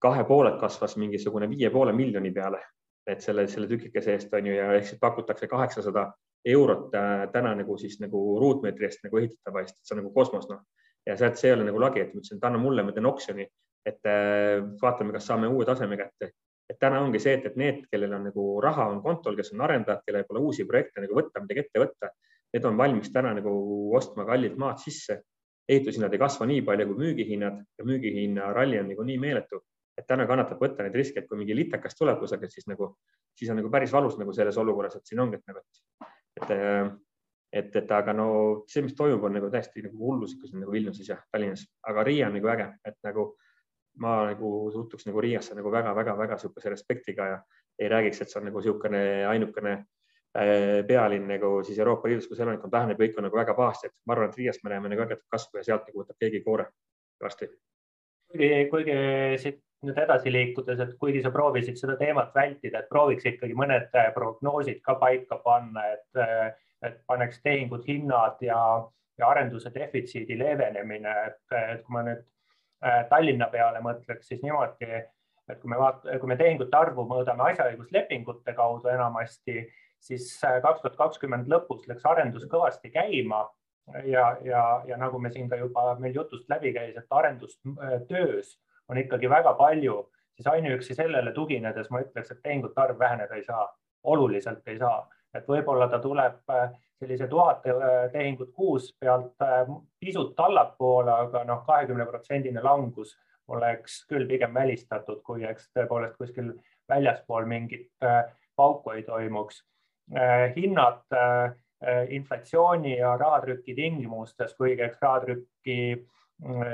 kahe 0.00 0.24
pooled 0.24 0.56
kasvas 0.60 0.96
mingisugune 0.96 1.50
viie 1.50 1.70
poole 1.74 1.92
miljoni 1.92 2.32
peale, 2.32 2.62
et 3.06 3.20
selle, 3.20 3.44
selle 3.50 3.68
tükikese 3.68 4.16
eest 4.16 4.32
on 4.34 4.48
ju 4.48 4.56
ja 4.56 4.70
ehk 4.78 4.88
siis 4.88 5.02
pakutakse 5.02 5.48
kaheksasada 5.50 6.08
eurot 6.46 6.94
äh, 6.94 7.26
täna 7.32 7.54
nagu 7.58 7.76
siis 7.78 8.00
nagu 8.00 8.22
ruutmeetri 8.40 8.88
eest 8.88 9.04
nagu 9.04 9.20
ehitatava 9.20 9.64
eest, 9.64 9.82
see 9.82 9.96
on 9.96 10.04
nagu 10.04 10.14
kosmos 10.14 10.48
noh. 10.48 10.64
ja 11.06 11.16
sealt 11.20 11.36
see 11.36 11.50
ei 11.50 11.58
ole 11.58 11.68
nagu 11.68 11.80
lagi, 11.82 12.00
et 12.00 12.14
ma 12.14 12.22
ütlesin, 12.22 12.40
et 12.40 12.48
anna 12.48 12.58
mulle, 12.58 12.82
ma 12.86 12.94
teen 12.94 13.06
oksjoni, 13.06 13.46
et 13.86 14.10
äh, 14.10 14.64
vaatame, 14.82 15.14
kas 15.14 15.28
saame 15.30 15.48
uue 15.48 15.64
taseme 15.68 15.96
kätte 16.00 16.32
et 16.70 16.78
täna 16.82 17.00
ongi 17.02 17.20
see, 17.22 17.36
et, 17.38 17.46
et 17.46 17.58
need, 17.60 17.84
kellel 17.92 18.16
on 18.16 18.26
nagu 18.28 18.46
raha 18.62 18.88
on 18.90 18.98
kontol, 19.04 19.36
kes 19.38 19.52
on 19.54 19.62
arendajad, 19.66 20.02
kellel 20.06 20.26
pole 20.28 20.42
uusi 20.48 20.66
projekte 20.66 21.02
nagu 21.04 21.14
võtta, 21.18 21.42
midagi 21.42 21.62
ette 21.62 21.82
võtta, 21.82 22.10
need 22.54 22.66
on 22.66 22.78
valmis 22.78 23.12
täna 23.14 23.32
nagu 23.36 23.54
ostma 23.96 24.26
kallilt 24.28 24.58
maad 24.58 24.82
sisse. 24.82 25.22
ehitushinnad 25.66 26.12
ei 26.14 26.18
kasva 26.22 26.46
nii 26.46 26.60
palju 26.62 26.84
kui 26.86 26.96
müügihinnad 27.00 27.56
ja 27.78 27.84
müügihinna 27.84 28.52
ralli 28.54 28.78
on 28.78 28.86
nagu 28.86 29.02
nii 29.02 29.16
meeletu, 29.18 29.58
et 29.98 30.06
täna 30.06 30.26
kannatab 30.26 30.60
võtta 30.62 30.84
neid 30.86 30.94
riske, 30.94 31.18
et 31.20 31.26
kui 31.28 31.38
mingi 31.40 31.56
litekas 31.56 31.98
tuleb 31.98 32.20
kusagilt, 32.20 32.52
siis 32.54 32.68
nagu, 32.70 32.92
siis 33.34 33.50
on 33.50 33.58
nagu 33.58 33.70
päris 33.70 33.92
valus 33.92 34.14
nagu 34.20 34.32
selles 34.32 34.58
olukorras, 34.62 34.94
et 34.94 35.10
siin 35.10 35.24
ongi, 35.24 35.40
et 35.40 35.50
nagu, 35.50 35.64
et, 35.64 36.52
et, 36.52 36.92
et, 37.52 37.80
et 37.82 37.96
aga 37.98 38.14
no 38.14 38.28
see, 38.70 38.84
mis 38.86 38.94
toimub, 38.94 39.26
on 39.26 39.34
nagu 39.38 39.50
täiesti 39.50 39.82
nagu 39.88 39.98
hullus 39.98 40.36
ikka 40.36 40.52
siin 40.52 40.62
nagu 40.62 40.76
Vilniuses 40.76 41.10
ja 41.10 41.18
Tallinnas, 41.32 41.66
aga 41.90 42.06
Riia 42.06 42.30
on 42.30 42.38
nagu 42.38 42.54
äge, 42.54 42.70
et 42.86 42.98
nagu 43.06 43.26
ma 44.02 44.16
nagu 44.30 44.70
suhtuks 44.72 45.06
nagu 45.08 45.20
Riiasse 45.24 45.56
nagu 45.56 45.70
väga-väga-väga 45.72 46.36
niisuguse 46.36 46.72
respektiga 46.72 47.28
ja 47.30 47.36
ei 47.78 47.88
räägiks, 47.88 48.22
et 48.22 48.32
see 48.32 48.40
on 48.40 48.48
nagu 48.48 48.60
niisugune 48.60 49.02
ainukene 49.28 49.72
äh, 49.76 50.80
pealinn 50.88 51.28
nagu 51.30 51.60
siis 51.64 51.78
Euroopa 51.78 52.08
Liidus, 52.08 52.28
kus 52.28 52.40
elanikkond 52.40 52.72
väheneb, 52.72 53.00
kõik 53.00 53.16
on 53.18 53.28
nagu 53.28 53.38
väga 53.38 53.54
pahasti, 53.56 53.90
et 53.90 53.96
ma 54.06 54.16
arvan, 54.16 54.32
et 54.32 54.40
Riiast 54.40 54.64
me 54.64 54.72
näeme 54.72 54.92
nagu 54.92 55.06
ägedat 55.06 55.24
kasvu 55.32 55.60
ja 55.60 55.68
sealt 55.70 55.88
nagu 55.88 56.02
võtab 56.02 56.20
keegi 56.20 56.42
koore 56.44 56.68
varsti. 57.22 57.48
kuigi, 58.32 58.50
kuigi 58.70 58.98
siit 59.42 59.62
nüüd 59.86 59.98
edasi 60.02 60.32
liikudes, 60.32 60.80
et 60.80 60.94
kuigi 61.00 61.22
sa 61.24 61.32
proovisid 61.32 61.78
seda 61.80 61.96
teemat 62.00 62.34
vältida, 62.34 62.80
et 62.80 62.92
prooviks 62.92 63.28
ikkagi 63.32 63.56
mõned 63.56 63.96
äh, 63.96 64.12
prognoosid 64.14 64.80
ka 64.84 64.96
paika 65.00 65.40
panna, 65.44 65.88
et, 65.96 66.20
äh, 66.20 66.52
et 66.84 67.00
paneks 67.08 67.40
tehingud, 67.44 67.84
hinnad 67.88 68.40
ja, 68.44 68.60
ja 69.18 69.28
arenduse 69.28 69.72
defitsiidi 69.74 70.36
leevenemine, 70.38 71.14
et, 71.30 71.40
kui 71.84 71.96
ma 71.96 72.04
nüüd 72.08 72.24
Tallinna 73.10 73.46
peale 73.48 73.80
mõtleks 73.80 74.28
siis 74.28 74.42
niimoodi, 74.44 74.88
et 75.48 75.60
kui 75.60 75.70
me 75.70 75.78
vaatame, 75.80 76.18
kui 76.20 76.28
me 76.28 76.36
tehingute 76.36 76.76
arvu 76.76 77.06
mõõdame 77.08 77.46
asjaõiguslepingute 77.50 78.54
kaudu 78.56 78.90
enamasti, 78.92 79.62
siis 80.02 80.28
äh, 80.44 80.58
kaks 80.62 80.82
tuhat 80.82 80.98
kakskümmend 80.98 81.48
lõpus 81.50 81.86
läks 81.88 82.04
arendus 82.06 82.46
kõvasti 82.50 82.90
käima 82.94 83.44
ja, 84.04 84.26
ja, 84.44 84.62
ja 84.86 84.98
nagu 85.00 85.18
me 85.22 85.30
siin 85.30 85.48
ka 85.48 85.58
juba 85.60 85.94
meil 86.02 86.14
jutust 86.14 86.48
läbi 86.50 86.72
käis, 86.74 86.96
et 86.96 87.10
arendustöös 87.10 88.56
on 88.88 88.98
ikkagi 88.98 89.30
väga 89.30 89.54
palju, 89.58 89.98
siis 90.36 90.46
ainuüksi 90.50 90.94
sellele 90.94 91.32
tuginedes 91.32 91.90
ma 91.90 92.02
ütleks, 92.04 92.30
et 92.30 92.42
tehingute 92.42 92.80
arv 92.80 92.98
väheneda 92.98 93.38
ei 93.38 93.44
saa, 93.44 93.66
oluliselt 94.04 94.68
ei 94.68 94.78
saa, 94.78 95.00
et 95.36 95.48
võib-olla 95.48 95.88
ta 95.90 96.00
tuleb 96.02 96.52
äh, 96.52 96.70
sellise 97.00 97.28
tuhat 97.28 97.64
tehingut 98.12 98.52
kuus 98.56 98.90
pealt 99.00 99.44
äh, 99.44 99.68
pisut 100.00 100.40
allapoole, 100.40 101.12
aga 101.26 101.44
noh, 101.48 101.62
kahekümne 101.66 102.06
protsendine 102.08 102.62
langus 102.64 103.14
oleks 103.52 104.00
küll 104.10 104.26
pigem 104.26 104.54
välistatud, 104.54 105.22
kui 105.26 105.44
eks 105.46 105.70
tõepoolest 105.76 106.16
kuskil 106.18 106.52
väljaspool 106.90 107.46
mingit 107.46 107.90
äh, 108.04 108.24
pauku 108.56 108.96
ei 108.96 109.02
toimuks. 109.02 109.64
hinnad 110.56 111.02
inflatsiooni 112.14 112.92
ja 112.98 113.16
rahatrüki 113.18 113.74
tingimustes, 113.74 114.52
kuigi 114.54 114.84
eks 114.86 115.00
rahatrükki 115.02 115.78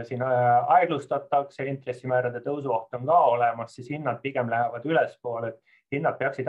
siin 0.05 0.23
aeglustatakse, 0.23 1.65
intressimäärade 1.65 2.43
tõusu 2.45 2.75
oht 2.77 2.93
on 2.95 3.09
ka 3.09 3.19
olemas, 3.33 3.73
siis 3.75 3.89
hinnad 3.91 4.21
pigem 4.21 4.51
lähevad 4.53 4.85
ülespoole, 4.85 5.49
et 5.49 5.97
hinnad 5.97 6.19
peaksid 6.21 6.47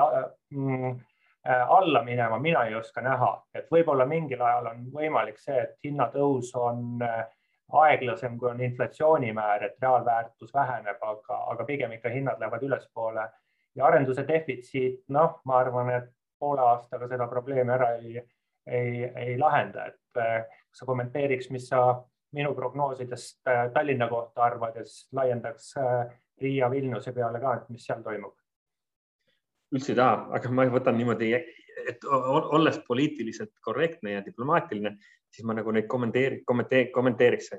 mm, 0.52 1.00
alla 1.46 2.04
minema, 2.04 2.40
mina 2.40 2.64
ei 2.66 2.76
oska 2.76 3.02
näha, 3.02 3.32
et 3.54 3.66
võib-olla 3.72 4.06
mingil 4.08 4.42
ajal 4.42 4.70
on 4.72 4.84
võimalik 4.94 5.40
see, 5.42 5.58
et 5.60 5.76
hinnatõus 5.84 6.54
on 6.56 7.02
äh, 7.04 7.26
aeglasem, 7.84 8.38
kui 8.40 8.50
on 8.50 8.62
inflatsioonimäär, 8.62 9.64
et 9.64 9.82
reaalväärtus 9.82 10.54
väheneb, 10.54 11.02
aga, 11.02 11.40
aga 11.52 11.66
pigem 11.68 11.92
ikka 11.98 12.10
hinnad 12.14 12.40
lähevad 12.40 12.64
ülespoole. 12.64 13.28
Ja 13.76 13.86
arenduse 13.90 14.24
defitsiit, 14.28 15.02
noh, 15.10 15.42
ma 15.46 15.58
arvan, 15.60 15.90
et 15.98 16.10
poole 16.40 16.62
aastaga 16.62 17.08
seda 17.12 17.28
probleemi 17.28 17.74
ära 17.76 17.90
ei, 17.98 18.24
ei, 18.68 19.04
ei 19.04 19.38
lahenda, 19.40 19.90
et 19.92 20.22
äh, 20.22 20.46
kas 20.70 20.84
sa 20.84 20.88
kommenteeriks, 20.88 21.50
mis 21.52 21.68
sa 21.68 21.84
minu 22.34 22.54
prognoosidest 22.56 23.44
Tallinna 23.74 24.08
kohta 24.10 24.48
arvad 24.48 24.80
ja 24.80 24.86
siis 24.86 25.10
laiendaks 25.14 25.74
Riia 26.42 26.70
Vilniuse 26.72 27.12
peale 27.14 27.40
ka, 27.44 27.54
et 27.60 27.68
mis 27.70 27.84
seal 27.86 28.02
toimub? 28.02 28.34
Üldse 29.74 29.94
ei 29.94 30.00
taha, 30.00 30.30
aga 30.38 30.54
ma 30.54 30.66
võtan 30.72 30.98
niimoodi, 31.00 31.34
et 31.90 32.06
olles 32.08 32.80
poliitiliselt 32.88 33.54
korrektne 33.66 34.18
ja 34.18 34.24
diplomaatiline, 34.26 34.96
siis 35.34 35.46
ma 35.48 35.56
nagu 35.58 35.74
neid 35.74 35.88
kommenteeri-, 35.92 36.44
kommenteeri-, 36.48 36.92
kommenteeriks, 36.94 37.54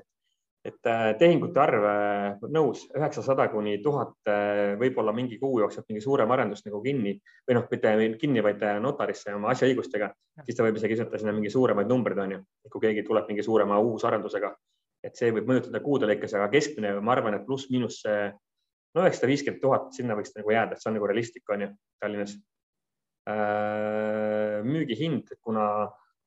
et 0.65 0.87
äh, 0.89 1.11
tehingute 1.19 1.61
arv 1.61 1.83
äh, 1.85 2.45
nõus 2.49 2.87
üheksasada 2.95 3.45
kuni 3.51 3.77
tuhat, 3.85 4.15
äh, 4.31 4.73
võib-olla 4.81 5.13
mingi 5.13 5.37
kuu 5.41 5.59
jookseb 5.61 5.85
mingi 5.91 6.01
suurem 6.01 6.31
arendus 6.33 6.65
nagu 6.65 6.79
kinni 6.81 7.13
või 7.45 7.57
noh, 7.59 7.67
mitte 7.69 7.91
kinni, 8.21 8.41
vaid 8.45 8.63
notarisse 8.81 9.35
oma 9.37 9.51
asjaõigustega, 9.53 10.09
siis 10.47 10.57
ta 10.57 10.65
võib 10.65 10.79
isegi 10.79 10.97
visata 10.97 11.21
sinna 11.21 11.35
mingi 11.35 11.53
suuremaid 11.53 11.91
numbreid, 11.91 12.23
on 12.23 12.33
ju, 12.37 12.41
kui 12.73 12.87
keegi 12.87 13.05
tuleb 13.05 13.29
mingi 13.29 13.45
suurema 13.45 13.77
uusarendusega, 13.83 14.55
et 15.05 15.19
see 15.19 15.29
võib 15.35 15.51
mõjutada 15.51 15.83
kuude 15.85 16.09
lõikes, 16.09 16.33
aga 16.33 16.49
keskmine, 16.55 16.95
ma 16.97 17.13
arvan, 17.13 17.37
et 17.37 17.45
pluss-miinus 17.45 18.01
no 18.95 19.03
üheksasada 19.03 19.29
viiskümmend 19.29 19.61
tuhat, 19.61 19.91
sinna 19.95 20.15
võiks 20.17 20.33
nagu 20.37 20.53
jääda, 20.53 20.79
see 20.79 20.89
on 20.89 20.97
nagu 20.97 21.09
realistlik, 21.11 21.43
on 21.51 21.65
ju, 21.65 21.71
Tallinnas. 22.01 22.35
müügihind, 24.65 25.31
kuna 25.41 25.65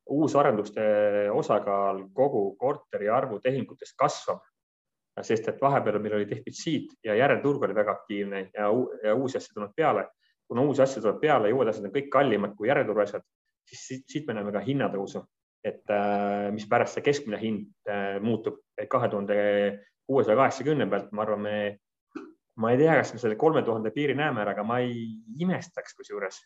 uusarenduste 0.09 0.83
osakaal 1.31 2.01
kogu 2.13 2.55
korteri 2.59 3.09
arvu 3.09 3.39
tehingutest 3.39 3.95
kasvab, 3.97 4.41
sest 5.23 5.47
et 5.51 5.61
vahepeal 5.61 5.99
meil 5.99 6.17
oli 6.19 6.27
defitsiit 6.29 6.95
ja 7.03 7.15
järelturg 7.15 7.63
oli 7.63 7.75
väga 7.75 7.91
aktiivne 7.97 8.41
ja, 8.53 8.69
ja 9.03 9.15
uusi 9.15 9.37
asju 9.37 9.55
tuleb 9.55 9.75
peale. 9.75 10.07
kuna 10.49 10.61
uusi 10.65 10.81
asju 10.81 11.01
tuleb 11.01 11.19
peale 11.21 11.49
ja 11.49 11.55
uued 11.55 11.69
asjad 11.69 11.85
on 11.85 11.91
kõik 11.93 12.07
kallimad 12.09 12.55
kui 12.57 12.67
järelturu 12.71 13.03
asjad, 13.03 13.21
siis 13.69 13.81
siit, 13.87 14.05
siit 14.09 14.27
me 14.27 14.33
näeme 14.33 14.51
ka 14.51 14.63
hinnatõusu, 14.65 15.21
et 15.63 15.91
äh, 15.93 16.47
mispärast 16.55 16.97
see 16.97 17.05
keskmine 17.05 17.37
hind 17.41 17.91
äh, 17.91 18.17
muutub, 18.23 18.63
et 18.77 18.89
kahe 18.89 19.11
tuhande 19.11 19.35
kuuesaja 20.09 20.39
kaheksakümne 20.39 20.87
pealt, 20.89 21.11
ma 21.13 21.21
arvan, 21.25 21.43
me, 21.45 21.59
ma 22.59 22.73
ei 22.73 22.79
tea, 22.81 22.97
kas 22.99 23.13
me 23.15 23.21
selle 23.21 23.37
kolme 23.39 23.63
tuhande 23.65 23.91
piiri 23.95 24.15
näeme 24.17 24.43
ära, 24.43 24.53
aga 24.55 24.65
ma 24.67 24.79
ei 24.83 25.05
imestaks 25.39 25.95
kusjuures, 25.95 26.41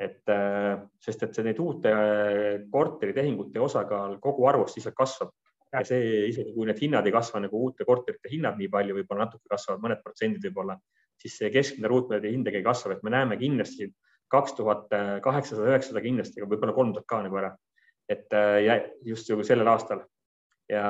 et 0.00 0.32
äh, 0.32 0.80
sest 1.02 1.26
et 1.26 1.36
see 1.36 1.46
neid 1.46 1.60
uute 1.62 1.92
äh, 1.92 2.62
korteritehingute 2.72 3.60
osakaal 3.62 4.16
kogu 4.22 4.48
arvust 4.48 4.78
lihtsalt 4.78 4.96
kasvab. 4.98 5.32
Ja 5.72 5.80
see 5.88 6.26
isegi 6.28 6.52
kui 6.52 6.66
need 6.68 6.80
hinnad 6.82 7.06
ei 7.08 7.14
kasva 7.14 7.40
nagu 7.40 7.60
uute 7.64 7.86
korterite 7.88 8.28
hinnad 8.28 8.58
nii 8.60 8.68
palju, 8.72 8.96
võib-olla 8.98 9.26
natuke 9.26 9.48
kasvavad 9.48 9.80
mõned 9.80 10.02
protsendid 10.04 10.44
võib-olla, 10.44 10.76
siis 11.20 11.38
see 11.40 11.48
keskmine 11.52 11.88
ruutmeetri 11.88 12.32
hind 12.34 12.48
ikkagi 12.48 12.66
kasvab, 12.66 12.98
et 12.98 13.06
me 13.06 13.12
näeme 13.14 13.38
kindlasti 13.40 13.88
kaks 14.32 14.56
tuhat 14.58 14.92
kaheksasada, 15.24 15.70
üheksasada 15.72 16.02
kindlasti, 16.04 16.44
võib-olla 16.44 16.76
kolm 16.76 16.92
tuhat 16.92 17.08
ka 17.08 17.22
nagu 17.24 17.40
ära. 17.40 17.54
et 18.08 18.34
äh, 18.36 18.90
just 19.06 19.30
nagu 19.30 19.44
sellel 19.46 19.68
aastal. 19.72 20.02
Ja 20.68 20.84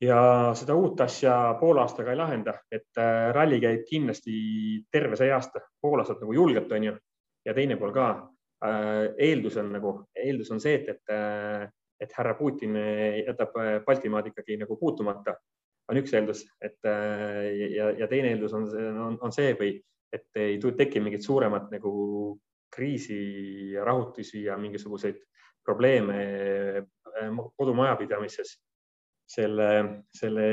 ja 0.00 0.18
seda 0.56 0.74
uut 0.74 1.00
asja 1.04 1.34
poole 1.60 1.82
aastaga 1.82 2.14
ei 2.14 2.18
lahenda, 2.18 2.54
et 2.72 3.00
ralli 3.36 3.60
käib 3.60 3.84
kindlasti 3.88 4.34
terve 4.92 5.18
see 5.20 5.32
aasta, 5.32 5.60
pool 5.80 6.00
aastat 6.00 6.22
nagu 6.24 6.34
julgelt, 6.34 6.72
onju 6.72 6.94
ja 7.44 7.54
teine 7.54 7.76
pool 7.80 7.92
ka. 7.94 8.10
Äh, 8.60 9.14
eeldus 9.28 9.56
on 9.56 9.70
nagu, 9.72 9.94
eeldus 10.12 10.50
on 10.52 10.60
see, 10.60 10.74
et, 10.82 10.88
et, 10.92 11.12
äh, 11.14 11.62
et 12.00 12.12
härra 12.12 12.34
Putin 12.36 12.76
jätab 12.76 13.54
äh, 13.56 13.78
Baltimaad 13.86 14.28
ikkagi 14.28 14.58
nagu 14.60 14.76
puutumata, 14.76 15.32
on 15.90 15.96
üks 15.96 16.12
eeldus, 16.14 16.44
et 16.62 16.76
ja, 16.86 17.88
ja 17.98 18.06
teine 18.06 18.28
eeldus 18.30 18.52
on, 18.54 18.68
on, 19.02 19.16
on 19.26 19.32
see 19.34 19.56
või 19.58 19.72
et 20.14 20.38
ei 20.38 20.58
teki 20.60 21.00
mingit 21.02 21.24
suuremat 21.24 21.66
nagu 21.72 21.90
kriisi 22.70 23.72
ja 23.72 23.82
rahutusi 23.88 24.44
ja 24.44 24.58
mingisuguseid 24.60 25.18
probleeme 25.66 26.20
kodumajapidamises 27.58 28.52
selle, 29.30 29.70
selle 30.16 30.46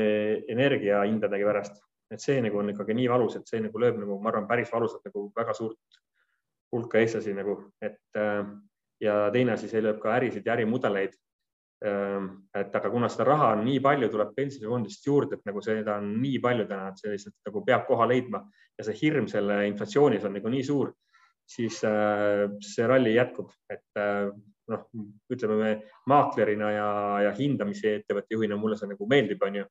energiahindadega 0.50 1.50
pärast, 1.50 1.80
et 2.14 2.22
see 2.22 2.38
nagu 2.44 2.60
on 2.60 2.70
ikkagi 2.72 2.96
nii 2.96 3.08
valus, 3.10 3.36
et 3.38 3.50
see 3.50 3.60
nagu 3.64 3.82
lööb 3.82 3.98
nagu, 4.00 4.18
ma 4.22 4.30
arvan, 4.32 4.48
päris 4.50 4.70
valusalt 4.72 5.04
nagu 5.08 5.28
väga 5.36 5.54
suurt 5.56 6.00
hulka 6.72 7.00
eestlasi 7.00 7.34
nagu, 7.36 7.56
et 7.82 8.20
äh, 8.20 8.44
ja 9.02 9.16
teine 9.34 9.54
asi, 9.54 9.70
see 9.70 9.82
lööb 9.84 9.98
ka 10.02 10.14
ärisid 10.18 10.46
ja 10.46 10.54
ärimudeleid. 10.56 11.16
Ähm, 11.86 12.30
et 12.58 12.74
aga 12.74 12.90
kuna 12.90 13.06
seda 13.12 13.28
raha 13.28 13.52
on 13.54 13.60
nii 13.62 13.78
palju, 13.82 14.08
tuleb 14.10 14.32
pensionifondist 14.34 15.04
juurde, 15.06 15.38
et 15.38 15.44
nagu 15.46 15.62
seda 15.62 16.00
on 16.00 16.08
nii 16.18 16.40
palju 16.42 16.66
täna, 16.66 16.88
et 16.90 16.98
see 16.98 17.12
lihtsalt 17.12 17.36
nagu 17.46 17.62
peab 17.66 17.84
koha 17.86 18.08
leidma 18.10 18.40
ja 18.78 18.86
see 18.86 18.96
hirm 18.98 19.28
selle 19.30 19.60
inflatsioonis 19.68 20.26
on 20.26 20.34
nagu 20.34 20.50
nii 20.50 20.64
suur, 20.66 20.90
siis 21.48 21.78
äh, 21.86 22.48
see 22.66 22.88
ralli 22.90 23.14
jätkub, 23.14 23.52
et 23.70 24.02
äh, 24.02 24.26
noh, 24.72 24.86
ütleme 25.32 25.58
me 25.58 25.74
maaklerina 26.10 26.70
ja, 26.74 26.88
ja 27.26 27.34
hindamise 27.36 27.98
ettevõtte 28.00 28.36
juhina 28.36 28.56
mulle 28.60 28.78
see 28.80 28.90
nagu 28.90 29.06
meeldib, 29.10 29.42
onju. 29.42 29.66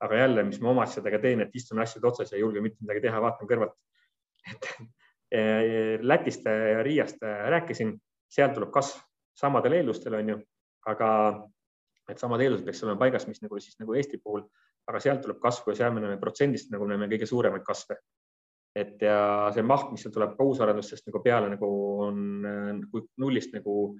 aga 0.00 0.16
jälle, 0.16 0.42
mis 0.48 0.60
ma 0.64 0.70
oma 0.70 0.86
asjadega 0.86 1.18
teen, 1.20 1.42
et 1.44 1.54
istun 1.54 1.82
asjade 1.82 2.06
otsas 2.08 2.30
ja 2.32 2.38
ei 2.38 2.40
julge 2.40 2.62
mitte 2.64 2.80
midagi 2.80 3.04
teha, 3.04 3.20
vaatan 3.20 3.48
kõrvalt. 3.48 3.76
et 4.48 4.70
Eh, 5.30 5.98
Lätist 6.02 6.44
ja 6.44 6.82
Riiast 6.82 7.22
rääkisin, 7.22 7.94
sealt 8.30 8.56
tuleb 8.56 8.72
kasv 8.74 8.98
samadel 9.38 9.76
eeldustel, 9.78 10.16
on 10.18 10.32
ju, 10.32 10.36
aga 10.90 11.10
et 12.10 12.18
samad 12.18 12.42
eeldused 12.42 12.66
peaks 12.66 12.82
olema 12.82 12.98
paigas, 12.98 13.28
mis 13.30 13.38
nagu 13.44 13.60
siis 13.62 13.78
nagu 13.78 13.94
Eesti 13.94 14.18
puhul, 14.18 14.42
aga 14.90 15.00
sealt 15.00 15.22
tuleb 15.22 15.38
kasvu 15.42 15.70
ja 15.70 15.78
seal 15.78 15.94
me 15.94 16.02
näeme 16.02 16.18
protsendist 16.18 16.72
nagu 16.74 16.88
näeme 16.90 17.06
kõige 17.12 17.30
suuremaid 17.30 17.62
kasve. 17.62 18.00
et 18.74 19.02
ja 19.02 19.50
see 19.54 19.62
maht, 19.66 19.88
mis 19.90 20.06
tuleb 20.14 20.36
ka 20.38 20.44
uusarendustest 20.46 21.06
nagu 21.08 21.22
peale 21.22 21.48
nagu 21.50 21.68
on 22.06 22.84
kui 22.90 23.02
nullist 23.18 23.54
nagu 23.54 23.96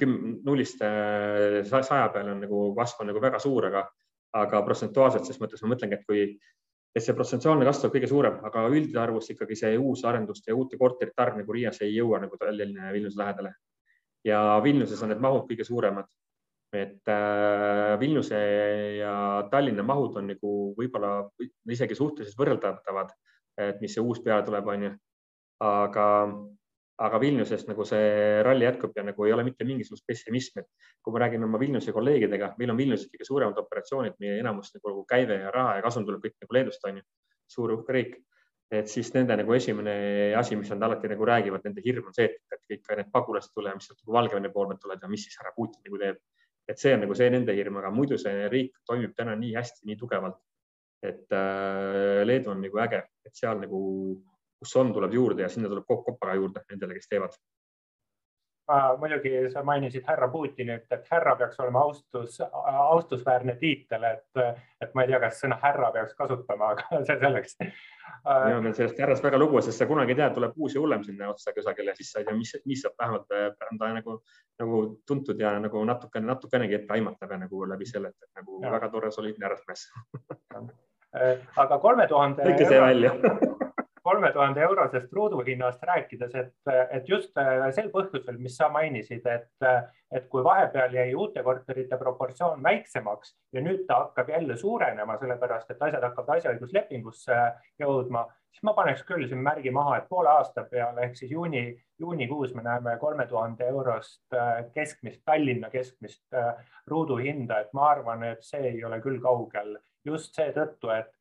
küm-, 0.00 0.40
nullist 0.44 0.82
äh, 0.84 1.60
saja 1.64 2.08
peale 2.12 2.34
on 2.34 2.42
nagu 2.44 2.62
kasv 2.76 3.02
on 3.04 3.10
nagu 3.12 3.22
väga 3.22 3.40
suur, 3.42 3.70
aga, 3.70 3.84
aga 4.36 4.62
protsentuaalselt 4.66 5.28
ses 5.28 5.40
mõttes 5.40 5.62
ma 5.64 5.74
mõtlengi, 5.74 5.98
et 5.98 6.08
kui 6.08 6.24
et 6.90 7.04
see 7.04 7.14
protsentuaalne 7.14 7.66
kasv 7.68 7.86
on 7.86 7.92
kõige 7.94 8.08
suurem, 8.10 8.38
aga 8.46 8.64
üldarvus 8.74 9.30
ikkagi 9.32 9.56
see 9.58 9.76
uus 9.78 10.02
arenduste 10.08 10.50
ja 10.50 10.56
uute 10.58 10.78
korterite 10.78 11.22
arv 11.22 11.38
nagu 11.38 11.54
Riias 11.54 11.78
ei 11.86 11.94
jõua 11.94 12.18
nagu 12.24 12.38
Tallinna 12.40 12.88
ja 12.88 12.94
Vilniuse 12.96 13.20
lähedale. 13.20 13.54
ja 14.24 14.60
Vilniuses 14.64 15.02
on 15.02 15.14
need 15.14 15.22
mahud 15.22 15.46
kõige 15.48 15.64
suuremad. 15.64 16.10
et 16.72 17.08
äh, 17.08 17.98
Vilniuse 18.00 18.40
ja 18.98 19.48
Tallinna 19.50 19.82
mahud 19.82 20.16
on 20.16 20.26
nagu 20.34 20.74
võib-olla 20.78 21.30
isegi 21.70 21.94
suhteliselt 21.94 22.38
võrreldavad, 22.38 23.14
et 23.58 23.80
mis 23.80 23.94
see 23.94 24.02
uus 24.02 24.20
peale 24.20 24.44
tuleb, 24.46 24.66
on 24.66 24.82
ju. 24.82 24.92
aga 25.60 26.06
aga 27.00 27.20
Vilniuses 27.20 27.64
nagu 27.68 27.84
see 27.88 28.40
ralli 28.44 28.66
jätkub 28.66 28.96
ja 28.96 29.04
nagu 29.06 29.24
ei 29.24 29.32
ole 29.32 29.44
mitte 29.46 29.64
mingisugust 29.64 30.04
pessimismi, 30.08 30.60
et 30.62 30.88
kui 31.04 31.14
ma 31.14 31.22
räägin 31.22 31.46
oma 31.46 31.60
Vilniuse 31.60 31.94
kolleegidega, 31.96 32.52
meil 32.60 32.72
on 32.74 32.80
Vilniuses 32.80 33.08
kõige 33.12 33.28
suuremad 33.28 33.60
operatsioonid, 33.62 34.18
meie 34.20 34.40
enamus 34.42 34.74
nagu 34.76 35.04
käive 35.08 35.38
ja 35.40 35.52
raha 35.54 35.78
ja 35.78 35.84
kasum 35.86 36.04
tuleb 36.08 36.26
kõik 36.26 36.36
nagu 36.44 36.56
Leedust 36.58 36.84
on 36.88 37.00
ju, 37.00 37.06
suur 37.48 37.72
uhke 37.78 37.96
riik. 37.96 38.18
et 38.70 38.86
siis 38.86 39.08
nende 39.16 39.34
nagu 39.34 39.50
esimene 39.50 39.92
asi, 40.38 40.54
mis 40.54 40.68
nad 40.70 40.84
alati 40.86 41.08
nagu 41.10 41.26
räägivad, 41.26 41.64
nende 41.66 41.82
hirm 41.82 42.06
on 42.06 42.14
see, 42.14 42.28
et 42.30 42.60
kõik 42.70 42.92
need 43.00 43.08
pagulased 43.10 43.50
tulevad, 43.50 43.80
mis 43.80 43.88
sealt 43.88 43.98
nagu 44.04 44.14
Valgevene 44.14 44.52
poole 44.54 44.70
pealt 44.70 44.84
tulevad 44.84 45.02
ja 45.02 45.10
mis 45.10 45.24
siis 45.26 45.40
härra 45.40 45.50
Putin 45.56 45.82
nagu 45.88 45.98
teeb. 45.98 46.20
et 46.70 46.78
see 46.78 46.92
on 46.94 47.00
nagu 47.02 47.16
see 47.18 47.30
nende 47.34 47.56
hirm, 47.56 47.80
aga 47.80 47.90
muidu 47.90 48.18
see 48.20 48.46
riik 48.52 48.76
toimib 48.86 49.16
täna 49.16 49.34
nii 49.34 49.56
hästi, 49.56 49.86
nii 49.88 49.96
tugevalt. 49.98 50.36
et 51.02 51.32
äh, 51.32 52.22
Leedu 52.28 52.52
on 52.52 52.60
nagu 52.62 52.78
äge, 52.78 53.02
et 53.24 53.34
seal 53.34 53.58
nagu 53.58 53.80
kus 54.60 54.76
on, 54.76 54.92
tuleb 54.92 55.16
juurde 55.16 55.42
ja 55.42 55.48
sinna 55.48 55.72
tuleb 55.72 55.88
kopp-koppaga 55.88 56.36
juurde 56.40 56.64
nendele, 56.68 56.98
kes 56.98 57.08
teevad 57.08 57.36
muidugi 58.98 59.50
sa 59.50 59.62
mainisid 59.62 60.04
härra 60.06 60.28
Putinit, 60.28 60.86
et 60.90 61.08
härra 61.10 61.36
peaks 61.36 61.60
olema 61.60 61.80
austus, 61.80 62.38
austusväärne 62.72 63.56
tiitel, 63.58 64.04
et, 64.04 64.42
et 64.80 64.92
ma 64.94 65.04
ei 65.04 65.10
tea, 65.10 65.20
kas 65.22 65.40
sõna 65.42 65.58
härra 65.62 65.90
peaks 65.94 66.14
kasutama, 66.18 66.74
aga 66.74 67.00
see 67.08 67.16
selleks. 67.22 67.56
mina 67.60 68.58
olen 68.58 68.74
sellest 68.76 69.00
härrast 69.00 69.24
väga 69.24 69.40
lugu, 69.40 69.62
sest 69.64 69.82
sa 69.82 69.88
kunagi 69.90 70.14
ei 70.14 70.20
tea, 70.20 70.28
tuleb 70.36 70.54
uus 70.56 70.76
ja 70.76 70.82
hullem 70.82 71.04
sinna 71.06 71.30
otsa 71.32 71.54
kusagile, 71.56 71.94
siis 71.98 72.12
sa 72.12 72.22
ei 72.22 72.28
tea, 72.28 72.36
mis, 72.36 72.54
mis 72.66 72.84
saab, 72.84 72.94
vähemalt 73.00 73.34
on 73.70 73.80
ta 73.80 73.90
nagu, 73.96 74.20
nagu 74.62 74.82
tuntud 75.08 75.40
ja 75.40 75.56
nagu 75.58 75.84
natukene, 75.84 76.26
natukenegi 76.30 76.78
etteaimatav 76.82 77.34
ja 77.34 77.40
nagu 77.46 77.64
läbi 77.72 77.88
selle, 77.90 78.14
et 78.14 78.42
nagu 78.42 78.62
ja. 78.62 78.70
väga 78.76 78.92
tore 78.94 79.10
soliidne 79.14 79.48
härrasmees 79.48 79.88
aga 81.58 81.78
kolme 81.82 82.06
tuhande. 82.06 82.46
lõike 82.46 82.68
see 82.70 82.80
välja 82.80 83.16
kolme 84.10 84.32
tuhande 84.32 84.62
eurosest 84.62 85.12
ruuduhinnast 85.12 85.82
rääkides, 85.82 86.34
et, 86.34 86.54
et 86.90 87.08
just 87.08 87.38
äh, 87.38 87.68
sel 87.74 87.90
põhjusel, 87.94 88.38
mis 88.42 88.56
sa 88.58 88.66
mainisid, 88.72 89.26
et, 89.30 89.68
et 90.10 90.26
kui 90.32 90.42
vahepeal 90.42 90.96
jäi 90.96 91.12
uute 91.14 91.44
korterite 91.46 91.98
proportsioon 92.00 92.62
väiksemaks 92.64 93.36
ja 93.54 93.62
nüüd 93.62 93.84
ta 93.86 94.00
hakkab 94.04 94.32
jälle 94.34 94.56
suurenema, 94.58 95.18
sellepärast 95.20 95.70
et 95.70 95.86
asjad 95.86 96.08
hakkavad 96.08 96.40
asjaõiguslepingusse 96.40 97.38
jõudma, 97.84 98.24
siis 98.50 98.66
ma 98.66 98.74
paneks 98.80 99.06
küll 99.06 99.28
siin 99.30 99.44
märgi 99.46 99.70
maha, 99.78 100.00
et 100.00 100.10
poole 100.10 100.32
aasta 100.32 100.66
peale 100.72 101.06
ehk 101.06 101.16
siis 101.22 101.30
juuni, 101.36 101.64
juunikuus 102.02 102.56
me 102.58 102.66
näeme 102.66 102.96
kolme 102.98 103.28
tuhande 103.30 103.70
eurost 103.70 104.34
äh, 104.34 104.66
keskmist, 104.74 105.22
Tallinna 105.24 105.70
keskmist 105.70 106.26
äh, 106.34 106.50
ruuduhinda, 106.90 107.62
et 107.62 107.72
ma 107.78 107.92
arvan, 107.94 108.26
et 108.32 108.42
see 108.42 108.74
ei 108.74 108.84
ole 108.84 108.98
küll 109.06 109.22
kaugel 109.22 109.76
just 110.04 110.34
seetõttu, 110.34 110.90
et 110.96 111.16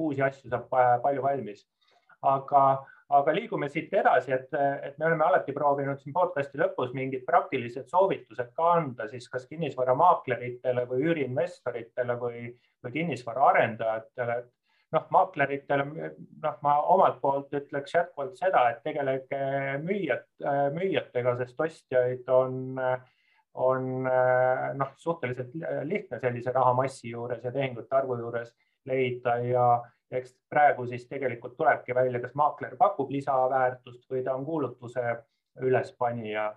uusi 0.00 0.22
asju 0.24 0.48
saab 0.48 0.70
palju 1.04 1.20
valmis 1.22 1.60
aga, 2.26 2.62
aga 3.16 3.34
liigume 3.34 3.68
siit 3.72 3.92
edasi, 3.94 4.32
et, 4.34 4.52
et 4.54 4.98
me 4.98 5.08
oleme 5.08 5.26
alati 5.26 5.54
proovinud 5.56 6.00
siin 6.00 6.14
podcast'i 6.14 6.60
lõpus 6.60 6.94
mingid 6.96 7.24
praktilised 7.26 7.88
soovitused 7.90 8.52
ka 8.56 8.72
anda 8.76 9.08
siis 9.10 9.28
kas 9.32 9.46
kinnisvaramaakleritele 9.50 10.86
või 10.90 11.06
üüriinvestoritele 11.08 12.16
või, 12.20 12.48
või 12.84 12.96
kinnisvaraarendajatele. 12.98 14.40
noh, 14.90 15.06
maakleritele, 15.14 15.84
noh, 16.42 16.58
ma 16.66 16.74
omalt 16.94 17.20
poolt 17.22 17.54
ütleks 17.54 17.94
jätkuvalt 17.94 18.36
seda, 18.38 18.64
et 18.70 18.82
tegelege 18.82 19.78
müüjad, 19.84 20.26
müüjatega, 20.74 21.36
sest 21.38 21.60
ostjaid 21.62 22.28
on, 22.34 22.80
on 23.54 23.86
noh, 24.02 24.90
suhteliselt 24.98 25.54
lihtne 25.86 26.18
sellise 26.18 26.52
rahamassi 26.52 27.14
juures 27.14 27.44
ja 27.44 27.52
tehingute 27.54 27.96
arvu 27.96 28.18
juures 28.18 28.50
leida 28.86 29.36
ja 29.46 29.70
eks 30.10 30.34
praegu 30.50 30.86
siis 30.86 31.06
tegelikult 31.08 31.56
tulebki 31.56 31.94
välja, 31.94 32.20
kas 32.20 32.34
maakler 32.34 32.76
pakub 32.76 33.10
lisaväärtust 33.10 34.10
või 34.10 34.24
ta 34.24 34.34
on 34.34 34.44
kuulutuse 34.44 35.16
ülespanija. 35.60 36.50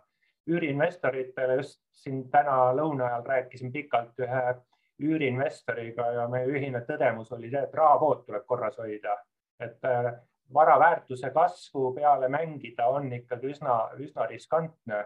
üüriinvestoritele 0.49 1.55
just 1.55 1.79
siin 1.91 2.29
täna 2.29 2.73
lõuna 2.75 3.05
ajal 3.05 3.23
rääkisin 3.25 3.71
pikalt 3.71 4.19
ühe 4.19 4.55
üüriinvestoriga 4.99 6.09
ja 6.17 6.27
meie 6.27 6.49
ühine 6.51 6.81
tõdemus 6.87 7.31
oli 7.31 7.49
see, 7.49 7.61
et 7.63 7.73
rahavood 7.73 8.25
tuleb 8.25 8.45
korras 8.45 8.77
hoida, 8.77 9.15
et 9.59 9.85
äh, 9.87 10.11
vara 10.53 10.79
väärtuse 10.79 11.29
kasvu 11.29 11.93
peale 11.95 12.29
mängida 12.29 12.87
on 12.87 13.13
ikkagi 13.13 13.53
üsna, 13.55 13.77
üsna 13.99 14.27
riskantne. 14.27 15.05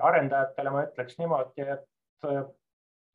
arendajatele 0.00 0.70
ma 0.70 0.82
ütleks 0.86 1.18
niimoodi, 1.18 1.60
et 1.60 2.24
äh, 2.24 2.44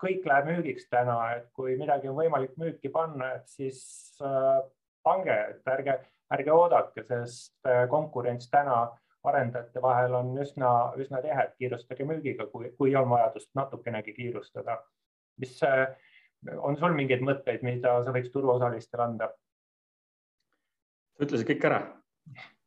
kõik 0.01 0.25
läheb 0.27 0.49
müügiks 0.51 0.89
täna, 0.91 1.17
et 1.37 1.47
kui 1.55 1.75
midagi 1.79 2.09
on 2.11 2.17
võimalik 2.19 2.55
müüki 2.59 2.91
panna, 2.93 3.31
et 3.37 3.47
siis 3.51 3.79
äh, 4.23 4.59
pange, 5.05 5.35
et 5.53 5.71
ärge, 5.71 5.97
ärge 6.35 6.53
oodake, 6.53 7.05
sest 7.07 7.55
äh, 7.69 7.85
konkurents 7.91 8.49
täna 8.51 8.85
arendajate 9.25 9.81
vahel 9.81 10.13
on 10.19 10.35
üsna, 10.41 10.71
üsna 11.01 11.21
tihe, 11.23 11.47
et 11.47 11.55
kiirustage 11.61 12.05
müügiga, 12.07 12.45
kui, 12.51 12.69
kui 12.77 12.93
on 12.95 13.09
vajadust 13.09 13.49
natukenegi 13.57 14.13
kiirustada. 14.13 14.81
mis 15.41 15.57
äh, 15.63 15.87
on 16.57 16.77
sul 16.77 16.93
mingeid 16.95 17.23
mõtteid, 17.25 17.63
mida 17.65 17.97
sa 18.05 18.13
võiks 18.15 18.31
turuosalistele 18.33 19.03
anda? 19.03 19.31
sa 21.15 21.23
ütlesid 21.23 21.47
kõik 21.47 21.65
ära, 21.71 21.81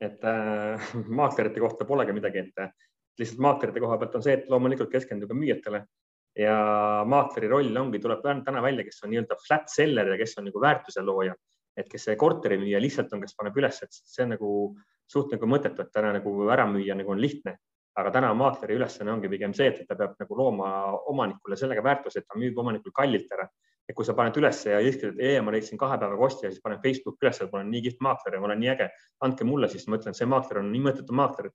et 0.01 0.25
äh, 0.25 0.93
maaklerite 1.21 1.61
kohta 1.61 1.85
polegi 1.85 2.17
midagi 2.17 2.43
ette, 2.47 2.71
lihtsalt 3.21 3.45
maaklerite 3.45 3.85
koha 3.85 3.99
pealt 4.01 4.17
on 4.17 4.25
see, 4.25 4.39
et 4.41 4.51
loomulikult 4.51 4.91
keskenduge 4.93 5.37
müüjatele 5.37 5.85
ja 6.39 6.57
maakleri 7.09 7.51
roll 7.51 7.77
ongi, 7.81 8.01
tuleb 8.03 8.23
täna 8.23 8.63
välja, 8.63 8.87
kes 8.87 9.03
on 9.05 9.13
nii-öelda 9.13 9.39
flat 9.43 9.71
seller 9.73 10.13
ja 10.13 10.19
kes 10.21 10.39
on 10.39 10.49
nagu 10.49 10.61
väärtuse 10.63 11.03
looja. 11.05 11.35
et 11.79 11.87
kes 11.87 12.09
see 12.09 12.17
korterimüüja 12.19 12.81
lihtsalt 12.83 13.13
on, 13.15 13.21
kes 13.23 13.37
paneb 13.39 13.55
üles, 13.55 13.77
et 13.85 13.95
see 13.95 14.25
on 14.25 14.33
nagu 14.35 14.49
suht 15.07 15.31
nagu 15.31 15.47
mõttetu, 15.47 15.85
et 15.85 15.93
täna 15.95 16.11
nagu 16.17 16.33
ära 16.51 16.65
müüa 16.67 16.97
nagu 16.99 17.15
on 17.15 17.21
lihtne. 17.23 17.59
aga 17.99 18.11
täna 18.15 18.29
maakleri 18.35 18.77
ülesanne 18.79 19.11
ongi 19.11 19.29
pigem 19.29 19.55
see, 19.55 19.73
et 19.73 19.87
ta 19.87 19.97
peab 19.99 20.15
nagu 20.21 20.37
looma 20.39 20.69
omanikule 21.11 21.57
sellega 21.59 21.83
väärtuse, 21.83 22.21
et 22.21 22.27
ta 22.29 22.39
müüb 22.39 22.59
omanikul 22.59 22.93
kallilt 22.95 23.33
ära. 23.35 23.49
et 23.89 23.95
kui 23.97 24.05
sa 24.05 24.13
paned 24.15 24.37
üles 24.37 24.59
ja 24.67 24.81
ütled, 24.85 25.17
et 25.19 25.43
ma 25.43 25.51
leidsin 25.51 25.79
kahe 25.79 25.97
päevaga 25.99 26.25
ostja, 26.25 26.51
siis 26.51 26.61
panen 26.63 26.79
Facebooki 26.83 27.25
üles, 27.25 27.41
et 27.41 27.53
ma 27.53 27.59
olen 27.59 27.71
nii 27.71 27.83
kihvt 27.87 28.03
maakler 28.05 28.35
ja 28.35 28.41
ma 28.41 28.47
olen 28.51 28.61
nii 28.61 28.69
äge, 28.75 28.91
andke 29.25 29.45
mulle, 29.49 29.69
siis 29.69 29.87
ma 29.89 29.97
ütlen, 29.97 30.15
see 30.15 30.27
maakler 30.29 30.61
on 30.61 30.69
nii 30.73 30.83
mõttetu 30.85 31.17
maakler, 31.17 31.49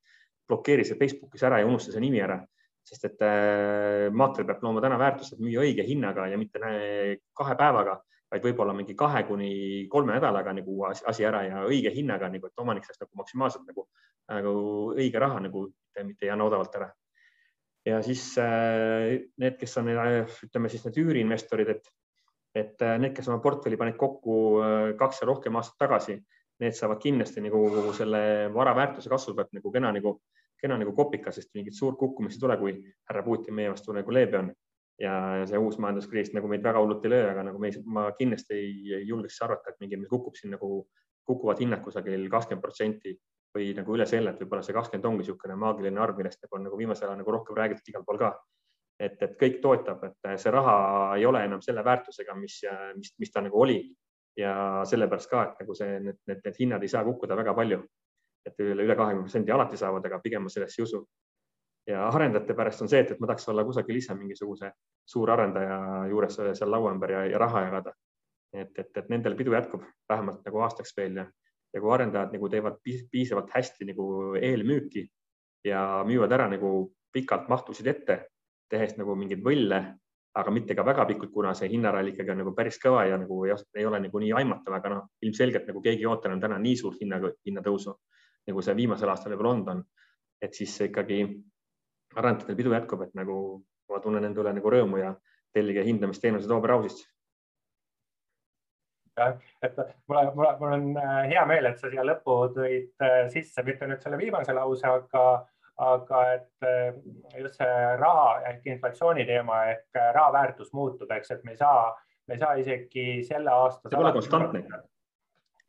blokeeri 0.48 0.84
see 0.84 0.98
Facebookis 0.98 1.44
ära 1.46 1.60
ja 1.60 1.68
unusta 1.68 1.92
see 1.94 2.02
nimi 2.02 2.20
ära 2.20 2.40
sest 2.84 3.06
et 3.08 3.22
äh, 3.24 4.10
maakler 4.12 4.46
peab 4.48 4.64
looma 4.64 4.82
täna 4.84 4.98
väärtust, 5.00 5.34
et 5.34 5.44
müüa 5.44 5.62
õige 5.64 5.86
hinnaga 5.88 6.26
ja 6.28 6.40
mitte 6.40 6.60
kahe 6.60 7.56
päevaga, 7.56 7.96
vaid 8.32 8.44
võib-olla 8.44 8.74
mingi 8.76 8.96
kahe 8.98 9.22
kuni 9.28 9.52
kolme 9.92 10.16
nädalaga 10.16 10.52
nagu 10.56 10.84
asi 10.90 11.24
ära 11.24 11.44
ja 11.46 11.64
õige 11.68 11.92
hinnaga 11.94 12.28
nagu, 12.32 12.50
et 12.50 12.60
omanik 12.60 12.84
saaks 12.84 13.00
nagu 13.04 13.22
maksimaalselt 13.22 13.64
nagu, 13.70 13.86
nagu 14.32 14.54
õige 14.92 15.22
raha 15.22 15.40
nagu 15.46 15.66
mitte 16.04 16.26
ei 16.26 16.32
anna 16.34 16.48
odavalt 16.50 16.76
ära. 16.76 16.90
ja 17.88 18.02
siis 18.02 18.26
äh, 18.40 19.24
need, 19.40 19.58
kes 19.60 19.76
on, 19.80 19.90
ütleme 20.48 20.72
siis 20.72 20.84
need 20.84 21.00
üüriinvestorid, 21.00 21.72
et, 21.72 21.90
et 22.54 22.84
äh, 22.84 22.96
need, 23.00 23.16
kes 23.16 23.32
oma 23.32 23.40
portfelli 23.44 23.80
panid 23.80 23.96
kokku 24.00 24.38
kaks 25.00 25.24
ja 25.24 25.32
rohkem 25.32 25.56
aastat 25.56 25.80
tagasi, 25.86 26.20
need 26.60 26.76
saavad 26.76 27.00
kindlasti 27.02 27.42
nagu 27.44 27.64
selle 27.96 28.24
vara 28.54 28.76
väärtuse 28.76 29.10
kasvu 29.10 29.34
pealt 29.38 29.56
nagu 29.56 29.72
kena 29.72 29.90
nagu 29.96 30.18
kena 30.64 30.78
nagu 30.80 30.94
kopikas, 30.96 31.36
sest 31.38 31.52
mingit 31.56 31.76
suurt 31.76 31.98
kukkumist 32.00 32.38
ei 32.38 32.44
tule, 32.46 32.56
kui 32.60 32.74
härra 33.10 33.22
Putin 33.26 33.56
meie 33.58 33.72
vastu 33.72 33.92
nagu 33.96 34.14
leebe 34.16 34.40
on. 34.40 34.54
ja 35.02 35.12
see 35.50 35.58
uus 35.58 35.74
majanduskriis 35.82 36.28
nagu 36.36 36.46
meid 36.46 36.62
väga 36.62 36.78
hullult 36.78 37.02
ei 37.02 37.10
löö, 37.10 37.24
aga 37.32 37.42
nagu 37.48 37.58
me, 37.58 37.72
ma 37.96 38.04
kindlasti 38.14 38.54
ei 38.54 39.00
julgeks 39.08 39.40
arvata, 39.42 39.72
et 39.72 39.80
mingi, 39.82 39.98
meil 39.98 40.10
kukub 40.12 40.36
siin 40.38 40.52
nagu, 40.54 40.68
kukuvad 41.26 41.58
hinnad 41.58 41.82
kusagil 41.82 42.28
kakskümmend 42.30 42.62
protsenti 42.62 43.16
või 43.56 43.72
nagu 43.74 43.96
üle 43.96 44.06
selle, 44.06 44.30
et 44.30 44.44
võib-olla 44.44 44.62
see 44.62 44.76
kakskümmend 44.76 45.08
ongi 45.10 45.24
niisugune 45.24 45.56
maagiline 45.58 46.00
arv, 46.04 46.20
millest 46.20 46.46
nagu 46.46 46.60
on 46.60 46.64
nagu 46.68 46.78
viimasel 46.78 47.08
ajal 47.08 47.18
nagu 47.24 47.34
rohkem 47.34 47.58
räägitud 47.58 47.90
igal 47.90 48.06
pool 48.06 48.22
ka. 48.22 48.30
et, 49.02 49.18
et 49.26 49.34
kõik 49.40 49.58
toetab, 49.66 50.06
et 50.06 50.30
see 50.38 50.54
raha 50.54 50.78
ei 51.18 51.26
ole 51.26 51.42
enam 51.42 51.62
selle 51.66 51.82
väärtusega, 51.84 52.38
mis, 52.38 52.60
mis, 52.94 53.14
mis 53.18 53.34
ta 53.34 53.42
nagu 53.42 53.66
oli 53.66 53.80
ja 54.38 54.54
sellepärast 54.86 55.30
ka, 55.30 55.42
et 55.48 55.64
nagu 55.64 55.74
see, 55.74 55.98
need, 56.06 56.22
need, 56.30 56.46
need 56.46 56.62
hinnad 56.62 56.86
ei 56.86 56.94
saa 56.94 57.02
kukkuda 57.02 57.34
väga 57.42 57.54
palju 57.58 57.82
et 58.46 58.60
üle, 58.60 58.84
üle 58.84 58.96
kahekümne 58.96 59.24
protsendi 59.24 59.52
alati 59.54 59.78
saavad, 59.80 60.04
aga 60.06 60.20
pigem 60.24 60.44
ma 60.44 60.52
sellesse 60.52 60.80
ei 60.80 60.88
usu. 60.88 61.04
ja 61.86 62.06
arendajate 62.08 62.54
pärast 62.56 62.80
on 62.80 62.88
see, 62.88 63.02
et, 63.04 63.10
et 63.12 63.18
ma 63.20 63.28
tahaks 63.28 63.48
olla 63.52 63.64
kusagil 63.64 63.96
ise 63.98 64.14
mingisuguse 64.16 64.70
suurarendaja 65.12 65.78
juures 66.08 66.38
seal 66.40 66.70
laua 66.72 66.92
ümber 66.94 67.10
ja, 67.12 67.24
ja 67.28 67.38
raha 67.38 67.66
jagada. 67.66 67.92
et, 68.52 68.70
et, 68.78 68.96
et 68.96 69.08
nendel 69.10 69.36
pidu 69.36 69.52
jätkub 69.52 69.82
vähemalt 70.08 70.44
nagu 70.46 70.62
aastaks 70.64 70.96
veel 70.96 71.18
ja, 71.20 71.26
ja 71.74 71.80
kui 71.80 71.92
arendajad 71.92 72.32
nagu 72.32 72.48
teevad 72.48 72.78
piisavalt 72.84 73.50
hästi 73.52 73.90
nagu 73.90 74.06
eelmüüki 74.40 75.08
ja 75.64 76.04
müüvad 76.06 76.32
ära 76.32 76.48
nagu 76.48 76.94
pikalt 77.12 77.48
mahtusid 77.48 77.86
ette, 77.90 78.18
tehes 78.70 78.96
nagu 78.98 79.14
mingeid 79.18 79.42
võlle, 79.44 79.80
aga 80.34 80.50
mitte 80.50 80.74
ka 80.74 80.84
väga 80.86 81.04
pikalt, 81.10 81.32
kuna 81.32 81.52
see 81.54 81.68
hinnarall 81.70 82.10
ikkagi 82.10 82.32
on 82.32 82.40
nagu 82.42 82.54
päris 82.56 82.78
kõva 82.82 83.04
ja 83.08 83.18
nagu 83.20 83.44
ei, 83.46 83.54
ei 83.78 83.86
ole 83.86 84.00
nagu 84.06 84.22
nii 84.22 84.32
aimatav, 84.40 84.78
aga 84.78 84.94
noh, 84.94 85.04
ilmselgelt 85.22 85.68
nagu 85.70 85.82
keegi 85.82 86.02
ei 86.02 86.10
oota 86.10 86.30
enam 86.30 86.42
täna 86.42 86.58
nii 86.62 86.76
suurt 86.80 87.02
hinna, 87.02 87.20
hinnatõusu 87.46 87.94
nagu 88.48 88.62
see 88.62 88.76
viimasel 88.76 89.10
aastal 89.12 89.32
võib-olla 89.32 89.54
olnud 89.54 89.72
on. 89.74 89.84
et 90.42 90.54
siis 90.54 90.74
ikkagi 90.84 91.22
arendajatel 92.16 92.56
pidu 92.56 92.74
jätkub, 92.74 93.02
et 93.02 93.14
nagu 93.16 93.36
ma 93.90 94.00
tunnen 94.02 94.24
enda 94.24 94.42
üle 94.42 94.52
nagu 94.56 94.72
rõõmu 94.72 95.00
ja 95.00 95.14
tellige 95.54 95.84
hindamisteenused 95.86 96.50
Oberhausist. 96.50 97.06
jah, 99.18 99.36
et 99.62 99.76
mul 100.10 100.18
on, 100.18 100.30
mul 100.36 100.48
mul 100.60 100.76
on 100.76 100.86
äh, 100.98 101.18
hea 101.30 101.42
meel, 101.46 101.68
et 101.70 101.78
sa 101.78 101.90
siia 101.90 102.04
lõppu 102.06 102.38
tõid 102.56 103.04
äh, 103.06 103.18
sisse, 103.30 103.62
mitte 103.66 103.86
nüüd 103.86 104.02
selle 104.02 104.18
viimase 104.18 104.56
lause, 104.56 104.88
aga, 104.90 105.26
aga 105.86 106.22
et 106.34 106.66
äh, 106.66 106.96
just 107.38 107.60
see 107.60 107.76
raha 108.00 108.40
ehk 108.50 108.66
inflatsiooni 108.74 109.26
teema 109.28 109.60
ehk 109.70 110.00
raha 110.16 110.32
väärtus 110.34 110.72
muutub, 110.74 111.10
eks, 111.14 111.30
et 111.36 111.46
me 111.46 111.54
ei 111.54 111.60
saa, 111.62 111.92
me 112.26 112.34
ei 112.34 112.42
saa 112.42 112.58
isegi 112.58 113.06
selle 113.28 113.54
aasta. 113.54 113.88
see 113.88 114.02
pole 114.02 114.12
konstantne. 114.18 114.64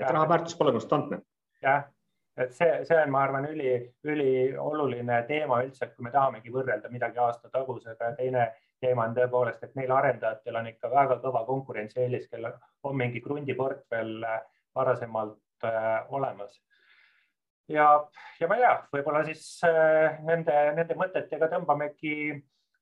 raha 0.10 0.30
väärtus 0.34 0.58
pole 0.58 0.74
konstantne. 0.80 1.22
jah 1.62 1.86
et 2.38 2.54
see, 2.54 2.72
see 2.88 2.98
on, 3.00 3.12
ma 3.14 3.24
arvan, 3.24 3.48
üli, 3.52 3.72
ülioluline 4.04 5.22
teema 5.30 5.62
üldse, 5.64 5.86
et 5.86 5.96
kui 5.96 6.08
me 6.08 6.12
tahamegi 6.12 6.52
võrrelda 6.54 6.92
midagi 6.92 7.22
aasta 7.24 7.52
tagusega 7.54 8.12
ja 8.12 8.18
teine 8.18 8.48
teema 8.84 9.06
on 9.08 9.16
tõepoolest, 9.16 9.64
et 9.64 9.76
neil 9.80 9.94
arendajatel 9.96 10.60
on 10.60 10.68
ikka 10.74 10.92
väga 10.92 11.20
kõva 11.24 11.46
konkurentsieelis, 11.48 12.28
kellel 12.32 12.58
on 12.84 12.98
mingi 13.00 13.22
krundiportfell 13.24 14.26
äh, 14.28 14.42
varasemalt 14.76 15.64
äh, 15.64 16.14
olemas. 16.14 16.62
ja, 17.68 17.88
ja 18.40 18.48
ma 18.48 18.58
ei 18.58 18.66
tea, 18.66 18.74
võib-olla 18.98 19.24
siis 19.26 19.46
äh, 19.66 20.20
nende, 20.28 20.58
nende 20.76 21.00
mõtetega 21.00 21.50
tõmbamegi 21.54 22.16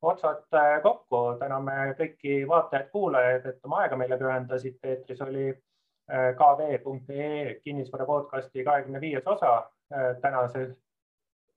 otsad 0.03 0.57
äh, 0.57 0.79
kokku, 0.83 1.21
täname 1.39 1.93
kõiki 1.99 2.41
vaatajaid-kuulajaid, 2.49 3.45
et 3.47 3.69
oma 3.69 3.83
aega 3.83 3.99
meile 3.99 4.17
pühendasid. 4.19 4.79
eetris 4.83 5.21
oli 5.21 5.51
kv.ee 6.11 7.59
kinnisvara 7.63 8.05
podcasti 8.05 8.63
kahekümne 8.63 9.01
viies 9.01 9.27
osa. 9.27 9.69
tänased 10.21 10.73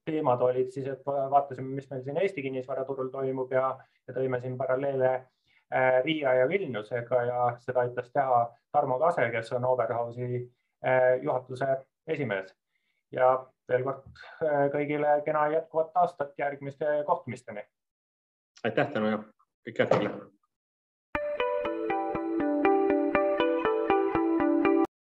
teemad 0.07 0.41
olid 0.41 0.71
siis, 0.71 0.87
et 0.87 1.07
vaatasime, 1.07 1.75
mis 1.75 1.89
meil 1.91 2.03
siin 2.05 2.21
Eesti 2.23 2.43
kinnisvaraturul 2.43 3.09
toimub 3.15 3.53
ja, 3.53 3.71
ja 4.07 4.15
tõime 4.15 4.41
siin 4.43 4.55
paralleele 4.59 5.11
äh, 5.17 5.99
Riia 6.05 6.35
ja 6.41 6.49
Vilniusega 6.49 7.23
ja 7.31 7.41
seda 7.65 7.83
aitas 7.87 8.13
teha 8.15 8.45
Tarmo 8.73 8.99
Kase, 9.03 9.27
kes 9.35 9.53
on 9.57 9.67
Oberhausi 9.73 10.29
äh, 10.87 11.17
juhatuse 11.23 11.73
esimees. 12.07 12.55
ja 13.15 13.33
veel 13.71 13.85
kord 13.87 14.07
äh, 14.45 14.67
kõigile 14.75 15.21
kena 15.27 15.47
jätkuvat 15.51 15.95
aastat 15.95 16.39
järgmiste 16.39 17.03
kohtumisteni. 17.07 17.67
aitäh, 18.65 18.91
Tõnu 18.95 19.11
ja 19.11 19.23
kõike 19.67 19.83
head 19.83 19.95
teile 19.95 20.36